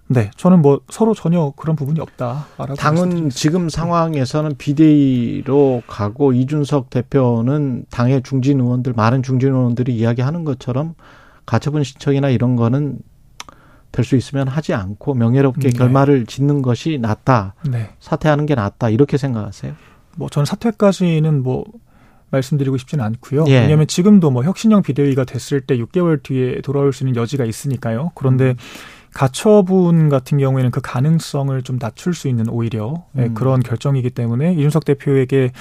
[0.08, 3.30] 네, 저는 뭐 서로 전혀 그런 부분이 없다라고 당은.
[3.30, 10.94] 지금 상황에서는 비대위로 가고 이준석 대표는 당의 중진 의원들 많은 중진 의원들이 이야기하는 것처럼
[11.48, 13.00] 가처분 신청이나 이런 거는
[13.96, 15.78] 될 수 있으면 하지 않고 명예롭게 네.
[15.78, 17.56] 결말을 짓는 것이 낫다.
[17.70, 17.90] 네.
[18.00, 18.90] 사퇴하는 게 낫다.
[18.90, 19.74] 이렇게 생각하세요?
[20.18, 21.66] 뭐 저는 사퇴까지는 뭐
[22.32, 23.46] 말씀드리고 싶지는 않고요.
[23.48, 23.62] 예.
[23.62, 28.12] 왜냐하면 지금도 뭐 혁신형 비대위가 됐을 때 6개월 뒤에 돌아올 수 있는 여지가 있으니까요.
[28.16, 28.56] 그런데 음.
[29.16, 33.34] 가처분 같은 경우에는 그 가능성을 좀 낮출 수 있는 오히려 예, 음.
[33.34, 35.52] 그런 결정이기 때문에 이준석 대표에게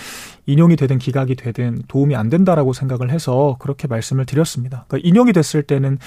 [0.46, 4.86] 인용이 되든 기각이 되든 도움이 안 된다라고 생각을 해서 그렇게 말씀을 드렸습니다.
[4.88, 5.98] 그러니까 인용이 됐을 때는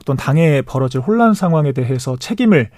[0.00, 2.70] 어떤 당에 벌어질 혼란 상황에 대해서 책임을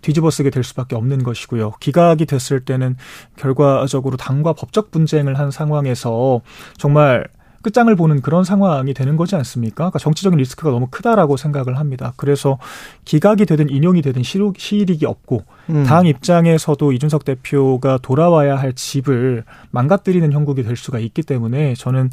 [0.00, 1.72] 뒤집어쓰게 될 수밖에 없는 것이고요.
[1.80, 2.96] 기각이 됐을 때는
[3.34, 6.40] 결과적으로 당과 법적 분쟁을 한 상황에서
[6.78, 7.26] 정말
[7.62, 9.76] 끝장을 보는 그런 상황이 되는 거지 않습니까?
[9.76, 12.12] 그러니까 정치적인 리스크가 너무 크다라고 생각을 합니다.
[12.16, 12.58] 그래서
[13.04, 15.84] 기각이 되든 인용이 되든 시일익이 없고 음.
[15.84, 22.10] 당 입장에서도 이준석 대표가 돌아와야 할 집을 망가뜨리는 형국이 될 수가 있기 때문에 저는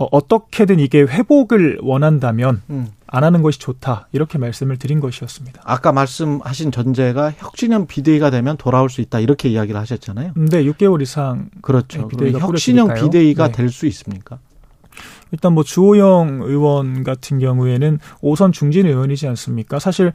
[0.00, 2.88] 어, 어떻게든 이게 회복을 원한다면 음.
[3.06, 5.60] 안 하는 것이 좋다 이렇게 말씀을 드린 것이었습니다.
[5.64, 9.20] 아까 말씀하신 전제가 혁신형 비대위가 되면 돌아올 수 있다.
[9.20, 10.32] 이렇게 이야기를 하셨잖아요.
[10.32, 12.02] 근데 6개월 이상 그렇죠.
[12.02, 12.94] 네, 비대위가 혁신형.
[12.94, 13.52] 비대위가 네.
[13.52, 14.38] 될수 있습니까?
[15.32, 19.78] 일단 뭐 주호영 의원 같은 경우에는 오선 중진 의원이지 않습니까?
[19.78, 20.12] 사실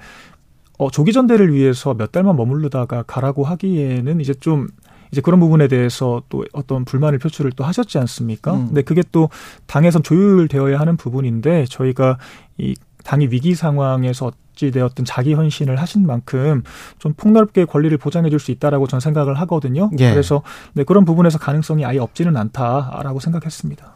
[0.78, 4.68] 어, 조기 전대를 위해서 몇 달만 머무르다가 가라고 하기에는 이제 좀
[5.11, 8.53] 이제 그런 부분에 대해서 또 어떤 불만을 표출을 또 하셨지 않습니까?
[8.53, 8.66] 음.
[8.68, 9.30] 근데 그게 또
[9.68, 12.18] 당에선 조율되어야 하는 부분인데 저희가
[12.57, 16.63] 이 당이 위기 상황에서 어찌되었든 자기 헌신을 하신 만큼
[16.97, 19.89] 좀 폭넓게 권리를 보장해 줄 수 있다라고 저는 생각을 하거든요.
[19.99, 20.09] 예.
[20.11, 20.41] 그래서
[20.74, 23.93] 네, 그런 부분에서 가능성이 아예 없지는 않다라고 생각했습니다.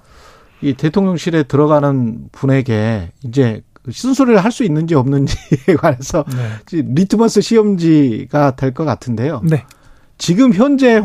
[0.62, 6.26] 이 대통령실에 들어가는 분에게 이제 쓴소리를 할 수 있는지 없는지에 관해서
[6.72, 6.82] 네.
[6.84, 9.42] 리트머스 시험지가 될 것 같은데요.
[9.44, 9.64] 네.
[10.18, 10.98] 지금 현재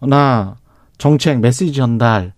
[0.00, 0.56] 홍보나
[0.98, 2.32] 정책, 메시지 전달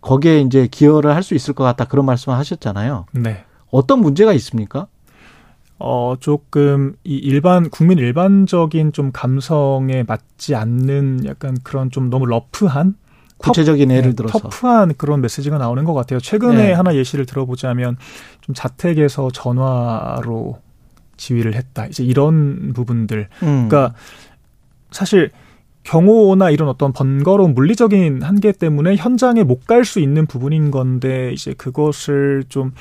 [0.00, 3.06] 거기에 이제 기여를 할 수 있을 것 같다 그런 말씀을 하셨잖아요.
[3.12, 3.44] 네.
[3.70, 4.86] 어떤 문제가 있습니까?
[5.78, 12.94] 어, 조금 이 일반 국민 일반적인 좀 감성에 맞지 않는 약간 그런 좀 너무 rough한
[13.38, 16.20] 구체적인 터, 예를 네, 들어서 터프한 그런 메시지가 나오는 것 같아요.
[16.20, 16.72] 최근에 네.
[16.72, 17.96] 하나 예시를 들어보자면
[18.40, 20.60] 좀 자택에서 전화로
[21.16, 21.86] 지휘를 했다.
[21.86, 23.28] 이제 이런 부분들.
[23.42, 23.68] 음.
[23.68, 23.94] 그러니까
[24.90, 25.30] 사실
[25.84, 31.54] 경호나 이런 어떤 번거로운 물리적인 한계 때문에 현장에 못 갈 수 있는 부분인 건데 이제
[31.54, 32.72] 그것을 좀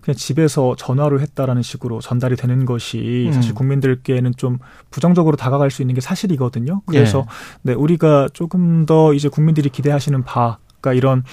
[0.00, 3.32] 그냥 집에서 전화로 했다라는 식으로 전달이 되는 것이 음.
[3.32, 4.58] 사실 국민들께는 좀
[4.90, 6.82] 부정적으로 다가갈 수 있는 게 사실이거든요.
[6.86, 7.24] 그래서 예.
[7.62, 11.24] 네, 우리가 조금 더 이제 국민들이 기대하시는 바, 그러니까 이런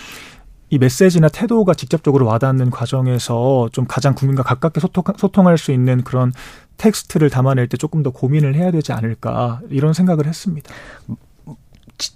[0.70, 6.34] 이 메시지나 태도가 직접적으로 와닿는 과정에서 좀 가장 국민과 가깝게 소통, 소통할 수 있는 그런
[6.78, 10.72] 텍스트를 담아낼 때 조금 더 고민을 해야 되지 않을까 이런 생각을 했습니다.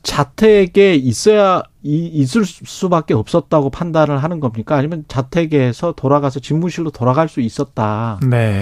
[0.04, 4.76] 자택에 있어야 이- 있을 수밖에 없었다고 판단을 하는 겁니까?
[4.76, 8.62] 아니면 자택에서 돌아가서 집무실로 돌아갈 수 있었다라고 네.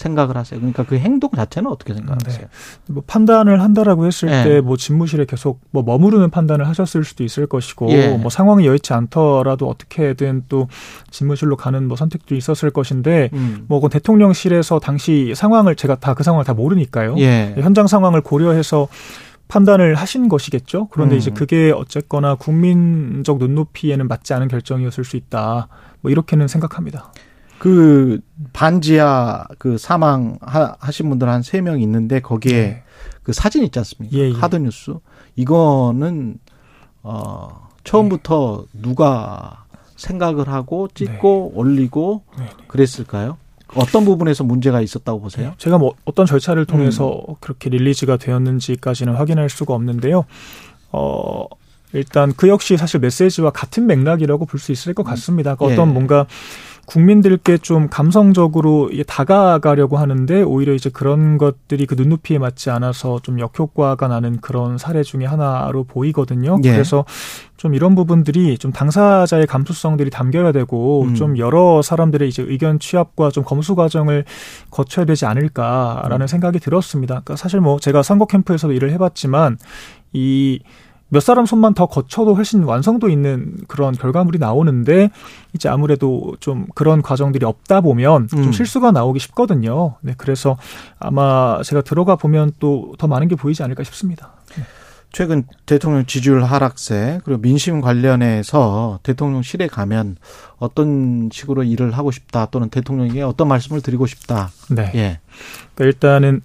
[0.00, 0.60] 생각을 하세요?
[0.60, 2.46] 그러니까 그 행동 자체는 어떻게 생각하세요?
[2.88, 4.44] 뭐 판단을 한다라고 했을 예.
[4.44, 8.16] 때뭐 집무실에 계속 뭐 머무르는 판단을 하셨을 수도 있을 것이고 예.
[8.16, 10.68] 뭐 상황이 여의치 않더라도 어떻게든 또
[11.10, 13.64] 집무실로 가는 뭐 선택도 있었을 것인데 음.
[13.68, 17.14] 뭐그 대통령실에서 당시 상황을 제가 다 그 상황을 다 모르니까요.
[17.18, 17.54] 예.
[17.56, 18.88] 현장 상황을 고려해서
[19.48, 20.88] 판단을 하신 것이겠죠.
[20.88, 21.18] 그런데 음.
[21.18, 25.68] 이제 그게 어쨌거나 국민적 눈높이에는 맞지 않은 결정이었을 수 있다.
[26.02, 27.12] 뭐 이렇게는 생각합니다.
[27.60, 28.20] 그
[28.54, 32.82] 반지하 그 사망 하- 하신 분들 한 세 명 있는데 거기에 네.
[33.22, 34.16] 그 사진 있지 않습니까?
[34.16, 34.32] 예, 예.
[34.32, 34.94] 하드 뉴스.
[35.36, 36.38] 이거는
[37.02, 39.64] 어 처음부터 누가
[39.96, 42.50] 생각을 하고 찍고 올리고 네, 네.
[42.66, 43.36] 그랬을까요?
[43.74, 45.52] 어떤 부분에서 문제가 있었다고 보세요?
[45.58, 46.66] 제가 뭐 어떤 절차를 음.
[46.66, 50.24] 통해서 그렇게 릴리즈가 되었는지까지는 확인할 수가 없는데요.
[50.92, 51.44] 어,
[51.92, 55.54] 일단 그 역시 사실 메시지와 같은 맥락이라고 볼 수 있을 것 같습니다.
[55.56, 55.74] 그러니까 예.
[55.82, 56.26] 어떤 뭔가
[56.86, 64.08] 국민들께 좀 감성적으로 다가가려고 하는데 오히려 이제 그런 것들이 그 눈높이에 맞지 않아서 좀 역효과가
[64.08, 66.58] 나는 그런 사례 중에 하나로 보이거든요.
[66.64, 66.72] 예.
[66.72, 67.04] 그래서
[67.56, 71.14] 좀 이런 부분들이 좀 당사자의 감수성들이 담겨야 되고 음.
[71.14, 74.24] 좀 여러 사람들의 이제 의견 취합과 좀 검수 과정을
[74.70, 76.26] 거쳐야 되지 않을까라는 음.
[76.26, 77.14] 생각이 들었습니다.
[77.14, 79.58] 그러니까 사실 뭐 제가 선거 캠프에서도 일을 해봤지만
[80.12, 80.60] 이
[81.10, 85.10] 몇 사람 손만 더 거쳐도 훨씬 완성도 있는 그런 결과물이 나오는데
[85.52, 88.42] 이제 아무래도 좀 그런 과정들이 없다 보면 음.
[88.44, 89.96] 좀 실수가 나오기 쉽거든요.
[90.00, 90.56] 네, 그래서
[90.98, 94.32] 아마 제가 들어가 보면 또 더 많은 게 보이지 않을까 싶습니다.
[95.12, 100.16] 최근 대통령 지지율 하락세 그리고 민심 관련해서 대통령실에 가면
[100.58, 104.50] 어떤 식으로 일을 하고 싶다 또는 대통령에게 어떤 말씀을 드리고 싶다.
[104.68, 104.92] 네.
[104.94, 105.20] 예.
[105.74, 106.42] 그러니까 일단은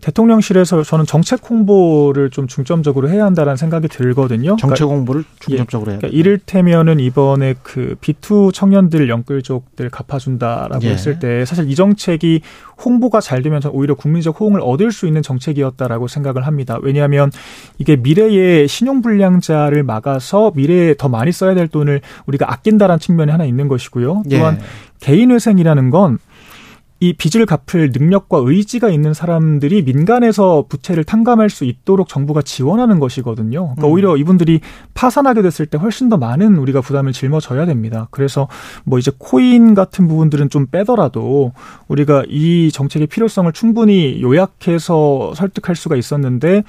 [0.00, 4.56] 대통령실에서 저는 정책 홍보를 좀 중점적으로 해야 한다라는 생각이 들거든요.
[4.56, 6.16] 정책 그러니까, 홍보를 중점적으로 해야 그러니까 돼.
[6.16, 10.90] 이를테면은 이번에 그 B2 청년들 연끌족들 갚아준다라고 예.
[10.90, 12.42] 했을 때 사실 이 정책이
[12.84, 16.78] 홍보가 잘 되면 저는 오히려 국민적 호응을 얻을 수 있는 정책이었다라고 생각을 합니다.
[16.80, 17.32] 왜냐하면
[17.78, 23.44] 이게 미래의 신용 불량자를 막아서 미래에 더 많이 써야 될 돈을 우리가 아낀다라는 측면이 하나
[23.44, 24.22] 있는 것이고요.
[24.30, 24.64] 또한 예.
[25.00, 26.18] 개인 회생이라는 건
[27.00, 33.74] 이 빚을 갚을 능력과 의지가 있는 사람들이 민간에서 부채를 탕감할 수 있도록 정부가 지원하는 것이거든요.
[33.74, 33.92] 그러니까 음.
[33.92, 34.60] 오히려 이분들이
[34.94, 38.08] 파산하게 됐을 때 훨씬 더 많은 우리가 부담을 짊어져야 됩니다.
[38.10, 38.48] 그래서
[38.82, 41.52] 뭐 이제 코인 같은 부분들은 좀 빼더라도
[41.86, 46.64] 우리가 이 정책의 필요성을 충분히 요약해서 설득할 수가 있었는데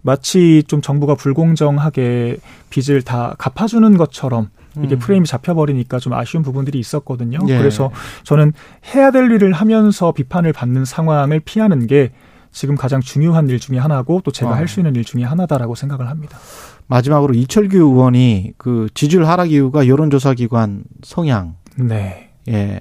[0.00, 2.38] 마치 좀 정부가 불공정하게
[2.70, 4.48] 빚을 다 갚아주는 것처럼
[4.82, 4.98] 이게 음.
[4.98, 7.38] 프레임이 잡혀버리니까 좀 아쉬운 부분들이 있었거든요.
[7.48, 7.58] 예.
[7.58, 7.90] 그래서
[8.24, 8.52] 저는
[8.94, 12.12] 해야 될 일을 하면서 비판을 받는 상황을 피하는 게
[12.50, 14.54] 지금 가장 중요한 일 중에 하나고 또 제가 어.
[14.54, 16.38] 할수 있는 일 중에 하나다라고 생각을 합니다.
[16.86, 22.30] 마지막으로 이철규 의원이 그 지지율 하락 이유가 여론조사 기관 성향, 네.
[22.48, 22.80] 예,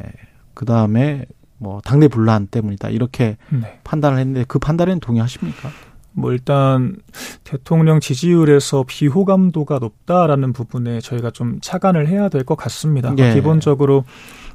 [0.54, 1.26] 그 다음에
[1.58, 3.80] 뭐 당내 분란 때문이다 이렇게 네.
[3.84, 5.70] 판단을 했는데 그 판단에는 동의하십니까?
[6.14, 6.96] 뭐 일단
[7.44, 13.14] 대통령 지지율에서 비호감도가 높다라는 부분에 저희가 좀 차관을 해야 될 것 같습니다.
[13.18, 13.34] 예.
[13.34, 14.04] 기본적으로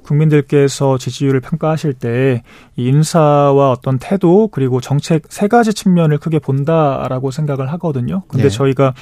[0.09, 2.41] 국민들께서 지지율을 평가하실 때이
[2.77, 8.23] 인사와 어떤 태도 그리고 정책 세 가지 측면을 크게 본다라고 생각을 하거든요.
[8.29, 8.49] 근데 네.
[8.49, 8.95] 저희가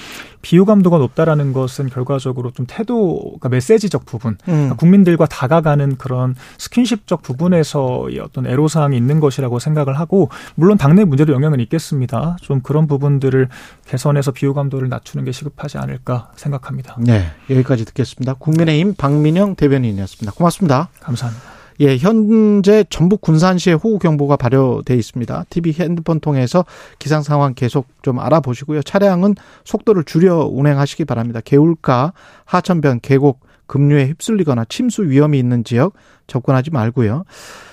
[0.43, 4.53] 비호감도가 높다라는 것은 결과적으로 좀 태도, 그러니까 메시지적 부분, 음.
[4.53, 11.33] 그러니까 국민들과 다가가는 그런 스킨십적 부분에서의 어떤 애로사항이 있는 것이라고 생각을 하고 물론 당내 문제도
[11.33, 12.37] 영향은 있겠습니다.
[12.41, 13.49] 좀 그런 부분들을
[13.87, 16.97] 개선해서 비호감도를 낮추는 게 시급하지 않을까 생각합니다.
[17.01, 18.35] 네, 여기까지 듣겠습니다.
[18.35, 20.33] 국민의힘 박민영 대변인이었습니다.
[20.33, 20.89] 고맙습니다.
[21.01, 21.57] 감사합니다.
[21.81, 25.45] 예, 현재 전북 군산시에 호우 경보가 발효돼 있습니다.
[25.51, 26.65] TV 핸드폰 통해서
[26.99, 28.83] 기상 상황 계속 좀 알아보시고요.
[28.83, 29.35] 차량은
[29.65, 31.41] 속도를 줄여 운행하시기 바랍니다.
[31.45, 32.15] 개울가,
[32.47, 35.95] 하천변, 계곡, 급류에 휩쓸리거나 침수 위험이 있는 지역
[36.27, 37.25] 접근하지 말고요.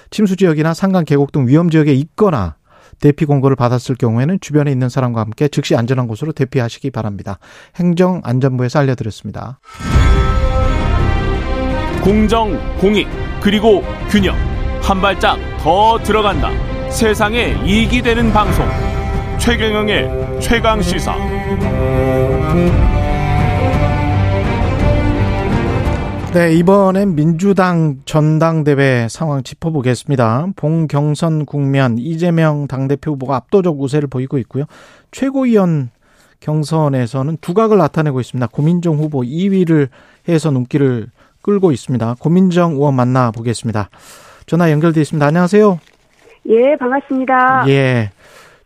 [0.10, 2.56] 침수 지역이나 산간 계곡 등 위험 지역에 있거나
[3.00, 7.40] 대피 공고를 받았을 경우에는 주변에 있는 사람과 함께 즉시 안전한 곳으로 대피하시기 바랍니다.
[7.76, 9.60] 행정안전부에서 알려드렸습니다.
[12.04, 13.08] 공정, 공익,
[13.42, 14.36] 그리고 균형.
[14.82, 16.50] 한 발짝 더 들어간다.
[16.90, 18.66] 세상에 이익이 되는 방송.
[19.40, 21.16] 최경영의 최강 시사.
[26.34, 30.48] 네, 이번엔 민주당 전당대회 상황 짚어보겠습니다.
[30.58, 34.66] 봉경선 국면 이재명 당대표 후보가 압도적 우세를 보이고 있고요.
[35.12, 35.90] 최고위원
[36.42, 38.48] 경선에서는 두각을 나타내고 있습니다.
[38.48, 39.88] 고민정 후보 2위를
[40.28, 41.08] 해서 눈길을
[41.44, 42.16] 끌고 있습니다.
[42.20, 43.90] 고민정 의원 만나보겠습니다.
[44.48, 45.26] 전화 연결돼 있습니다.
[45.26, 45.80] 안녕하세요.
[46.50, 47.66] 예, 반갑습니다.
[47.68, 48.10] 예.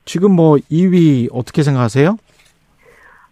[0.05, 2.15] 지금 뭐 2위 어떻게 생각하세요?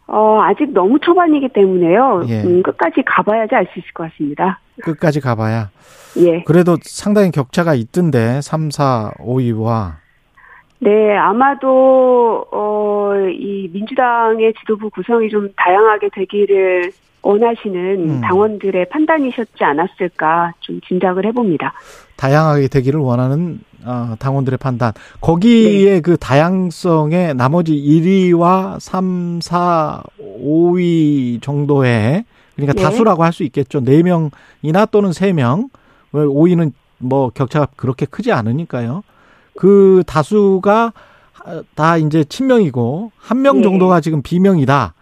[0.07, 2.23] 어, 아직 너무 초반이기 때문에요.
[2.27, 2.43] 예.
[2.43, 4.59] 음, 끝까지 가봐야지 알 수 있을 것 같습니다.
[4.83, 5.69] 끝까지 가봐야.
[6.17, 6.43] 예.
[6.43, 9.93] 그래도 상당히 격차가 있던데 3, 4, 5위와
[10.79, 16.91] 네, 아마도, 어, 이 민주당의 지도부 구성이 좀 다양하게 되기를
[17.25, 18.21] 원하시는 음.
[18.21, 21.73] 당원들의 판단이셨지 않았을까 좀 짐작을 해봅니다.
[22.15, 24.93] 다양하게 되기를 원하는 어, 당원들의 판단.
[25.21, 30.01] 거기에 그 다양성의 나머지 1위와 3, 4,
[30.43, 32.81] 5위 정도의 그러니까 네.
[32.81, 33.81] 다수라고 할 수 있겠죠.
[33.81, 35.69] 4명이나 또는 3명.
[36.13, 39.03] 왜 5위는 뭐 격차가 그렇게 크지 않으니까요.
[39.57, 40.93] 그 다수가
[41.75, 43.63] 다 이제 친명이고 한명 네.
[43.63, 44.94] 정도가 지금 비명이다.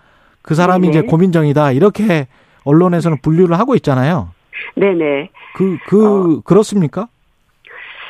[0.44, 0.90] 그 사람이 네네.
[1.00, 1.72] 이제 고민정이다.
[1.72, 2.28] 이렇게
[2.66, 4.30] 언론에서는 분류를 하고 있잖아요.
[4.76, 5.30] 네네.
[5.56, 7.08] 그, 그, 그렇습니까?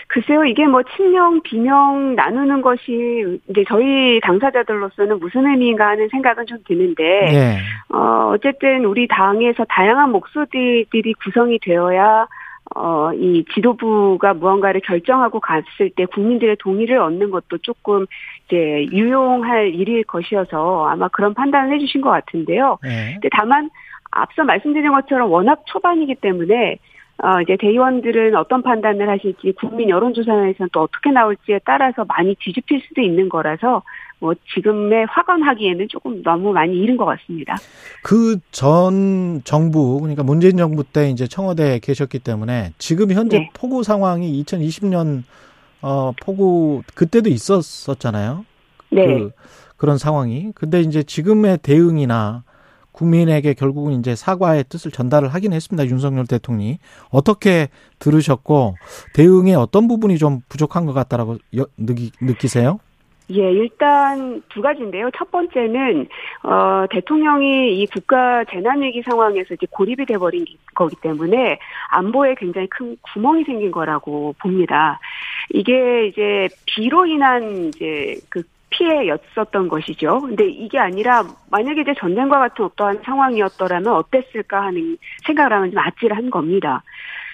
[0.07, 6.59] 글쎄요, 이게 뭐 친명, 비명 나누는 것이 이제 저희 당사자들로서는 무슨 의미인가 하는 생각은 좀
[6.67, 7.57] 드는데, 예.
[7.89, 12.27] 어, 어쨌든 우리 당에서 다양한 목소리들이 구성이 되어야
[12.75, 18.05] 어, 이 지도부가 무언가를 결정하고 갔을 때 국민들의 동의를 얻는 것도 조금
[18.45, 22.77] 이제 유용할 일일 것이어서 아마 그런 판단을 해주신 것 같은데요.
[22.85, 23.13] 예.
[23.13, 23.69] 근데 다만
[24.11, 26.77] 앞서 말씀드린 것처럼 워낙 초반이기 때문에
[27.23, 33.01] 어, 이제 대의원들은 어떤 판단을 하실지 국민 여론조사에서는 또 어떻게 나올지에 따라서 많이 뒤집힐 수도
[33.01, 33.83] 있는 거라서
[34.19, 37.55] 뭐 지금에 확언하기에는 조금 너무 많이 이른 것 같습니다.
[38.03, 43.49] 그 전 정부, 그러니까 문재인 정부 때 이제 청와대에 계셨기 때문에 지금 현제 네.
[43.53, 45.23] 폭우 상황이 2020년
[45.83, 48.45] 어 폭우 그때도 있었었잖아요.
[48.89, 49.05] 네.
[49.05, 49.31] 그
[49.77, 50.51] 그런 상황이.
[50.55, 52.43] 근데 이제 지금의 대응이나
[52.93, 55.89] 국민에게 결국은 이제 사과의 뜻을 전달을 하긴 했습니다.
[55.89, 56.77] 윤석열 대통령이
[57.09, 57.67] 어떻게
[57.99, 58.75] 들으셨고
[59.13, 62.79] 대응에 어떤 부분이 좀 부족한 것 같다라고 여- 느끼, 느끼세요?
[63.31, 65.09] 예, 일단 두 가지인데요.
[65.17, 66.07] 첫 번째는
[66.43, 71.57] 어 대통령이 이 국가 재난 위기 상황에서 이제 고립이 돼 버린 거기 때문에
[71.89, 74.99] 안보에 굉장히 큰 구멍이 생긴 거라고 봅니다.
[75.49, 80.19] 이게 이제 비로 인한 이제 그 피해였었던 것이죠.
[80.21, 86.29] 근데 이게 아니라 만약에 이제 전쟁과 같은 어떠한 상황이었더라면 어땠을까 하는 생각을 하면 좀 아찔한
[86.29, 86.83] 겁니다.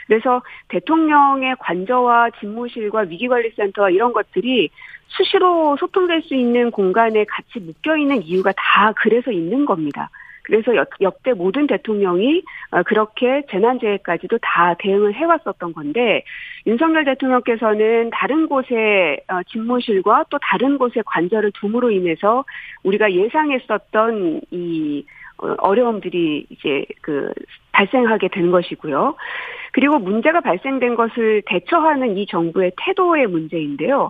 [0.08, 4.70] 그래서 대통령의 관저와 집무실과 위기관리센터와 이런 것들이
[5.08, 10.10] 수시로 소통될 수 있는 공간에 같이 묶여 있는 이유가 다 그래서 있는 겁니다.
[10.50, 12.42] 그래서 역, 역대 모든 대통령이
[12.72, 16.24] 어, 그렇게 재난재해까지도 다 대응을 해왔었던 건데
[16.66, 22.44] 윤석열 대통령께서는 다른 곳에 어, 집무실과 또 다른 곳에 관절을 둠으로 인해서
[22.84, 25.06] 우리가 예상했었던 이
[25.38, 27.32] 어, 어려움들이 이제 그
[27.72, 29.16] 발생하게 된 것이고요.
[29.72, 34.10] 그리고 문제가 발생된 것을 대처하는 이 정부의 태도의 문제인데요.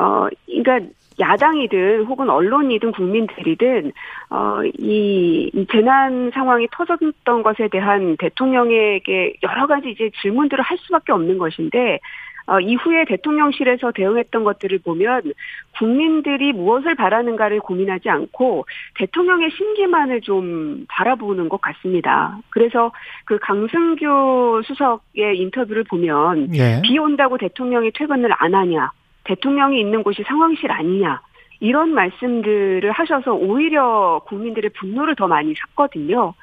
[0.00, 0.80] 어, 그러니까
[1.18, 3.92] 야당이든 혹은 언론이든 국민들이든
[4.30, 11.12] 어, 이, 이 재난 상황이 터졌던 것에 대한 대통령에게 여러 가지 이제 질문들을 할 수밖에
[11.12, 11.98] 없는 것인데
[12.46, 15.34] 어, 이후에 대통령실에서 대응했던 것들을 보면
[15.78, 18.64] 국민들이 무엇을 바라는가를 고민하지 않고
[18.96, 22.38] 대통령의 심기만을 좀 바라보는 것 같습니다.
[22.48, 22.90] 그래서
[23.26, 26.80] 그 강승규 수석의 인터뷰를 보면 예.
[26.82, 28.90] 비 온다고 대통령이 퇴근을 안 하냐,
[29.24, 31.20] 대통령이 있는 곳이 상황실 아니냐,
[31.60, 36.34] 이런 말씀들을 하셔서 오히려 국민들의 분노를 더 많이 샀거든요.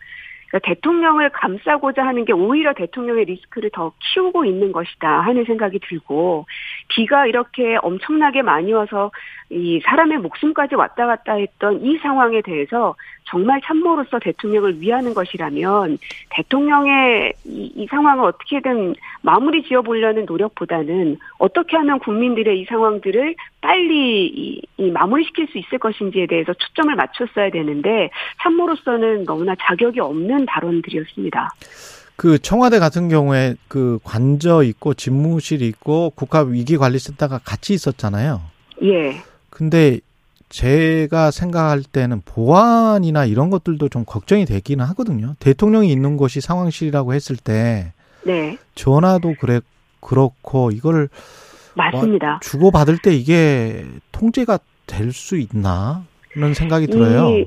[0.48, 6.46] 그러니까 대통령을 감싸고자 하는 게 오히려 대통령의 리스크를 더 키우고 있는 것이다 하는 생각이 들고
[6.88, 9.12] 비가 이렇게 엄청나게 많이 와서
[9.50, 12.96] 이 사람의 목숨까지 왔다 갔다 했던 이 상황에 대해서
[13.26, 15.98] 정말 참모로서 대통령을 위하는 것이라면
[16.32, 24.62] 대통령의 이, 이 상황을 어떻게든 마무리 지어보려는 노력보다는 어떻게 하면 국민들의 이 상황들을 빨리 이,
[24.78, 28.10] 이 마무리시킬 수 있을 것인지에 대해서 초점을 맞췄어야 되는데
[28.42, 31.50] 참모로서는 너무나 자격이 없는 발언들이었습니다.
[32.18, 38.42] 그 청와대 같은 경우에 그 관저 있고 집무실이 있고 국가 위기관리센터가 같이 있었잖아요.
[38.84, 39.22] 예.
[39.58, 40.00] 근데
[40.50, 45.34] 제가 생각할 때는 보안이나 이런 것들도 좀 걱정이 되기는 하거든요.
[45.40, 47.92] 대통령이 있는 곳이 상황실이라고 했을 때
[48.24, 48.60] 네.
[48.76, 49.60] 전화도 그래
[50.00, 51.10] 그렇고 이걸
[51.74, 52.40] 맞습니다.
[52.44, 56.06] 주고 받을 때 이게 통제가 될 수 있나?
[56.36, 57.30] 는 생각이 들어요.
[57.32, 57.46] 이,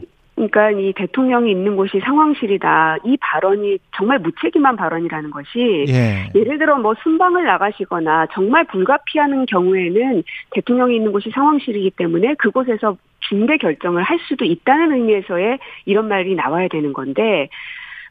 [0.49, 2.99] 그러니까 이 대통령이 있는 곳이 상황실이다.
[3.05, 6.31] 이 발언이 정말 무책임한 발언이라는 것이 예.
[6.35, 10.23] 예를 들어 뭐 순방을 나가시거나 정말 불가피하는 경우에는
[10.53, 12.97] 대통령이 있는 곳이 상황실이기 때문에 그곳에서
[13.29, 17.49] 중대 결정을 할 수도 있다는 의미에서의 이런 말이 나와야 되는 건데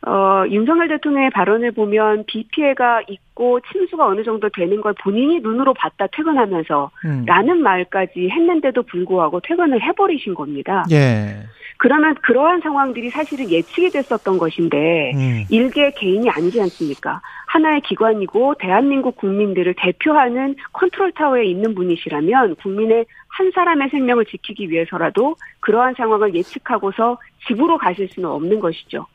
[0.06, 5.74] 어, 윤석열 대통령의 발언을 보면 비 피해가 있고 침수가 어느 정도 되는 걸 본인이 눈으로
[5.74, 7.24] 봤다 퇴근하면서 음.
[7.26, 10.86] 라는 말까지 했는데도 불구하고 퇴근을 해버리신 겁니다.
[10.92, 11.44] 예.
[11.80, 15.46] 그러면 그러한 상황들이 사실은 예측이 됐었던 것인데 음.
[15.50, 17.22] 일개 개인이 아니지 않습니까?
[17.48, 25.38] 하나의 기관이고 대한민국 국민들을 대표하는 컨트롤 타워에 있는 분이시라면 국민의 한 사람의 생명을 지키기 위해서라도
[25.62, 27.18] 그러한 상황을 예측하고서
[27.48, 29.08] 집으로 가실 수는 없는 것이죠.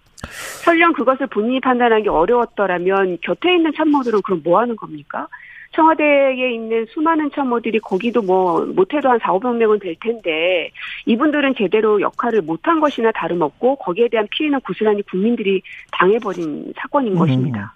[0.64, 5.28] 설령 그것을 본인이 판단하기 어려웠더라면 곁에 있는 참모들은 그럼 뭐 하는 겁니까?
[5.74, 10.70] 청와대에 있는 수많은 참모들이 거기도 뭐 못해도 한 4, 500명은 될 텐데
[11.06, 15.62] 이분들은 제대로 역할을 못한 것이나 다름없고 거기에 대한 피해는 고스란히 국민들이
[15.92, 17.18] 당해버린 사건인 음.
[17.18, 17.74] 것입니다.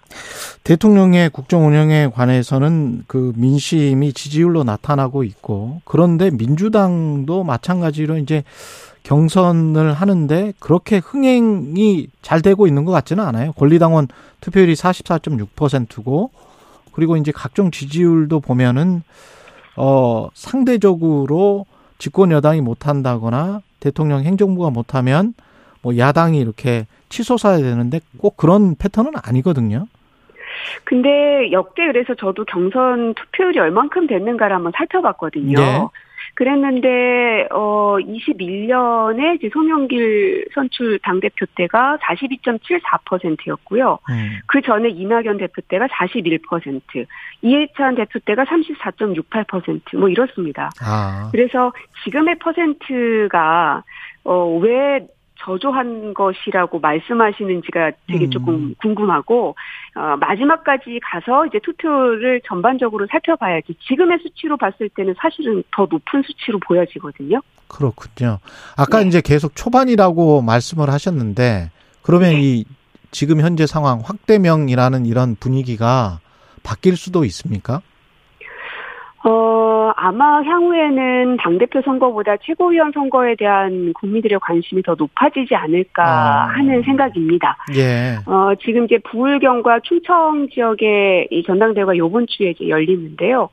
[0.63, 8.43] 대통령의 국정 운영에 관해서는 그 민심이 지지율로 나타나고 있고 그런데 민주당도 마찬가지로 이제
[9.03, 13.53] 경선을 하는데 그렇게 흥행이 잘 되고 있는 것 같지는 않아요.
[13.53, 14.07] 권리당원
[14.41, 16.31] 투표율이 44.6%고
[16.99, 19.03] 그리고 이제 각종 지지율도 보면은
[19.77, 21.65] 어 상대적으로
[21.97, 25.33] 집권 여당이 못한다거나 대통령 행정부가 못하면
[25.81, 29.87] 뭐 야당이 이렇게 치솟아야 되는데 꼭 그런 패턴은 아니거든요.
[30.83, 35.57] 근데 역대 그래서 저도 경선 투표율이 얼만큼 됐는가를 한번 살펴봤거든요.
[35.57, 35.79] 네.
[36.39, 43.99] 그랬는데 어 21년에 이제 송영길 선출 당 대표 때가 42.74%였고요.
[44.09, 44.39] 음.
[44.47, 47.05] 그 전에 이낙연 대표 때가 41%,
[47.41, 50.69] 이해찬 대표 때가 34.68%뭐 이렇습니다.
[50.81, 51.27] 아.
[51.33, 51.73] 그래서
[52.05, 53.83] 지금의 퍼센트가
[54.23, 55.07] 어왜
[55.39, 58.31] 저조한 것이라고 말씀하시는지가 되게 음.
[58.31, 59.55] 조금 궁금하고
[59.95, 66.59] 어, 마지막까지 가서 이제 투표를 전반적으로 살펴봐야지 지금의 수치로 봤을 때는 사실은 더 높은 수치로
[66.59, 67.41] 보여지거든요.
[67.67, 68.39] 그렇군요.
[68.77, 69.07] 아까 네.
[69.07, 71.71] 이제 계속 초반이라고 말씀을 하셨는데
[72.01, 72.41] 그러면 네.
[72.41, 72.65] 이
[73.11, 76.19] 지금 현재 상황 확대명이라는 이런 분위기가
[76.63, 77.81] 바뀔 수도 있습니까?
[79.23, 86.47] 어, 아마 향후에는 당대표 선거보다 최고위원 선거에 대한 국민들의 관심이 더 높아지지 않을까 아.
[86.55, 87.57] 하는 생각입니다.
[87.75, 88.17] 예.
[88.25, 93.49] 어, 지금 이제 부울경과 충청 지역의 이 전당대회가 요번 주에 이제 열리는데요.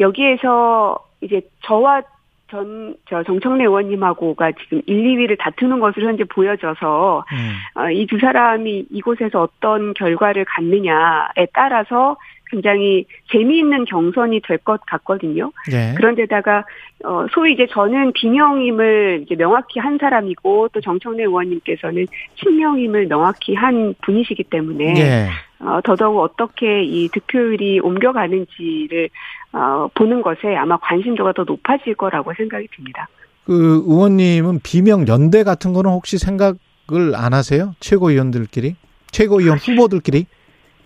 [0.00, 2.02] 여기에서 이제 저와
[2.50, 7.80] 전, 저 정청래 의원님하고가 지금 1, 2위를 다투는 것으로 현재 보여져서, 음.
[7.80, 12.16] 어, 이 두 사람이 이곳에서 어떤 결과를 갖느냐에 따라서
[12.50, 15.52] 굉장히 재미있는 경선이 될 것 같거든요.
[15.72, 15.94] 예.
[15.96, 16.64] 그런데다가
[17.04, 23.94] 어 소위 이제 저는 비명임을 이제 명확히 한 사람이고 또 정청래 의원님께서는 친명임을 명확히 한
[24.02, 25.28] 분이시기 때문에 예.
[25.60, 29.08] 어 더더욱 어떻게 이 득표율이 옮겨가는지를
[29.52, 33.08] 어 보는 것에 아마 관심도가 더 높아질 거라고 생각이 듭니다.
[33.44, 37.74] 그 의원님은 비명 연대 같은 거는 혹시 생각을 안 하세요?
[37.80, 38.76] 최고위원들끼리?
[39.10, 40.26] 최고위원 후보들끼리?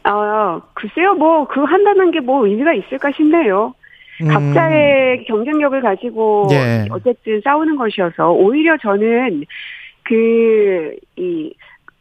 [0.06, 3.74] 어 글쎄요 뭐 그 한다는 게 뭐 의미가 있을까 싶네요.
[4.22, 4.28] 음.
[4.28, 6.86] 각자의 경쟁력을 가지고 예.
[6.90, 9.44] 어쨌든 싸우는 것이어서 오히려 저는
[10.04, 11.52] 그 이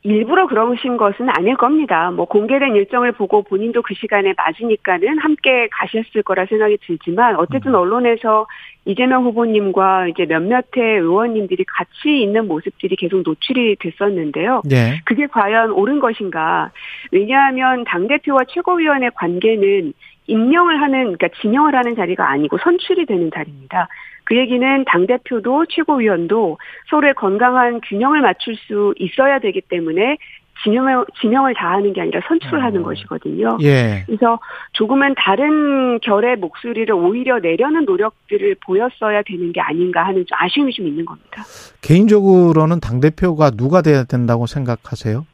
[0.03, 2.11] 일부러 그러신 것은 아닐 겁니다.
[2.11, 8.45] 뭐 공개된 일정을 보고 본인도 그 시간에 맞으니까는 함께 가셨을 거라 생각이 들지만 어쨌든 언론에서
[8.85, 14.63] 이재명 후보님과 이제 몇몇의 의원님들이 같이 있는 모습들이 계속 노출이 됐었는데요.
[14.71, 14.99] 예.
[15.05, 16.71] 그게 과연 옳은 것인가?
[17.11, 19.93] 왜냐하면 당 대표와 최고위원의 관계는
[20.27, 23.87] 임명을 하는, 그러니까 지명을 하는 자리가 아니고 선출이 되는 자리입니다.
[24.25, 26.57] 그 얘기는 당 대표도 최고위원도
[26.89, 30.17] 서로의 건강한 균형을 맞출 수 있어야 되기 때문에
[30.63, 33.57] 지명을, 지명을 다하는 게 아니라 선출을 하는 것이거든요.
[33.61, 34.03] 예.
[34.05, 34.39] 그래서
[34.73, 40.87] 조금은 다른 결의 목소리를 오히려 내려는 노력들을 보였어야 되는 게 아닌가 하는 좀 아쉬움이 좀
[40.87, 41.43] 있는 겁니다.
[41.81, 45.25] 개인적으로는 당대표가 누가 돼야 된다고 생각하세요?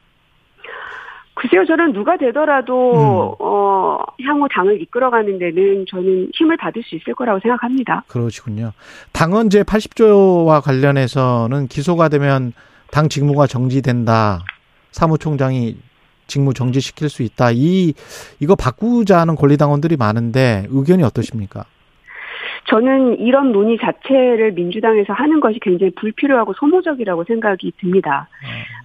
[1.40, 7.40] 글쎄요, 저는 누가 되더라도, 어, 향후 당을 이끌어가는 데는 저는 힘을 받을 수 있을 거라고
[7.40, 8.04] 생각합니다.
[8.08, 8.72] 그러시군요.
[9.12, 12.52] 당헌제 80조와 관련해서는 기소가 되면
[12.90, 14.40] 당 직무가 정지된다.
[14.92, 15.78] 사무총장이
[16.26, 17.52] 직무 정지시킬 수 있다.
[17.52, 17.94] 이
[18.38, 21.64] 이거 바꾸자는 권리당원들이 많은데 의견이 어떠십니까?
[22.66, 28.28] 저는 이런 논의 자체를 민주당에서 하는 것이 굉장히 불필요하고 소모적이라고 생각이 듭니다.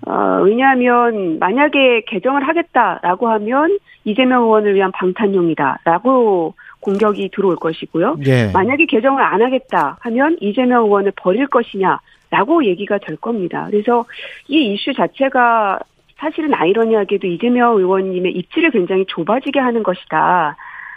[0.08, 8.18] 어, 왜냐하면 만약에 개정을 하겠다라고 하면 이재명 의원을 위한 방탄용이다라고 공격이 들어올 것이고요.
[8.26, 8.52] 예.
[8.54, 13.68] 만약에 개정을 안 하겠다 하면 이재명 의원을 버릴 것이냐라고 얘기가 될 겁니다.
[13.70, 14.06] 그래서
[14.48, 15.80] 이 이슈 자체가
[16.18, 20.56] 사실은 아이러니하게도 이재명 의원님의 입지를 굉장히 좁아지게 하는 것이다.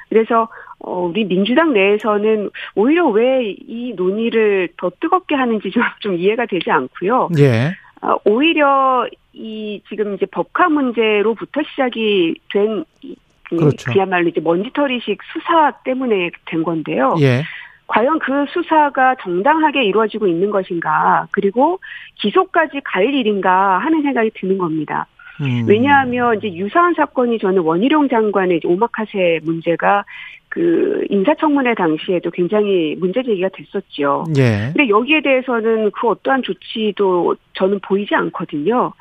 [0.09, 0.49] 그래서
[0.81, 6.71] 어, 우리 민주당 내에서는 오히려 왜 이 논의를 더 뜨겁게 하는지 좀, 좀 이해가 되지
[6.71, 7.29] 않고요.
[7.39, 7.73] 예.
[8.01, 13.17] 어, 오히려 이 지금 이제 법화 문제로부터 시작이 된 이-
[13.49, 13.93] 그 그렇죠.
[13.93, 17.17] 그야말로 이제 먼지털이식 수사 때문에 된 건데요.
[17.21, 17.43] 예.
[17.87, 21.81] 과연 그 수사가 정당하게 이루어지고 있는 것인가, 그리고
[22.17, 25.07] 기소까지 갈 일인가 하는 생각이 드는 겁니다.
[25.41, 25.65] 음.
[25.67, 30.05] 왜냐하면 이제 유사한 사건이 저는 원희룡 장관의 오마카세 문제가
[30.49, 34.25] 그 인사청문회 당시에도 굉장히 문제 제기가 됐었죠.
[34.39, 34.73] 예.
[34.75, 38.93] 근데 여기에 대해서는 그 어떠한 조치도 저는 보이지 않거든요.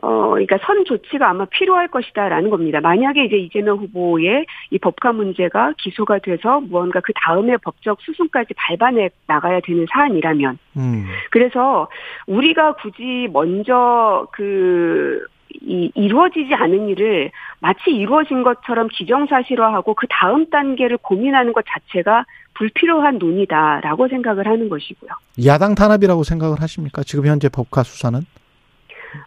[0.00, 2.80] 어, 그러니까 선 조치가 아마 필요할 것이다라는 겁니다.
[2.80, 9.10] 만약에 이제 이재명 후보의 이 법화 문제가 기소가 돼서 무언가 그 다음에 법적 수순까지 밟아내
[9.26, 11.04] 나가야 되는 사안이라면 음.
[11.30, 11.88] 그래서
[12.26, 15.26] 우리가 굳이 먼저 그
[15.62, 17.30] 이, 이루어지지 않은 일을
[17.60, 22.24] 마치 이루어진 것처럼 기정사실화하고 그 다음 단계를 고민하는 것 자체가
[22.54, 25.10] 불필요한 논의다라고 생각을 하는 것이고요.
[25.46, 27.02] 야당 탄압이라고 생각을 하십니까?
[27.02, 28.20] 지금 현재 법과 수사는?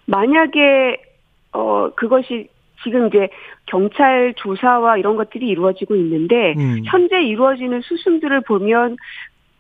[0.05, 0.97] 만약에
[1.53, 2.49] 어 그것이
[2.83, 3.29] 지금 이제
[3.65, 6.81] 경찰 조사와 이런 것들이 이루어지고 있는데 음.
[6.85, 8.97] 현재 이루어지는 수순들을 보면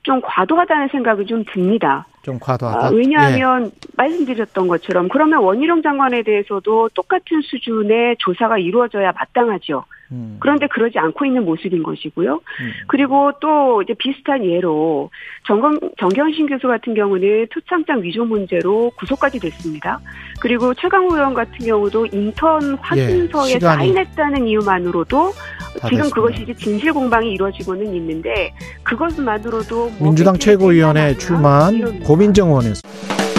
[0.03, 2.07] 좀 과도하다는 생각이 좀 듭니다.
[2.21, 2.87] 좀 과도하다.
[2.87, 9.83] 아, 왜냐하면 말씀드렸던 것처럼 그러면 원희룡 장관에 대해서도 똑같은 수준의 조사가 이루어져야 마땅하죠.
[10.11, 10.15] 예.
[10.15, 10.37] 음.
[10.39, 12.33] 그런데 그러지 않고 있는 모습인 것이고요.
[12.33, 12.71] 음.
[12.87, 15.09] 그리고 또 이제 비슷한 예로
[15.45, 19.99] 정경, 정경신 교수 같은 경우는 투창장 위조 문제로 구속까지 됐습니다.
[20.39, 25.31] 그리고 최강호 의원 같은 경우도 인턴 확인서에 예, 사인했다는 이유만으로도
[25.79, 26.15] 다 지금 됐습니다.
[26.15, 28.53] 그것이 이제 진실 공방이 이루어지고는 있는데
[28.83, 33.30] 그것만으로도 뭐 민주당 최고위원회 출마한 고민정 의원이었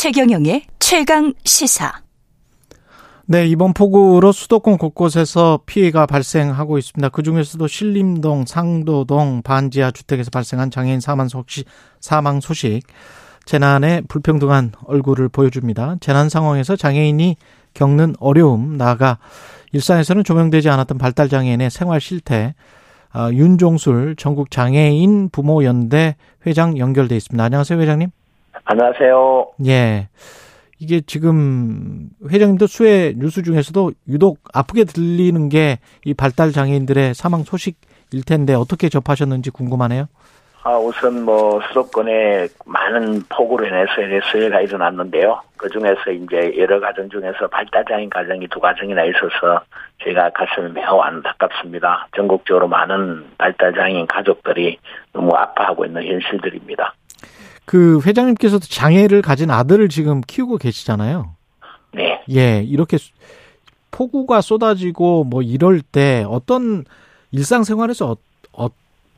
[0.00, 1.92] 최경영의 최강 시사.
[3.26, 7.10] 네, 이번 폭우로 수도권 곳곳에서 피해가 발생하고 있습니다.
[7.10, 11.66] 그 중에서도 신림동, 상도동, 반지하 주택에서 발생한 장애인 사망 소식,
[12.00, 12.80] 사망 소식,
[13.44, 15.96] 재난의 불평등한 얼굴을 보여줍니다.
[16.00, 17.36] 재난 상황에서 장애인이
[17.74, 19.18] 겪는 어려움, 나아가
[19.72, 22.54] 일상에서는 조명되지 않았던 발달 장애인의 생활 실태,
[23.10, 27.44] 아, 윤종술 전국 장애인 부모 연대 회장 연결돼 있습니다.
[27.44, 28.08] 안녕하세요, 회장님.
[28.74, 29.46] 안녕하세요.
[29.66, 30.08] 예.
[30.78, 38.22] 이게 지금 회장님도 수해 뉴스 중에서도 유독 아프게 들리는 게 이 발달 장애인들의 사망 소식일
[38.24, 40.06] 텐데 어떻게 접하셨는지 궁금하네요.
[40.62, 45.40] 아, 우선 뭐 수도권에 많은 폭우로 인해서 이제 수해가 일어났는데요.
[45.56, 49.62] 그 중에서 이제 여러 가정 중에서 발달 장애인 가정이 두 가정이나 있어서
[50.04, 52.06] 제가 가슴이 매우 안타깝습니다.
[52.14, 54.78] 전국적으로 많은 발달 장애인 가족들이
[55.12, 56.94] 너무 아파하고 있는 현실들입니다.
[57.70, 61.36] 그 회장님께서도 장애를 가진 아들을 지금 키우고 계시잖아요.
[61.92, 62.20] 네.
[62.28, 63.12] 예, 이렇게 수-
[63.92, 66.84] 폭우가 쏟아지고 뭐 이럴 때 어떤
[67.30, 68.16] 일상생활에서
[68.54, 68.66] 어,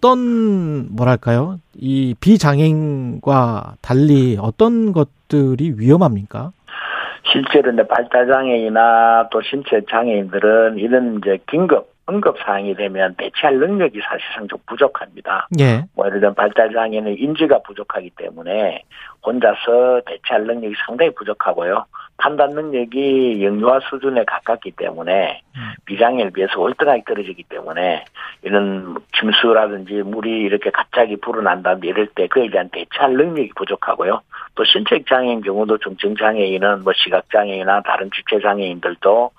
[0.03, 1.61] 떤 뭐랄까요?
[1.75, 6.53] 이 비장애인과 달리 어떤 것들이 위험합니까?
[7.33, 14.01] 실제로 이제 발달 장애이나 또 신체 장애인들은 이런 이제 긴급 응급 사항이 되면 대처할 능력이
[14.01, 15.49] 사실상 좀 부족합니다.
[15.59, 15.85] 예.
[15.95, 18.83] 뭐 예를 들면 발달 장애는 인지가 부족하기 때문에
[19.25, 21.87] 혼자서 대처할 능력이 상당히 부족하고요.
[22.19, 25.41] 판단 능력이 영유아 수준에 가깝기 때문에
[25.87, 28.05] 비장애를 비해서 월등하게 떨어지기 때문에
[28.43, 34.21] 이런 침수라든지 물이 이렇게 갑자기 불어난다든지 이럴 때 그에 대한 대처할 능력이 부족하고요.
[34.55, 39.31] 또 신체 장애인 경우도 중증 장애인은 뭐 시각 장애이나 다른 지체 장애인들도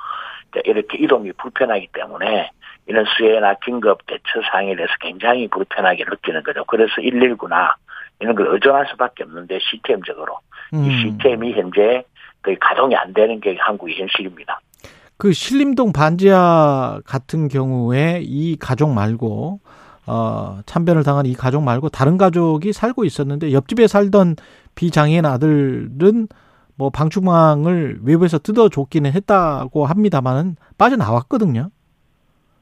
[0.66, 2.50] 이렇게 이동이 불편하기 때문에
[2.86, 6.64] 이런 수혜나 긴급 대처 사항에 대해서 굉장히 불편하게 느끼는 거죠.
[6.66, 7.74] 그래서 119나
[8.20, 10.40] 이런 걸 의존할 수밖에 없는데 시스템적으로
[10.74, 10.86] 음.
[10.86, 12.04] 이 시스템이 현재
[12.42, 14.60] 거의 가동이 안 되는 게 한국의 현실입니다.
[15.18, 19.60] 그 신림동 반지하 같은 경우에 이 가족 말고
[20.06, 24.36] 어 참변을 당한 이 가족 말고 다른 가족이 살고 있었는데 옆집에 살던
[24.76, 26.28] 비장애인 아들은
[26.76, 31.70] 뭐 방충망을 외부에서 뜯어줬기는 했다고 합니다만은 빠져나왔거든요.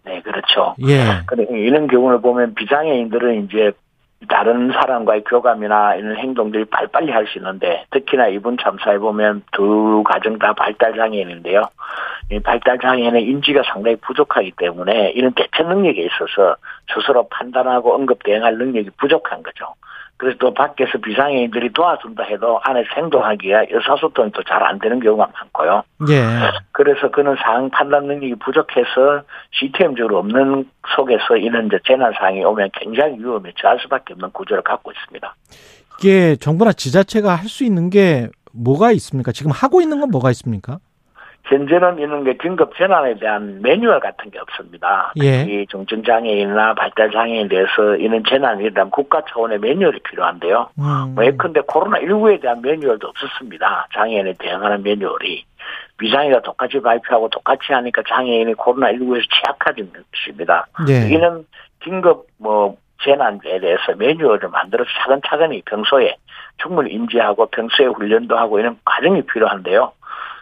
[0.04, 0.76] 네, 그렇죠.
[0.88, 1.22] 예.
[1.28, 3.72] 근데 이런 경우를 보면 비장애인들은 이제
[4.30, 10.38] 다른 사람과의 교감이나 이런 행동들이 빨리빨리 할 수 있는데 특히나 이번 참사에 보면 두 가정
[10.38, 11.64] 다 발달 장애인인데요.
[12.32, 16.56] 이 발달 장애인의 인지가 상당히 부족하기 때문에 이런 대처 능력에 있어서
[16.94, 19.66] 스스로 판단하고 응급 대응할 능력이 부족한 거죠.
[20.22, 25.82] 그래서 또 밖에서 비장애인들이 도와준다 해도 안에 생존하기가 의사소통이 또 잘 안 되는 경우가 많고요.
[26.10, 26.24] 예.
[26.72, 33.52] 그래서 그는 상황 판단 능력이 부족해서 시스템적으로 없는 속에서 이런 재난 상황이 오면 굉장히 위험에
[33.60, 35.36] 처할 수밖에 없는 구조를 갖고 있습니다.
[36.00, 39.32] 이게 정부나 지자체가 할 수 있는 게 뭐가 있습니까?
[39.32, 40.78] 지금 하고 있는 건 뭐가 있습니까?
[41.46, 45.12] 현재는 이런 게 긴급 재난에 대한 매뉴얼 같은 게 없습니다.
[45.18, 45.44] 예.
[45.44, 50.70] 특히 중증 장애인이나 발달 장애인에 대해서 이런 재난이 일단 국가 차원의 매뉴얼이 필요한데요.
[50.80, 51.16] 음.
[51.16, 53.88] 뭐 예컨대 코로나19에 대한 매뉴얼도 없었습니다.
[53.94, 55.46] 장애인에 대응하는 매뉴얼이.
[55.98, 60.68] 비장애가 똑같이 발표하고 똑같이 하니까 장애인이 코로나19에서 취약해진 것입니다.
[60.90, 61.14] 예.
[61.14, 61.46] 이는
[61.84, 66.16] 긴급 뭐 재난에 대해서 매뉴얼을 만들어서 차근차근히 평소에
[66.58, 69.92] 충분히 인지하고 평소에 훈련도 하고 이런 과정이 필요한데요.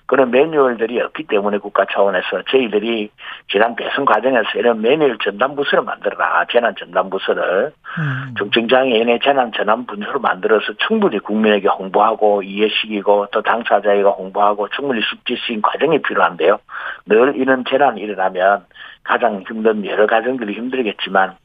[0.10, 3.12] 그런 매뉴얼들이 없기 때문에 국가 차원에서 저희들이
[3.48, 6.46] 지난 대선 과정에서 이런 매뉴얼 전담부서를 만들어라.
[6.52, 8.34] 재난 전담부서를 음.
[8.40, 16.02] 중증장애인의 재난 전환 분수를 만들어서 충분히 국민에게 홍보하고 이해시키고 또 당사자에게 홍보하고 충분히 숙지시킨 과정이
[16.02, 16.58] 필요한데요.
[17.06, 18.66] 늘 이런 재난이 일어나면
[19.04, 21.36] 가장 힘든 여러 가정들이 힘들겠지만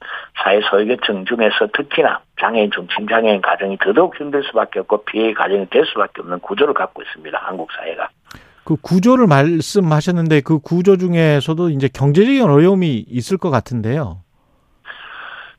[0.42, 6.22] 사회 소외계층 중에서 특히나 장애인 중증장애인 가정이 더더욱 힘들 수밖에 없고 피해 가정이 될 수밖에
[6.22, 7.38] 없는 구조를 갖고 있습니다.
[7.42, 8.08] 한국 사회가.
[8.64, 14.22] 그 구조를 말씀하셨는데 그 구조 중에서도 이제 경제적인 어려움이 있을 것 같은데요.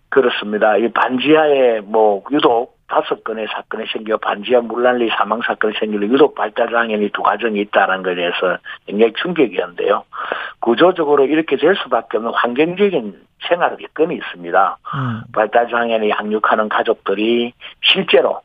[0.10, 0.78] 그렇습니다.
[0.78, 6.70] 이 반지하에 뭐 유독 다섯 건의 사건이 생겨 반지하 물난리 사망 사건이 생기는 유독 발달
[6.70, 10.03] 장애인이 두 가정이 있다는 것에 대해서 굉장히 충격이었는데요.
[10.60, 14.78] 구조적으로 이렇게 될 수밖에 없는 환경적인 생활 여건이 있습니다.
[14.95, 15.22] 음.
[15.34, 18.41] 발달 장애인을 양육하는 가족들이 실제로 어,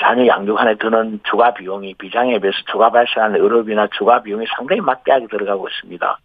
[0.00, 5.26] 자녀 양육 안에 드는 추가 비용이 비장애에 비해서 추가 발생하는 의료비나 추가 비용이 상당히 막대하게
[5.26, 6.18] 들어가고 있습니다.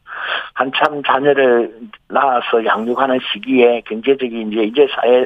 [0.54, 1.72] 한참 자녀를
[2.10, 5.26] 낳아서 양육하는 시기에 경제적인 이제 이제 사회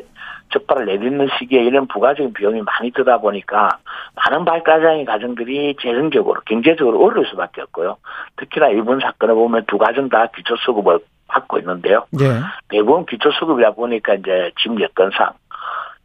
[0.52, 3.70] 적발을 내딛는 시기에 이런 부가적인 비용이 많이 들다 보니까
[4.16, 7.98] 많은 발달장애 가정들이 재정적으로 경제적으로 어려울 수밖에 없고요.
[8.38, 12.06] 특히나 이번 사건을 보면 두 가정 다 기초수급을 받고 있는데요.
[12.20, 12.26] 예.
[12.68, 15.32] 대부분 기초수급이다 보니까 이제 집 여건상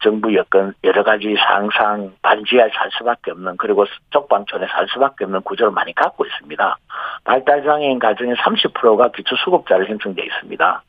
[0.07, 5.73] 정부 여건 여러 가지 상상 반지하에 살 수밖에 없는 그리고 쪽방촌에 살 수밖에 없는 구조를
[5.73, 6.79] 많이 갖고 있습니다.
[7.25, 10.83] 발달장애인 가정의 30%가 기초수급자로 형성돼 있습니다.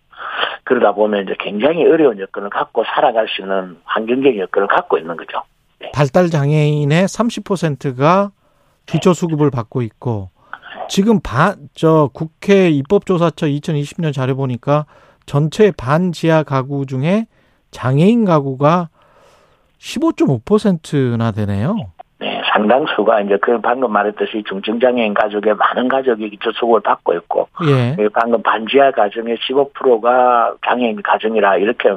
[0.65, 5.41] 그러다 보면 이제 굉장히 어려운 여건을 갖고 살아갈 수 있는 환경적인 여건을 갖고 있는 거죠.
[5.93, 8.29] 발달 장애인의 30%가
[8.85, 10.29] 기초 수급을 받고 있고
[10.89, 14.85] 지금 반저 국회 입법조사처 2020년 자료 보니까
[15.25, 17.25] 전체 반 지하 가구 중에
[17.71, 18.89] 장애인 가구가
[19.79, 21.75] 15.5%나 되네요.
[22.19, 27.95] 네, 상당수가 이제 그 방금 말했듯이 중증장애인 가족의 많은 가족이 기초수급을 받고 있고 예.
[27.95, 31.95] 그 방금 반지하 가정의 15%가 장애인 가정이라 이렇게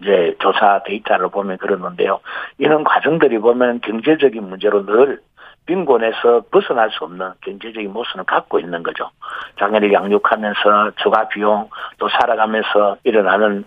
[0.00, 2.20] 이제 조사 데이터를 보면 그러는데요.
[2.58, 5.20] 이런 과정들이 보면 경제적인 문제로 늘
[5.66, 9.10] 빈곤에서 벗어날 수 없는 경제적인 모습을 갖고 있는 거죠.
[9.58, 11.68] 장애를 양육하면서 추가 비용
[11.98, 13.64] 또 살아가면서 일어나는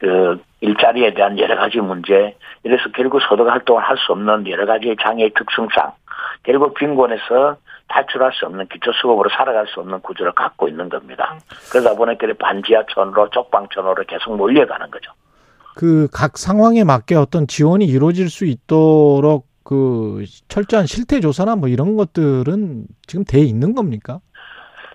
[0.00, 4.96] 그 일자리에 대한 여러 가지 문제 이래서 결국 소득 활동을 할 수 없는 여러 가지
[5.00, 5.92] 장애의 특성상
[6.42, 7.56] 결국 빈곤에서
[7.88, 11.36] 탈출할 수 없는 기초수급으로 살아갈 수 없는 구조를 갖고 있는 겁니다.
[11.70, 15.12] 그러다 보니까 반지하촌으로 쪽방촌으로 계속 몰려가는 거죠.
[15.74, 21.96] 그 각 상황에 맞게 어떤 지원이 이루어질 수 있도록 그 철저한 실태 조사나 뭐 이런
[21.96, 24.20] 것들은 지금 돼 있는 겁니까?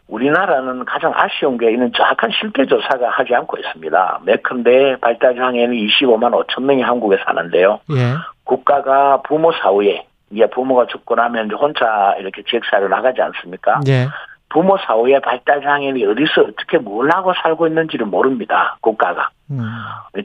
[0.07, 4.19] 우리나라는 가장 아쉬운 게 이는 정확한 실태 조사가 하지 않고 있습니다.
[4.23, 7.79] 매컨대 발달 장애인이 25만 5천 명이 한국에 사는데요.
[7.91, 8.13] 예.
[8.43, 13.81] 국가가 부모 사후에 이제 부모가 죽고 나면 혼자 이렇게 지역사회로 나가지 않습니까?
[13.87, 14.07] 예.
[14.49, 18.77] 부모 사후에 발달 장애인이 어디서 어떻게 뭘 하고 살고 있는지를 모릅니다.
[18.81, 19.29] 국가가.
[19.49, 19.59] 음.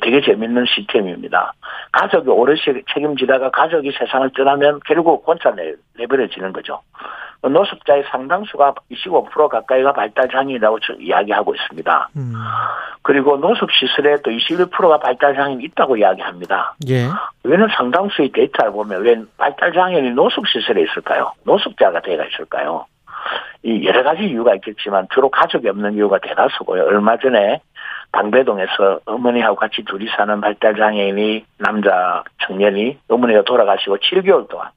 [0.01, 1.53] 되게 재밌는 시스템입니다.
[1.93, 2.55] 가족이 오래
[2.95, 6.81] 책임지다가 가족이 세상을 떠나면 결국 혼자 내, 내버려지는 거죠.
[7.43, 12.09] 노숙자의 상당수가 25% 가까이가 발달 장애인이라고 이야기하고 있습니다.
[12.17, 12.35] 음.
[13.03, 16.75] 그리고 노숙 시설에 또 21%가 발달 장애인이 있다고 이야기합니다.
[16.89, 17.09] 예.
[17.45, 21.33] 왜는 상당수의 데이터를 보면 왜 발달 장애인이 노숙 시설에 있을까요?
[21.45, 22.85] 노숙자가 되어 있을까요?
[23.63, 26.85] 이 여러 가지 이유가 있겠지만 주로 가족이 없는 이유가 대다수고요.
[26.85, 27.61] 얼마 전에
[28.13, 34.71] 방배동에서 어머니하고 같이 둘이 사는 발달 장애인이 남자 청년이 어머니가 돌아가시고 7개월 동안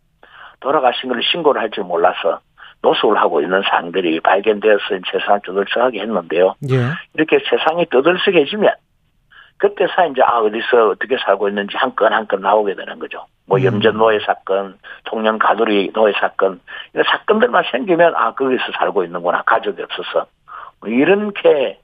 [0.60, 2.40] 돌아가신 걸 신고를 할 줄 몰라서
[2.84, 6.56] 노숙을 하고 있는 상들이 발견되어서 세상을 떠들썩하게 했는데요.
[6.70, 6.76] 예.
[7.16, 8.74] 이렇게 세상이 떠들썩해지면
[9.58, 13.26] 그때서 이제 아 어디서 어떻게 살고 있는지 한 건 한 건 나오게 되는 거죠.
[13.48, 13.64] 뭐 음.
[13.66, 14.78] 염전 노예 사건,
[15.10, 16.60] 청년 가두리 노예 사건
[16.94, 20.26] 이런 사건들만 생기면 아 거기서 살고 있는구나 가족이 없어서
[20.82, 21.80] 뭐 이렇게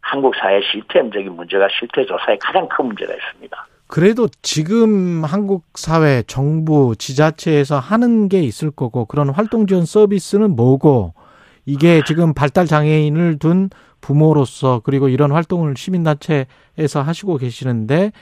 [0.00, 3.66] 한국 사회 시스템적인 문제가 실태 조사에 가장 큰 문제가 있습니다.
[3.92, 11.12] 그래도 지금 한국 사회, 정부, 지자체에서 하는 게 있을 거고 그런 활동 지원 서비스는 뭐고
[11.66, 13.68] 이게 지금 발달 장애인을 둔
[14.00, 18.12] 부모로서 그리고 이런 활동을 시민단체에서 하시고 계시는데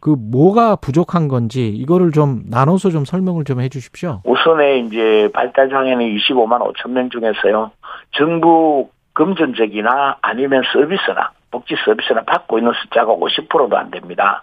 [0.00, 4.22] 그 뭐가 부족한 건지 이거를 좀 나눠서 좀 설명을 좀 해주십시오.
[4.24, 7.70] 우선에 이제 발달 장애인 25만 5천 명 중에서요
[8.16, 14.42] 정부 금전적이나 아니면 서비스나 복지 서비스나 받고 있는 숫자가 50%도 안 됩니다.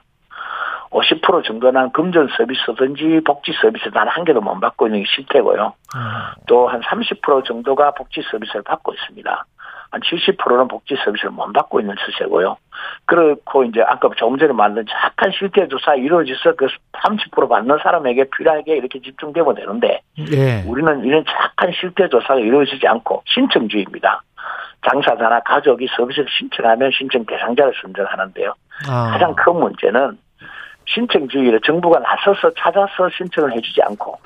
[0.91, 5.73] 50% 정도는 금전 서비스든지 복지 서비스 단 한 개도 못 받고 있는 게 실태고요.
[6.47, 9.45] 또한 30% 정도가 복지 서비스를 받고 있습니다.
[9.89, 12.57] 한 70%는 복지 서비스를 못 받고 있는 추세고요.
[13.05, 18.77] 그렇고 이제 아까 조금 전에 만든 착한 실태 조사 이루어져서 그 30% 받는 사람에게 필요하게
[18.77, 20.01] 이렇게 집중되면 되는데
[20.31, 20.64] 예.
[20.65, 24.22] 우리는 이런 착한 실태 조사가 이루어지지 않고 신청주의입니다.
[24.81, 28.53] 당사자나 가족이 서비스를 신청하면 신청 대상자를 선정하는데요.
[28.89, 29.11] 아.
[29.11, 30.18] 가장 큰 문제는
[30.93, 34.18] 신청주의를 정부가 나서서 찾아서 신청을 해주지 않고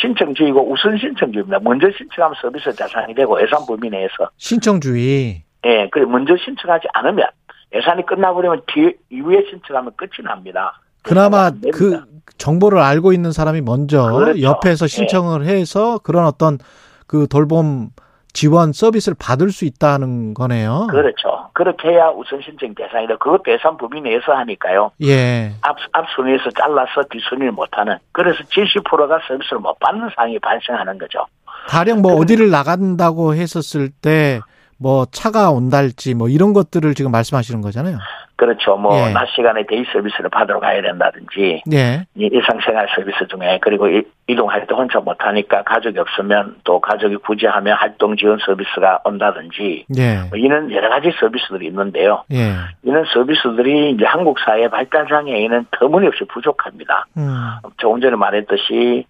[0.00, 1.58] 신청주의고 우선 신청주의입니다.
[1.60, 5.42] 먼저 신청하면 서비스 대상이 되고 예산 범위 내에서 신청주의.
[5.64, 7.26] 예, 그래 먼저 신청하지 않으면
[7.74, 10.80] 예산이 끝나버리면 뒤 이후에 신청하면 끝이 납니다.
[11.02, 11.50] 그나마.
[11.72, 12.02] 그
[12.38, 14.40] 정보를 알고 있는 사람이 먼저 그렇죠.
[14.40, 16.58] 옆에서 신청을 해서 그런 어떤
[17.06, 17.90] 그 돌봄
[18.32, 20.88] 지원 서비스를 받을 수 있다는 거네요.
[20.90, 21.50] 그렇죠.
[21.52, 23.16] 그렇게 해야 우선 신청 대상이다.
[23.16, 24.92] 그것도 예산 범위 내에서 하니까요.
[25.02, 25.52] 예.
[25.60, 27.98] 앞, 앞순위에서 잘라서 뒷순위를 못하는.
[28.12, 31.26] 그래서 70%가 서비스를 못 받는 상황이 발생하는 거죠.
[31.68, 34.40] 가령 뭐 어디를 나간다고 했었을 때
[34.82, 37.98] 뭐 차가 온달지 뭐 이런 것들을 지금 말씀하시는 거잖아요.
[38.42, 38.76] 그렇죠.
[38.76, 39.12] 뭐, 예.
[39.12, 42.04] 낮 시간에 day 서비스를 받으러 가야 된다든지, 예.
[42.16, 47.76] 이 일상생활 서비스 중에, 그리고 이- 이동할 때 혼자 못하니까 가족이 없으면 또 가족이 부재하면
[47.76, 50.16] 활동 지원 서비스가 온다든지, 예.
[50.28, 52.24] 뭐 이런 여러 가지 서비스들이 있는데요.
[52.32, 52.54] 예.
[52.82, 57.06] 이런 서비스들이 이제 한국 사회 발달 장애인은 터무니없이 부족합니다.
[57.16, 57.36] 음.
[57.76, 59.06] 조금 전에 말했듯이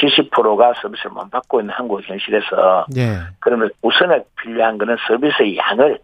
[0.00, 3.16] 70%가 서비스를 못 받고 있는 한국 현실에서 예.
[3.40, 5.98] 그러면 우선에 필요한 거는 서비스의 양을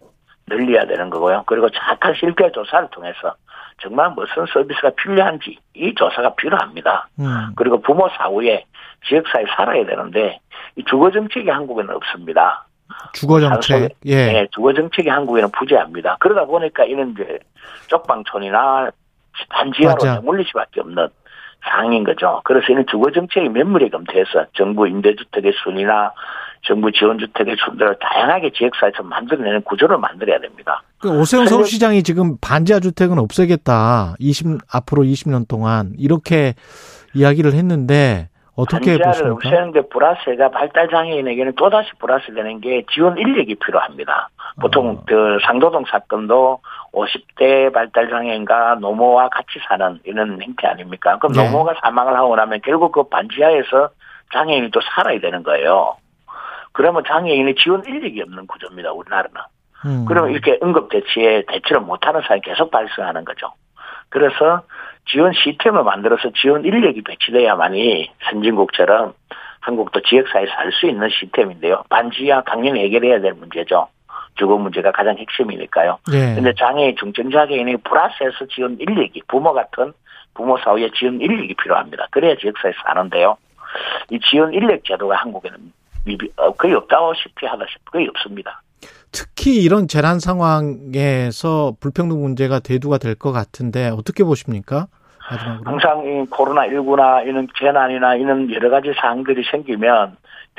[0.50, 1.44] 늘려야 되는 거고요.
[1.46, 3.34] 그리고 정확한 실태 조사를 통해서
[3.80, 7.08] 정말 무슨 서비스가 필요한지 이 조사가 필요합니다.
[7.18, 7.52] 음.
[7.56, 8.64] 그리고 부모 사후에
[9.06, 10.40] 지역사회 살아야 되는데
[10.76, 12.66] 이 주거 정책이 한국에는 없습니다.
[13.14, 13.94] 주거 정책.
[14.04, 14.26] 예.
[14.26, 16.16] 네, 주거 정책이 한국에는 부재합니다.
[16.20, 17.38] 그러다 보니까 이런 이제
[17.86, 18.90] 쪽방촌이나
[19.48, 20.14] 단지하로 맞아.
[20.16, 21.08] 내몰릴 수밖에 없는
[21.62, 22.40] 상황인 거죠.
[22.44, 26.12] 그래서 이는 주거 정책이 면밀히 검토해서 정부 임대주택의 순이나
[26.62, 30.82] 정부 지원 주택의 순들을 다양하게 지역사회에서 만들어내는 구조를 만들어야 됩니다.
[30.98, 34.14] 그 오세훈 서울시장이 지금 반지하 주택은 없애겠다.
[34.18, 36.54] 20 앞으로 20년 동안 이렇게
[37.14, 39.32] 이야기를 했는데 어떻게 보십니까?
[39.32, 44.28] 없애는데 플러스가 발달 장애인에게는 또 다시 플러스 되는 게 지원 인력이 필요합니다.
[44.60, 45.02] 보통 어.
[45.06, 46.60] 그 상도동 사건도
[46.92, 51.16] 50대 발달 장애인과 노모와 같이 사는 이런 형태 아닙니까?
[51.18, 51.44] 그럼 네.
[51.44, 53.88] 노모가 사망을 하고 나면 결국 그 반지하에서
[54.32, 55.96] 장애인이 또 살아야 되는 거예요.
[56.72, 58.92] 그러면 장애인의 지원 인력이 없는 구조입니다.
[58.92, 59.40] 우리나라는.
[59.86, 60.04] 음.
[60.06, 63.52] 그러면 이렇게 응급 대치에 대처를 못하는 상황이 계속 발생하는 거죠.
[64.08, 64.62] 그래서
[65.06, 69.14] 지원 시스템을 만들어서 지원 인력이 배치돼야만이 선진국처럼
[69.60, 71.84] 한국도 지역사회에서 살수 있는 시스템인데요.
[71.88, 73.88] 반지하 당연히 해결해야 될 문제죠.
[74.36, 75.98] 주거 문제가 가장 핵심이니까요.
[76.12, 76.34] 예.
[76.34, 79.92] 근데 장애인, 중증장애인이 플러스해서 지원 인력이, 부모 같은
[80.34, 82.06] 부모 사후에 지원 인력이 필요합니다.
[82.10, 83.36] 그래야 지역사회에서 사는데요.
[84.10, 85.58] 이 지원 인력 제도가 한국에는
[86.58, 88.62] 거의 없다시피 하다시피 거의 없습니다.
[89.12, 94.86] 특히 이런 재난 상황에서 불평등 문제가 대두가 될 것 같은데 어떻게 보십니까?
[95.30, 95.70] 마지막으로.
[95.70, 100.16] 항상 이 코로나19나 이런 재난이나 이런 여러 가지 사항들이 생기면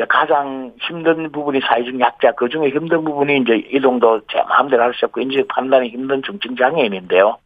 [0.09, 5.05] 가장 힘든 부분이 사회적 약자, 그 중에 힘든 부분이 이제 이동도 제 마음대로 할 수
[5.05, 7.37] 없고 인식 판단이 힘든 중증 장애인인데요.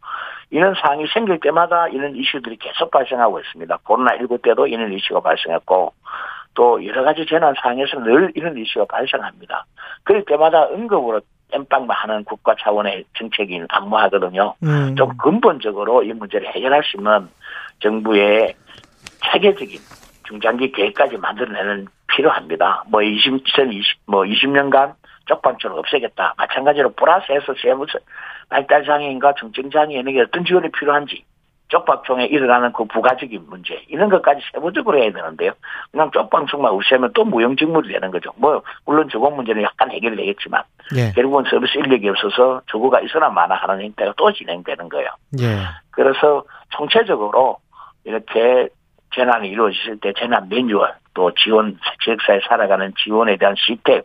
[0.52, 3.78] 이런 상황이 생길 때마다 이런 이슈들이 계속 발생하고 있습니다.
[3.84, 5.94] 코로나19 때도 이런 이슈가 발생했고
[6.56, 9.66] 또 여러 가지 재난 상황에서 늘 이런 이슈가 발생합니다.
[10.04, 11.22] 그럴 때마다 응급으로
[11.52, 14.56] 땜빵만 하는 국가 차원의 정책이 난무하거든요.
[14.64, 14.96] 음.
[14.96, 17.30] 좀 근본적으로 이 문제를 해결할 수 있는
[17.80, 18.56] 정부의
[19.32, 19.80] 체계적인
[20.28, 22.84] 중장기 계획까지 만들어내는 필요합니다.
[22.90, 24.94] 뭐 20, 2020, 뭐 20년간
[25.26, 26.34] 쪽방촌을 없애겠다.
[26.38, 27.86] 마찬가지로 플러스해서 세무
[28.50, 31.24] 발달 장애인과 정증장애인에게 어떤 지원이 필요한지
[31.70, 35.52] 쪽방촌에 일어나는 그 부가적인 문제 이런 것까지 세부적으로 해야 되는데요.
[35.92, 38.32] 그냥 쪽방촌만 없애면 또 무용직물이 되는 거죠.
[38.38, 40.64] 뭐 물론 주거 문제는 약간 해결되겠지만
[40.96, 41.12] 예.
[41.14, 45.10] 결국은 서비스 인력이 없어서 주거가 있어나 마나 하는 형태가 또 진행되는 거예요.
[45.40, 45.58] 예.
[45.92, 47.58] 그래서 총체적으로
[48.04, 48.70] 이렇게
[49.16, 54.02] 재난이 이루어졌을 때 재난 매뉴얼 또 지원 지역사회 살아가는 지원에 대한 시스템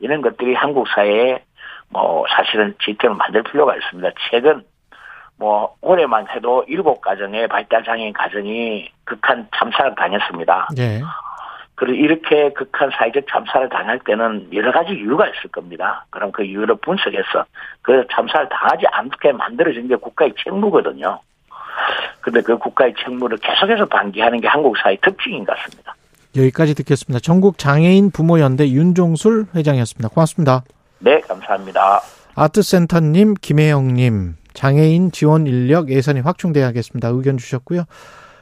[0.00, 1.42] 이런 것들이 한국 사회에
[1.90, 4.10] 뭐 사실은 시스템을 만들 필요가 있습니다.
[4.30, 4.62] 최근
[5.38, 10.68] 뭐 올해만 해도 일곱 가정의 발달 장애인 가정이 극한 참사를 당했습니다.
[10.78, 11.00] 예.
[11.76, 16.04] 그리고 이렇게 극한 사회적 참사를 당할 때는 여러 가지 이유가 있을 겁니다.
[16.10, 17.44] 그럼 그 이유를 분석해서
[17.82, 21.20] 그 참사를 당하지 않게 만들어진 게 국가의 책무거든요.
[22.20, 25.94] 근데 그 국가의 책무를 계속해서 방기하는 게 한국 사회 특징인 것 같습니다.
[26.36, 27.20] 여기까지 듣겠습니다.
[27.20, 30.08] 전국 장애인 부모 연대 윤종술 회장이었습니다.
[30.08, 30.62] 고맙습니다.
[30.98, 32.00] 네, 감사합니다.
[32.34, 37.10] 아트센터님, 김혜영님, 장애인 지원 인력 예산이 확충돼야겠습니다.
[37.10, 37.84] 의견 주셨고요.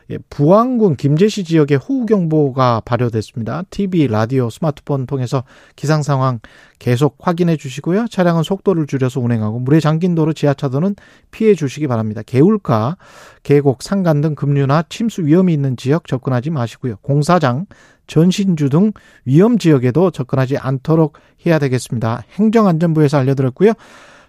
[0.08, 3.64] 예, 부안군 김제시 지역에 호우경보가 발효됐습니다.
[3.68, 5.44] TV, 라디오, 스마트폰 통해서
[5.74, 6.38] 기상 상황
[6.78, 8.06] 계속 확인해 주시고요.
[8.08, 10.96] 차량은 속도를 줄여서 운행하고 물에 잠긴 도로 지하차도는
[11.32, 12.22] 피해 주시기 바랍니다.
[12.24, 12.96] 개울가,
[13.42, 16.96] 계곡, 산간 등 급류나 침수 위험이 있는 지역 접근하지 마시고요.
[17.02, 17.66] 공사장,
[18.06, 18.92] 전신주 등
[19.26, 22.22] 위험 지역에도 접근하지 않도록 해야 되겠습니다.
[22.38, 23.74] 행정안전부에서 알려드렸고요.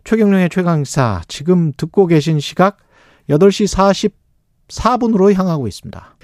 [0.08, 2.78] 최경령의 최강사 지금 듣고 계신 시각
[3.30, 4.18] 8시
[4.72, 6.16] 44분으로 향하고 있습니다.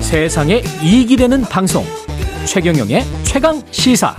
[0.00, 1.84] 세상에 이익이 되는 방송
[2.46, 4.16] 최경영의 최강 시사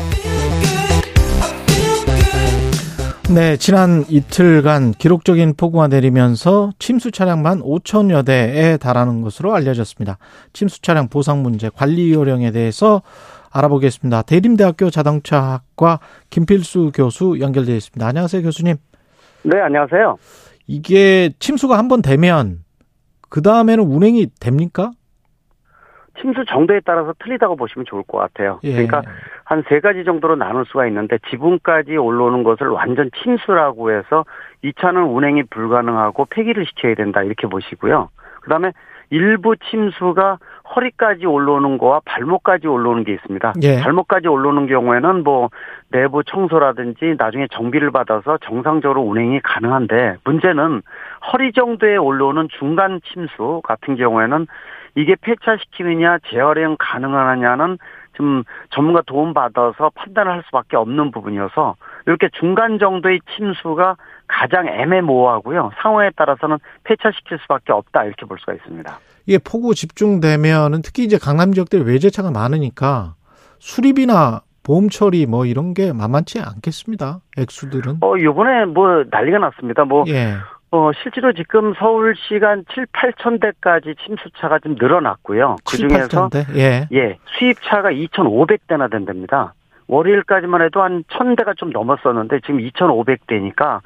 [3.34, 10.18] 네, 지난 이틀간 기록적인 폭우가 내리면서 침수 차량만 5천여 대에 달하는 것으로 알려졌습니다.
[10.52, 13.02] 침수 차량 보상 문제 관리 요령에 대해서
[13.50, 14.24] 알아보겠습니다.
[14.24, 16.00] 대림대학교 자동차학과
[16.30, 18.06] 김필수 교수 연결되어 있습니다.
[18.06, 18.76] 안녕하세요, 교수님.
[19.44, 20.18] 네, 안녕하세요.
[20.68, 22.64] 이게 침수가 한 번 되면
[23.30, 24.92] 그 다음에는 운행이 됩니까?
[26.22, 28.60] 침수 정도에 따라서 틀리다고 보시면 좋을 것 같아요.
[28.64, 28.72] 예.
[28.74, 29.02] 그러니까
[29.44, 34.26] 한 세 가지 정도로 나눌 수가 있는데 지붕까지 올라오는 것을 완전 침수라고 해서
[34.62, 38.10] 이 차는 운행이 불가능하고 폐기를 시켜야 된다 이렇게 보시고요.
[38.42, 38.72] 그다음에
[39.12, 40.38] 일부 침수가
[40.74, 43.54] 허리까지 올라오는 거와 발목까지 올라오는 게 있습니다.
[43.62, 43.82] 예.
[43.82, 45.50] 발목까지 올라오는 경우에는 뭐
[45.90, 50.82] 내부 청소라든지 나중에 정비를 받아서 정상적으로 운행이 가능한데 문제는
[51.32, 54.48] 허리 정도에 올라오는 중간 침수 같은 경우에는
[54.96, 57.78] 이게 폐차시키느냐 재활용 가능하느냐는
[58.14, 61.76] 좀 전문가 도움 받아서 판단을 할 수밖에 없는 부분이어서
[62.08, 63.96] 이렇게 중간 정도의 침수가
[64.28, 65.72] 가장 애매모호하고요.
[65.82, 69.00] 상황에 따라서는 폐차시킬 수밖에 없다 이렇게 볼 수가 있습니다.
[69.26, 73.16] 이게 폭우 집중되면은 특히 이제 강남 지역들 외제차가 많으니까
[73.60, 77.20] 수리비나 보험 처리 뭐 이런 게 만만치 않겠습니다.
[77.38, 77.98] 액수들은.
[78.02, 79.86] 어 이번에 뭐 난리가 났습니다.
[79.86, 80.36] 뭐 예.
[80.72, 85.58] 어, 실제로 지금 서울시가 한 7, 8천 대까지 침수차가 좀 늘어났고요.
[85.70, 86.46] 그 7, 중에서 8천 대?
[86.56, 86.88] 예.
[86.94, 89.54] 예, 수입차가 2,500대나 된답니다.
[89.88, 93.82] 월요일까지만 해도 한 1,000대가 좀 넘었었는데 지금 2,500대니까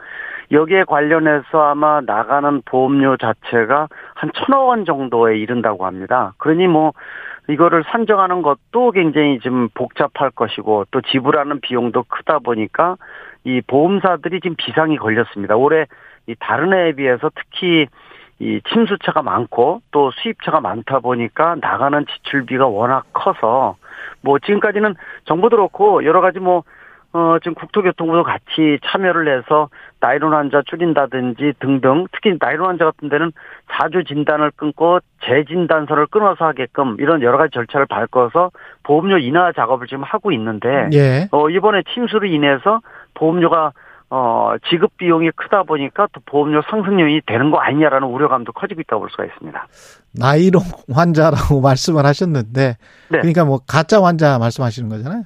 [0.51, 6.33] 여기에 관련해서 아마 나가는 보험료 자체가 한 천억 원 정도에 이른다고 합니다.
[6.37, 6.93] 그러니 뭐
[7.49, 12.97] 이거를 산정하는 것도 굉장히 좀 복잡할 것이고 또 지불하는 비용도 크다 보니까
[13.43, 15.55] 이 보험사들이 지금 비상이 걸렸습니다.
[15.55, 15.85] 올해
[16.27, 17.87] 이 다른 해에 비해서 특히
[18.39, 23.77] 이 침수차가 많고 또 수입차가 많다 보니까 나가는 지출비가 워낙 커서
[24.21, 24.95] 뭐 지금까지는
[25.25, 26.63] 정부도 그렇고 여러 가지 뭐
[27.15, 29.69] 어, 지금 국토교통부도 같이 참여를 해서
[30.01, 33.31] 나이론 환자 줄인다든지 등등 특히 나이론 환자 같은 데는
[33.71, 38.51] 사주 진단을 끊고 재진단서를 끊어서 하게끔 이런 여러 가지 절차를 밟아서
[38.83, 41.29] 보험료 인하 작업을 지금 하고 있는데 예.
[41.31, 42.81] 어, 이번에 침수로 인해서
[43.13, 43.71] 보험료가
[44.09, 49.01] 어, 지급 비용이 크다 보니까 또 보험료 상승 요인이 되는 거 아니냐라는 우려감도 커지고 있다고
[49.01, 49.67] 볼 수가 있습니다.
[50.13, 50.61] 나이롱
[50.93, 52.77] 환자라고 말씀을 하셨는데
[53.09, 53.19] 네.
[53.19, 55.23] 그러니까 뭐 가짜 환자 말씀하시는 거잖아요.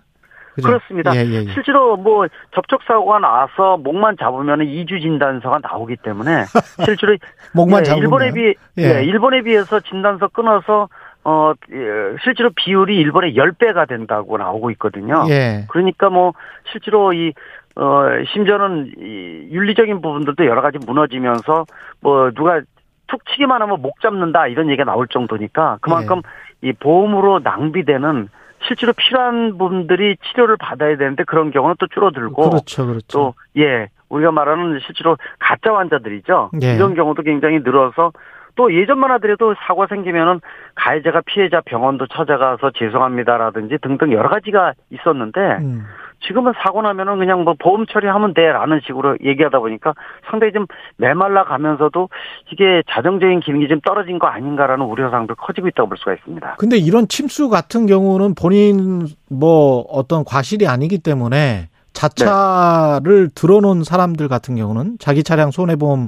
[0.56, 0.68] 그죠?
[0.68, 1.16] 그렇습니다.
[1.16, 1.54] 예, 예, 예.
[1.54, 6.46] 실제로 뭐 접촉 사고가 나서 목만 잡으면 2주 진단서가 나오기 때문에
[6.86, 7.16] 실제로
[7.54, 8.04] 목만 예, 잡으면.
[8.04, 8.98] 일본에 비 예.
[8.98, 10.90] 예, 일본에 비해서 진단서 끊어서
[11.24, 15.26] 어 예, 실제로 비율이 일본의 10배가 된다고 나오고 있거든요.
[15.30, 15.66] 예.
[15.70, 16.34] 그러니까 뭐
[16.72, 17.34] 실제로 이
[17.80, 21.66] 어, 심지어는 이 윤리적인 부분들도 여러 가지 무너지면서
[22.02, 22.62] 뭐 누가
[23.08, 26.22] 툭 치기만 하면 목 잡는다 이런 얘기가 나올 정도니까 그만큼
[26.62, 28.28] 이 보험으로 낭비되는
[28.68, 33.08] 실제로 필요한 분들이 치료를 받아야 되는데 그런 경우는 또 줄어들고 그렇죠, 그렇죠.
[33.08, 36.76] 또 예 우리가 말하는 실제로 가짜 환자들이죠 예.
[36.76, 38.12] 이런 경우도 굉장히 늘어서
[38.56, 40.42] 또 예전만 하더라도 사고 생기면은
[40.76, 45.86] 가해자가 피해자 병원도 찾아가서 죄송합니다라든지 등등 여러 가지가 있었는데 음.
[46.26, 49.94] 지금은 사고 나면은 그냥 뭐 보험 처리하면 돼라는 식으로 얘기하다 보니까
[50.30, 50.66] 상당히 좀
[50.98, 52.10] 메말라 가면서도
[52.52, 56.56] 이게 자정적인 기능이 좀 떨어진 거 아닌가라는 우려사항도 커지고 있다고 볼 수가 있습니다.
[56.58, 64.56] 근데 이런 침수 같은 경우는 본인 뭐 어떤 과실이 아니기 때문에 자차를 들어놓은 사람들 같은
[64.56, 66.08] 경우는 자기 차량 손해보험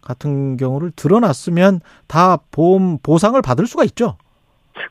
[0.00, 4.16] 같은 경우를 드러났으면 다 보험 보상을 받을 수가 있죠.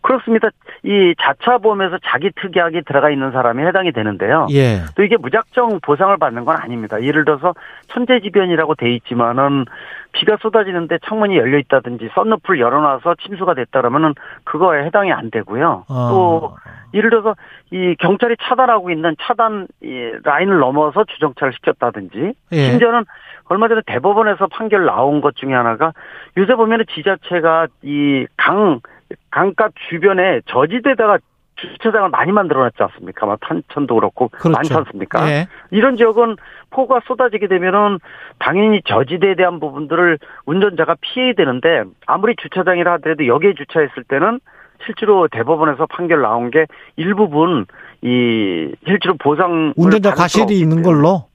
[0.02, 0.50] 그렇습니다.
[0.84, 4.48] 이 자차 보험에서 자기 특약이 들어가 있는 사람이 해당이 되는데요.
[4.52, 4.82] 예.
[4.96, 7.02] 또 이게 무작정 보상을 받는 건 아닙니다.
[7.02, 7.54] 예를 들어서
[7.88, 9.66] 천재지변이라고 돼 있지만은
[10.14, 14.14] 비가 쏟아지는데 창문이 열려 있다든지 썬루프를 열어놔서 침수가 됐다 그러면은
[14.44, 15.86] 그거에 해당이 안 되고요.
[15.88, 16.10] 어.
[16.10, 16.56] 또
[16.94, 17.36] 예를 들어서
[17.72, 22.58] 이 경찰이 차단하고 있는 차단 이 라인을 넘어서 주정차를 시켰다든지 예.
[22.58, 23.06] 심지어는
[23.46, 25.94] 얼마 전에 대법원에서 판결 나온 것 중에 하나가
[26.38, 28.80] 요새 보면은 지자체가 이강
[29.30, 31.20] 강가 주변에 저지대다가
[31.56, 33.26] 주차장을 많이 만들어놨지 않습니까?
[33.26, 34.50] 막 탄천도 그렇고 그렇죠.
[34.50, 35.30] 많지 않습니까?
[35.30, 35.48] 예.
[35.70, 36.38] 이런 지역은
[36.72, 38.00] 폭우가 쏟아지게 되면은
[38.40, 44.40] 당연히 저지대에 대한 부분들을 운전자가 피해야 되는데 아무리 주차장이라 하더라도 여기에 주차했을 때는
[44.86, 46.66] 실제로 대법원에서 판결 나온 게
[46.96, 47.66] 일부분
[48.02, 51.26] 이 실제로 보상 운전자 과실이 있는 걸로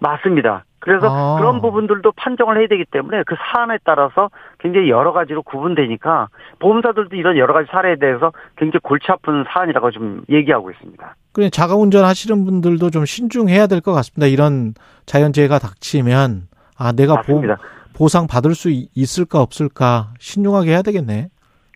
[0.00, 0.64] 맞습니다.
[0.80, 1.38] 그래서 아.
[1.38, 4.30] 그런 부분들도 판정을 해야 되기 때문에 그 사안에 따라서
[4.60, 6.28] 굉장히 여러 가지로 구분되니까
[6.60, 11.16] 보험사들도 이런 여러 가지 사례에 대해서 굉장히 골치 아픈 사안이라고 좀 얘기하고 있습니다.
[11.32, 14.26] 그냥 자가 운전하시는 분들도 좀 신중해야 될 것 같습니다.
[14.26, 14.74] 이런
[15.06, 16.42] 자연재해가 닥치면
[16.78, 17.58] 아 내가 보, 맞습니다.
[17.96, 21.28] 보상 받을 수 이- 있을까 없을까 신중하게 해야 되겠네.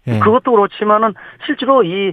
[0.09, 0.19] 예.
[0.19, 1.15] 그것도 그렇지만은
[1.47, 2.13] 실제로 이,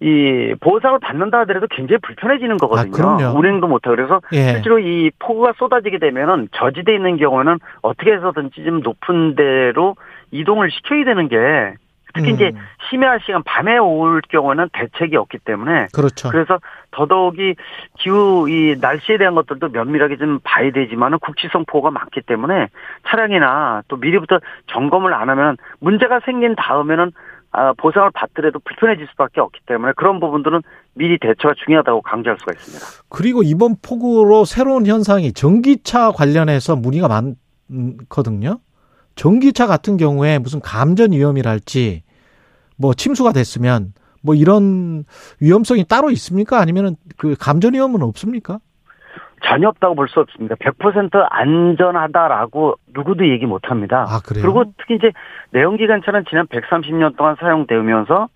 [0.00, 3.18] 이 보상을 받는다 하더라도 굉장히 불편해지는 거거든요.
[3.20, 3.32] 아.
[3.32, 4.52] 운행도 못하고 그래서 예.
[4.52, 9.96] 실제로 이 폭우가 쏟아지게 되면은 저지대에 있는 경우는 어떻게 해서든지 좀 높은 데로
[10.30, 11.36] 이동을 시켜야 되는 게
[12.14, 12.34] 특히 음.
[12.34, 12.52] 이제
[12.88, 16.30] 심야할 시간 밤에 올 경우는 대책이 없기 때문에 그렇죠.
[16.30, 16.58] 그래서
[16.90, 17.54] 더더욱이
[17.98, 22.68] 기후 이 날씨에 대한 것들도 면밀하게 좀 봐야 되지만은 국지성 폭우가 많기 때문에
[23.06, 27.39] 차량이나 또 미리부터 점검을 안 하면 문제가 생긴 다음에는 아,
[27.78, 30.62] 보상을 받더라도 불편해질 수밖에 없기 때문에 그런 부분들은
[30.94, 32.86] 미리 대처가 중요하다고 강조할 수가 있습니다.
[33.08, 37.08] 그리고 이번 폭우로 새로운 현상이 전기차 관련해서 문의가
[37.68, 38.60] 많거든요.
[39.16, 42.02] 전기차 같은 경우에 무슨 감전 위험이랄지
[42.76, 45.04] 뭐 침수가 됐으면 뭐 이런
[45.40, 46.60] 위험성이 따로 있습니까?
[46.60, 48.60] 아니면은 그 감전 위험은 없습니까?
[49.42, 50.54] 전혀 없다고 볼 수 없습니다.
[50.56, 54.06] 100% 안전하다라고 누구도 얘기 못 합니다.
[54.08, 54.42] 아, 그래요?
[54.42, 55.12] 그리고 특히 이제
[55.50, 58.28] 내연기관차는 지난 130년 동안 사용되면서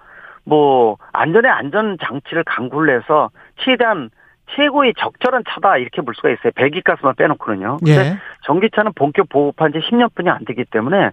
[0.45, 3.31] 뭐 안전의 안전 장치를 강구를 해서
[3.65, 4.11] 최대한
[4.57, 6.53] 최고의 적절한 차다 이렇게 볼 수가 있어요.
[6.55, 7.79] 배기가스만 빼놓고는요.
[7.79, 8.17] 근데 예.
[8.45, 11.11] 전기차는 본격 보급한 지 10년뿐이 안 되기 때문에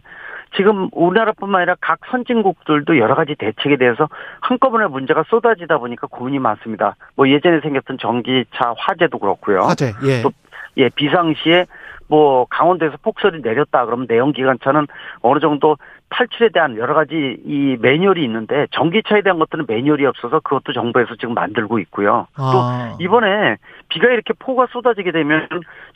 [0.56, 4.08] 지금 우리나라뿐만 아니라 각 선진국들도 여러 가지 대책에 대해서
[4.42, 6.96] 한꺼번에 문제가 쏟아지다 보니까 고민이 많습니다.
[7.16, 9.62] 뭐 예전에 생겼던 전기차 화재도 그렇고요.
[9.62, 9.94] 화재.
[10.04, 10.22] 예.
[10.22, 10.32] 또
[10.78, 11.66] 예, 비상시에
[12.08, 14.88] 뭐 강원도에서 폭설이 내렸다 그러면 내연기관차는
[15.22, 15.78] 어느 정도
[16.10, 21.34] 탈출에 대한 여러 가지 이 매뉴얼이 있는데 전기차에 대한 것들은 매뉴얼이 없어서 그것도 정부에서 지금
[21.34, 22.28] 만들고 있고요.
[22.36, 22.96] 아.
[22.98, 23.56] 또 이번에
[23.88, 25.48] 비가 이렇게 폭우가 쏟아지게 되면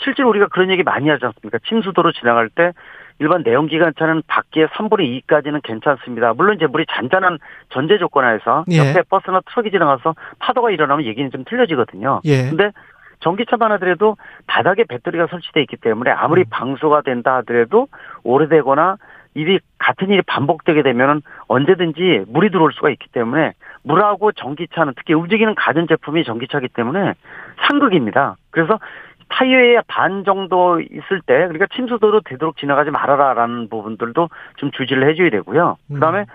[0.02, 1.60] 실제로 우리가 그런 얘기 많이 하지 않습니까?
[1.68, 2.72] 침수도로 지나갈 때
[3.20, 6.34] 일반 내연기관차는 밖에 3분의 2까지는 괜찮습니다.
[6.34, 7.40] 물론 이제 물이 잔잔한
[7.70, 8.78] 전제 조건하에서 예.
[8.78, 12.22] 옆에 버스나 트럭이 지나가서 파도가 일어나면 얘기는 좀 틀려지거든요.
[12.26, 12.50] 예.
[12.50, 12.72] 근데
[13.22, 14.18] 전기차만 하더라도
[14.48, 16.46] 바닥에 배터리가 설치되어 있기 때문에 아무리 음.
[16.50, 17.88] 방수가 된다 하더라도
[18.24, 18.98] 오래되거나
[19.34, 25.56] 일이 같은 일이 반복되게 되면은 언제든지 물이 들어올 수가 있기 때문에 물하고 전기차는 특히 움직이는
[25.56, 27.14] 가전 제품이 전기차기 때문에
[27.68, 28.38] 상극입니다.
[28.50, 28.80] 그래서
[29.30, 35.78] 타이어의 반 정도 있을 때 그러니까 침수도로 되도록 지나가지 말아라라는 부분들도 좀 주지를 해줘야 되고요.
[35.94, 36.26] 그다음에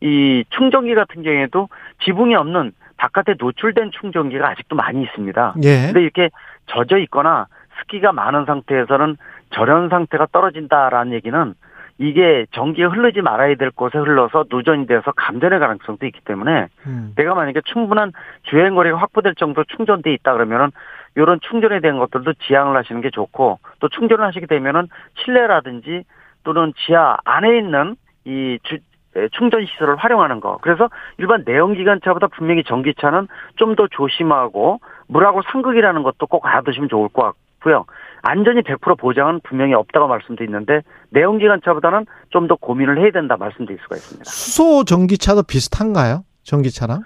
[0.00, 1.68] 이 충전기 같은 경우에도
[2.04, 5.54] 지붕이 없는 바깥에 노출된 충전기가 아직도 많이 있습니다.
[5.64, 5.86] 예.
[5.86, 6.30] 근데 이렇게
[6.66, 7.46] 젖어 있거나
[7.80, 9.16] 습기가 많은 상태에서는
[9.50, 11.54] 절연 상태가 떨어진다라는 얘기는
[11.98, 17.12] 이게 전기가 흐르지 말아야 될 곳에 흘러서 누전이 돼서 감전의 가능성도 있기 때문에 음.
[17.16, 18.12] 내가 만약에 충분한
[18.42, 20.70] 주행 거리가 확보될 정도 충전돼 있다 그러면은
[21.16, 24.88] 이런 충전에 대한 것들도 지향을 하시는 게 좋고 또 충전을 하시게 되면은
[25.24, 26.04] 실내라든지
[26.44, 28.76] 또는 지하 안에 있는 이 주,
[29.16, 30.58] 에, 충전 시설을 활용하는 거.
[30.60, 30.88] 그래서
[31.18, 37.84] 일반 내연기관차보다 분명히 전기차는 좀 더 조심하고 물하고 상극이라는 것도 꼭 알아두시면 좋을 것 같고요.
[38.22, 44.24] 안전이 100% 보장은 분명히 없다고 말씀드리는데 내연기관차보다는 좀 더 고민을 해야 된다 말씀드릴 수가 있습니다.
[44.30, 46.24] 수소 전기차도 비슷한가요?
[46.42, 47.00] 전기차랑?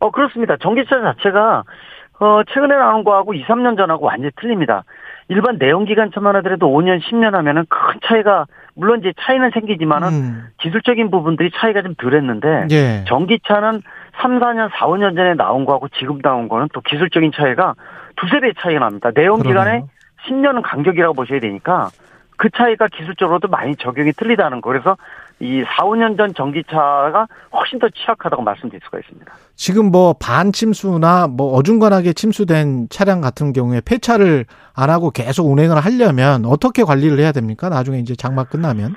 [0.00, 0.56] 어 그렇습니다.
[0.60, 1.62] 전기차 자체가
[2.24, 4.84] 어 최근에 나온 거하고 2, 3년 전하고 완전히 틀립니다.
[5.28, 10.46] 일반 내연기관차만 하더라도 5년, 10년 하면은 큰 차이가 물론 이제 차이는 생기지만은 음.
[10.58, 13.04] 기술적인 부분들이 차이가 좀 덜했는데 예.
[13.06, 13.82] 전기차는
[14.22, 17.74] 3, 4년, 4, 5년 전에 나온 거하고 지금 나온 거는 또 기술적인 차이가
[18.16, 19.10] 두세 배 차이가 납니다.
[19.14, 19.88] 내연기관에 그러네요.
[20.26, 21.88] 10년은 간격이라고 보셔야 되니까
[22.36, 24.70] 그 차이가 기술적으로도 많이 적용이 틀리다는 거.
[24.70, 24.96] 그래서
[25.44, 29.30] 이 4, 5년 전 전기차가 훨씬 더 취약하다고 말씀드릴 수가 있습니다.
[29.54, 36.46] 지금 뭐 반침수나 뭐 어중간하게 침수된 차량 같은 경우에 폐차를 안 하고 계속 운행을 하려면
[36.46, 37.68] 어떻게 관리를 해야 됩니까?
[37.68, 38.94] 나중에 이제 장마 끝나면?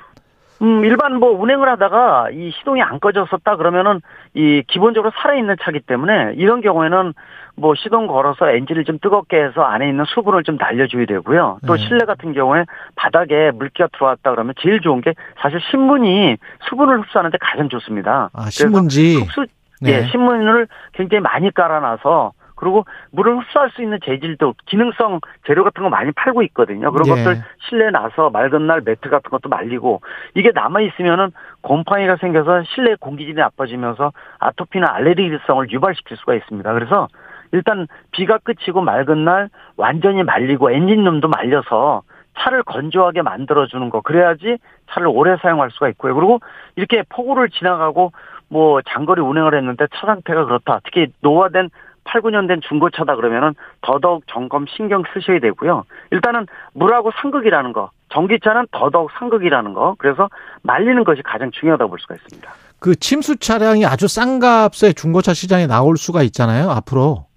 [0.62, 4.00] 음, 일반 뭐 운행을 하다가 이 시동이 안 꺼졌었다 그러면은
[4.34, 7.12] 이 기본적으로 살아있는 차기 때문에 이런 경우에는
[7.58, 11.58] 뭐 시동 걸어서 엔진을 좀 뜨겁게 해서 안에 있는 수분을 좀 날려줘야 되고요.
[11.66, 11.82] 또 네.
[11.82, 12.64] 실내 같은 경우에
[12.94, 16.36] 바닥에 물기가 들어왔다 그러면 제일 좋은 게 사실 신문이
[16.68, 18.30] 수분을 흡수하는데 가장 좋습니다.
[18.32, 19.20] 아, 신문지.
[19.20, 19.46] 흡수,
[19.80, 19.90] 네.
[19.90, 25.88] 예, 신문을 굉장히 많이 깔아놔서 그리고 물을 흡수할 수 있는 재질도 기능성 재료 같은 거
[25.88, 26.90] 많이 팔고 있거든요.
[26.90, 27.10] 그런 예.
[27.10, 30.00] 것들 실내에 나서 맑은 날 매트 같은 것도 말리고
[30.34, 31.30] 이게 남아 있으면은
[31.60, 36.72] 곰팡이가 생겨서 실내 공기질이 나빠지면서 아토피나 알레르기성을 유발시킬 수가 있습니다.
[36.72, 37.06] 그래서
[37.52, 42.02] 일단 비가 그치고 맑은 날 완전히 말리고 엔진룸도 말려서
[42.38, 44.58] 차를 건조하게 만들어주는 거 그래야지
[44.90, 46.14] 차를 오래 사용할 수가 있고요.
[46.14, 46.40] 그리고
[46.76, 48.12] 이렇게 폭우를 지나가고
[48.48, 50.80] 뭐 장거리 운행을 했는데 차 상태가 그렇다.
[50.84, 51.70] 특히 노화된
[52.04, 55.84] 8, 9년 된 중고차다 그러면은 더더욱 점검 신경 쓰셔야 되고요.
[56.10, 59.94] 일단은 물하고 상극이라는 거, 전기차는 더더욱 상극이라는 거.
[59.98, 60.30] 그래서
[60.62, 62.50] 말리는 것이 가장 중요하다고 볼 수가 있습니다.
[62.80, 66.70] 그 침수 차량이 아주 싼 값에 중고차 시장에 나올 수가 있잖아요.
[66.70, 67.27] 앞으로.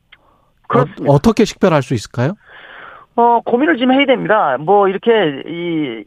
[0.71, 1.11] 그렇습니다.
[1.11, 2.33] 어, 어떻게 식별할 수 있을까요?
[3.15, 4.57] 어, 고민을 좀 해야 됩니다.
[4.59, 6.03] 뭐, 이렇게, 이,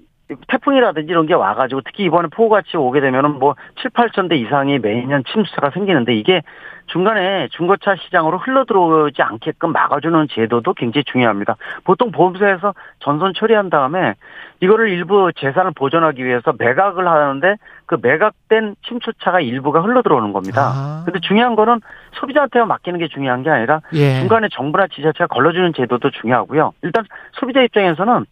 [0.49, 5.23] 태풍이라든지 이런 게 와가지고, 특히 이번에 폭우같이 오게 되면은 뭐, 7, 8천 대 이상이 매년
[5.31, 6.41] 침수차가 생기는데, 이게
[6.86, 11.56] 중간에 중고차 시장으로 흘러 들어오지 않게끔 막아주는 제도도 굉장히 중요합니다.
[11.85, 14.15] 보통 보험사에서 전선 처리한 다음에,
[14.61, 17.56] 이거를 일부 재산을 보존하기 위해서 매각을 하는데,
[17.86, 20.73] 그 매각된 침수차가 일부가 흘러 들어오는 겁니다.
[20.74, 21.02] 아.
[21.05, 21.81] 근데 중요한 거는
[22.12, 24.20] 소비자한테 맡기는 게 중요한 게 아니라, 예.
[24.20, 26.73] 중간에 정부나 지자체가 걸러주는 제도도 중요하고요.
[26.82, 28.27] 일단 소비자 입장에서는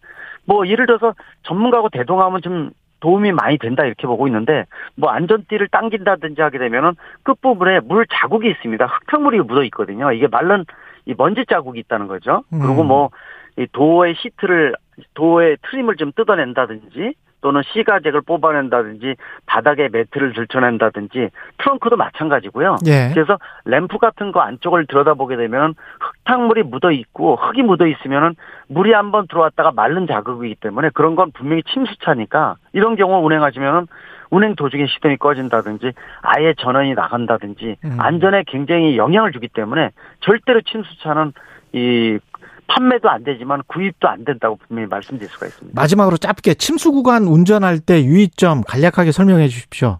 [0.45, 1.13] 뭐 예를 들어서
[1.43, 2.71] 전문가하고 대동하면 좀
[3.03, 4.63] 도움이 많이 된다 이렇게 보고 있는데
[4.95, 6.93] 뭐 안전띠를 당긴다든지 하게 되면은
[7.23, 8.85] 끝부분에 물 자국이 있습니다.
[8.85, 10.13] 흙탕물이 묻어 있거든요.
[10.13, 10.63] 이게 말른
[11.05, 12.43] 이 먼지 자국이 있다는 거죠.
[12.53, 12.59] 음.
[12.61, 13.09] 그리고 뭐
[13.57, 14.73] 이 도어의 시트를
[15.13, 17.13] 도어의 트림을 좀 뜯어낸다든지
[17.43, 19.15] 또는 시가잭을 뽑아낸다든지
[19.45, 22.77] 바닥에 매트를 들쳐낸다든지 트렁크도 마찬가지고요.
[22.87, 23.11] 예.
[23.13, 28.35] 그래서 램프 같은 거 안쪽을 들여다보게 되면 흙탕물이 묻어 있고 흙이 묻어 있으면은
[28.69, 33.87] 물이 한번 들어왔다가 마른 자극이기 때문에 그런 건 분명히 침수차니까 이런 경우 운행하시면은
[34.31, 35.91] 운행 도중에 시동이 꺼진다든지
[36.21, 37.97] 아예 전원이 나간다든지 음.
[37.99, 39.91] 안전에 굉장히 영향을 주기 때문에
[40.21, 41.33] 절대로 침수차는
[41.73, 42.19] 이
[42.67, 45.79] 판매도 안 되지만 구입도 안 된다고 분명히 말씀드릴 수가 있습니다.
[45.79, 49.99] 마지막으로 짧게 침수 구간 운전할 때 유의점 간략하게 설명해 주십시오.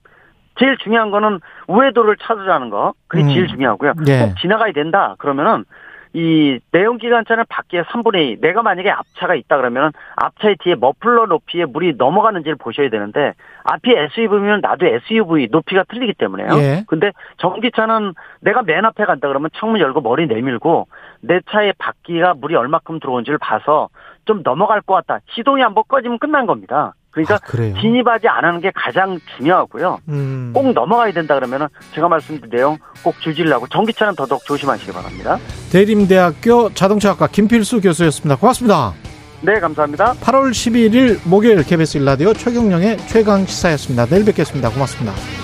[0.59, 2.93] 제일 중요한 거는 우회도를 찾으라는 거.
[3.07, 3.29] 그게 음.
[3.29, 3.93] 제일 중요하고요.
[4.07, 4.19] 예.
[4.19, 5.15] 꼭 지나가야 된다.
[5.17, 5.65] 그러면은
[6.13, 8.41] 이 내연 기관차는 밖에 3분의 2.
[8.41, 13.33] 내가 만약에 앞차가 있다 그러면은 앞차의 뒤에 머플러 높이에 물이 넘어가는지를 보셔야 되는데
[13.63, 16.49] 앞이 SUV면 나도 SUV 높이가 틀리기 때문에요.
[16.59, 16.83] 예.
[16.87, 20.87] 근데 전기차는 내가 맨 앞에 간다 그러면 창문 열고 머리 내밀고
[21.21, 23.89] 내 차의 바퀴가 물이 얼마큼 들어온지를 봐서
[24.25, 25.19] 좀 넘어갈 것 같다.
[25.31, 26.93] 시동이 한번 꺼지면 끝난 겁니다.
[27.13, 27.81] 그러니까 아?
[27.81, 29.99] 진입하지 안 하는 게 가장 중요하고요.
[30.09, 30.51] 음.
[30.53, 35.37] 꼭 넘어가야 된다 그러면은 제가 말씀드린 내용 꼭 주질라고 전기차는 더더욱 조심하시기 바랍니다.
[35.71, 38.35] 대림대학교 자동차학과 김필수 교수였습니다.
[38.37, 38.93] 고맙습니다.
[39.41, 40.13] 네, 감사합니다.
[40.13, 44.05] 8월 11일 목요일 KBS 일라디오 최경령의 최강 시사였습니다.
[44.05, 44.69] 내일 뵙겠습니다.
[44.69, 45.42] 고맙습니다.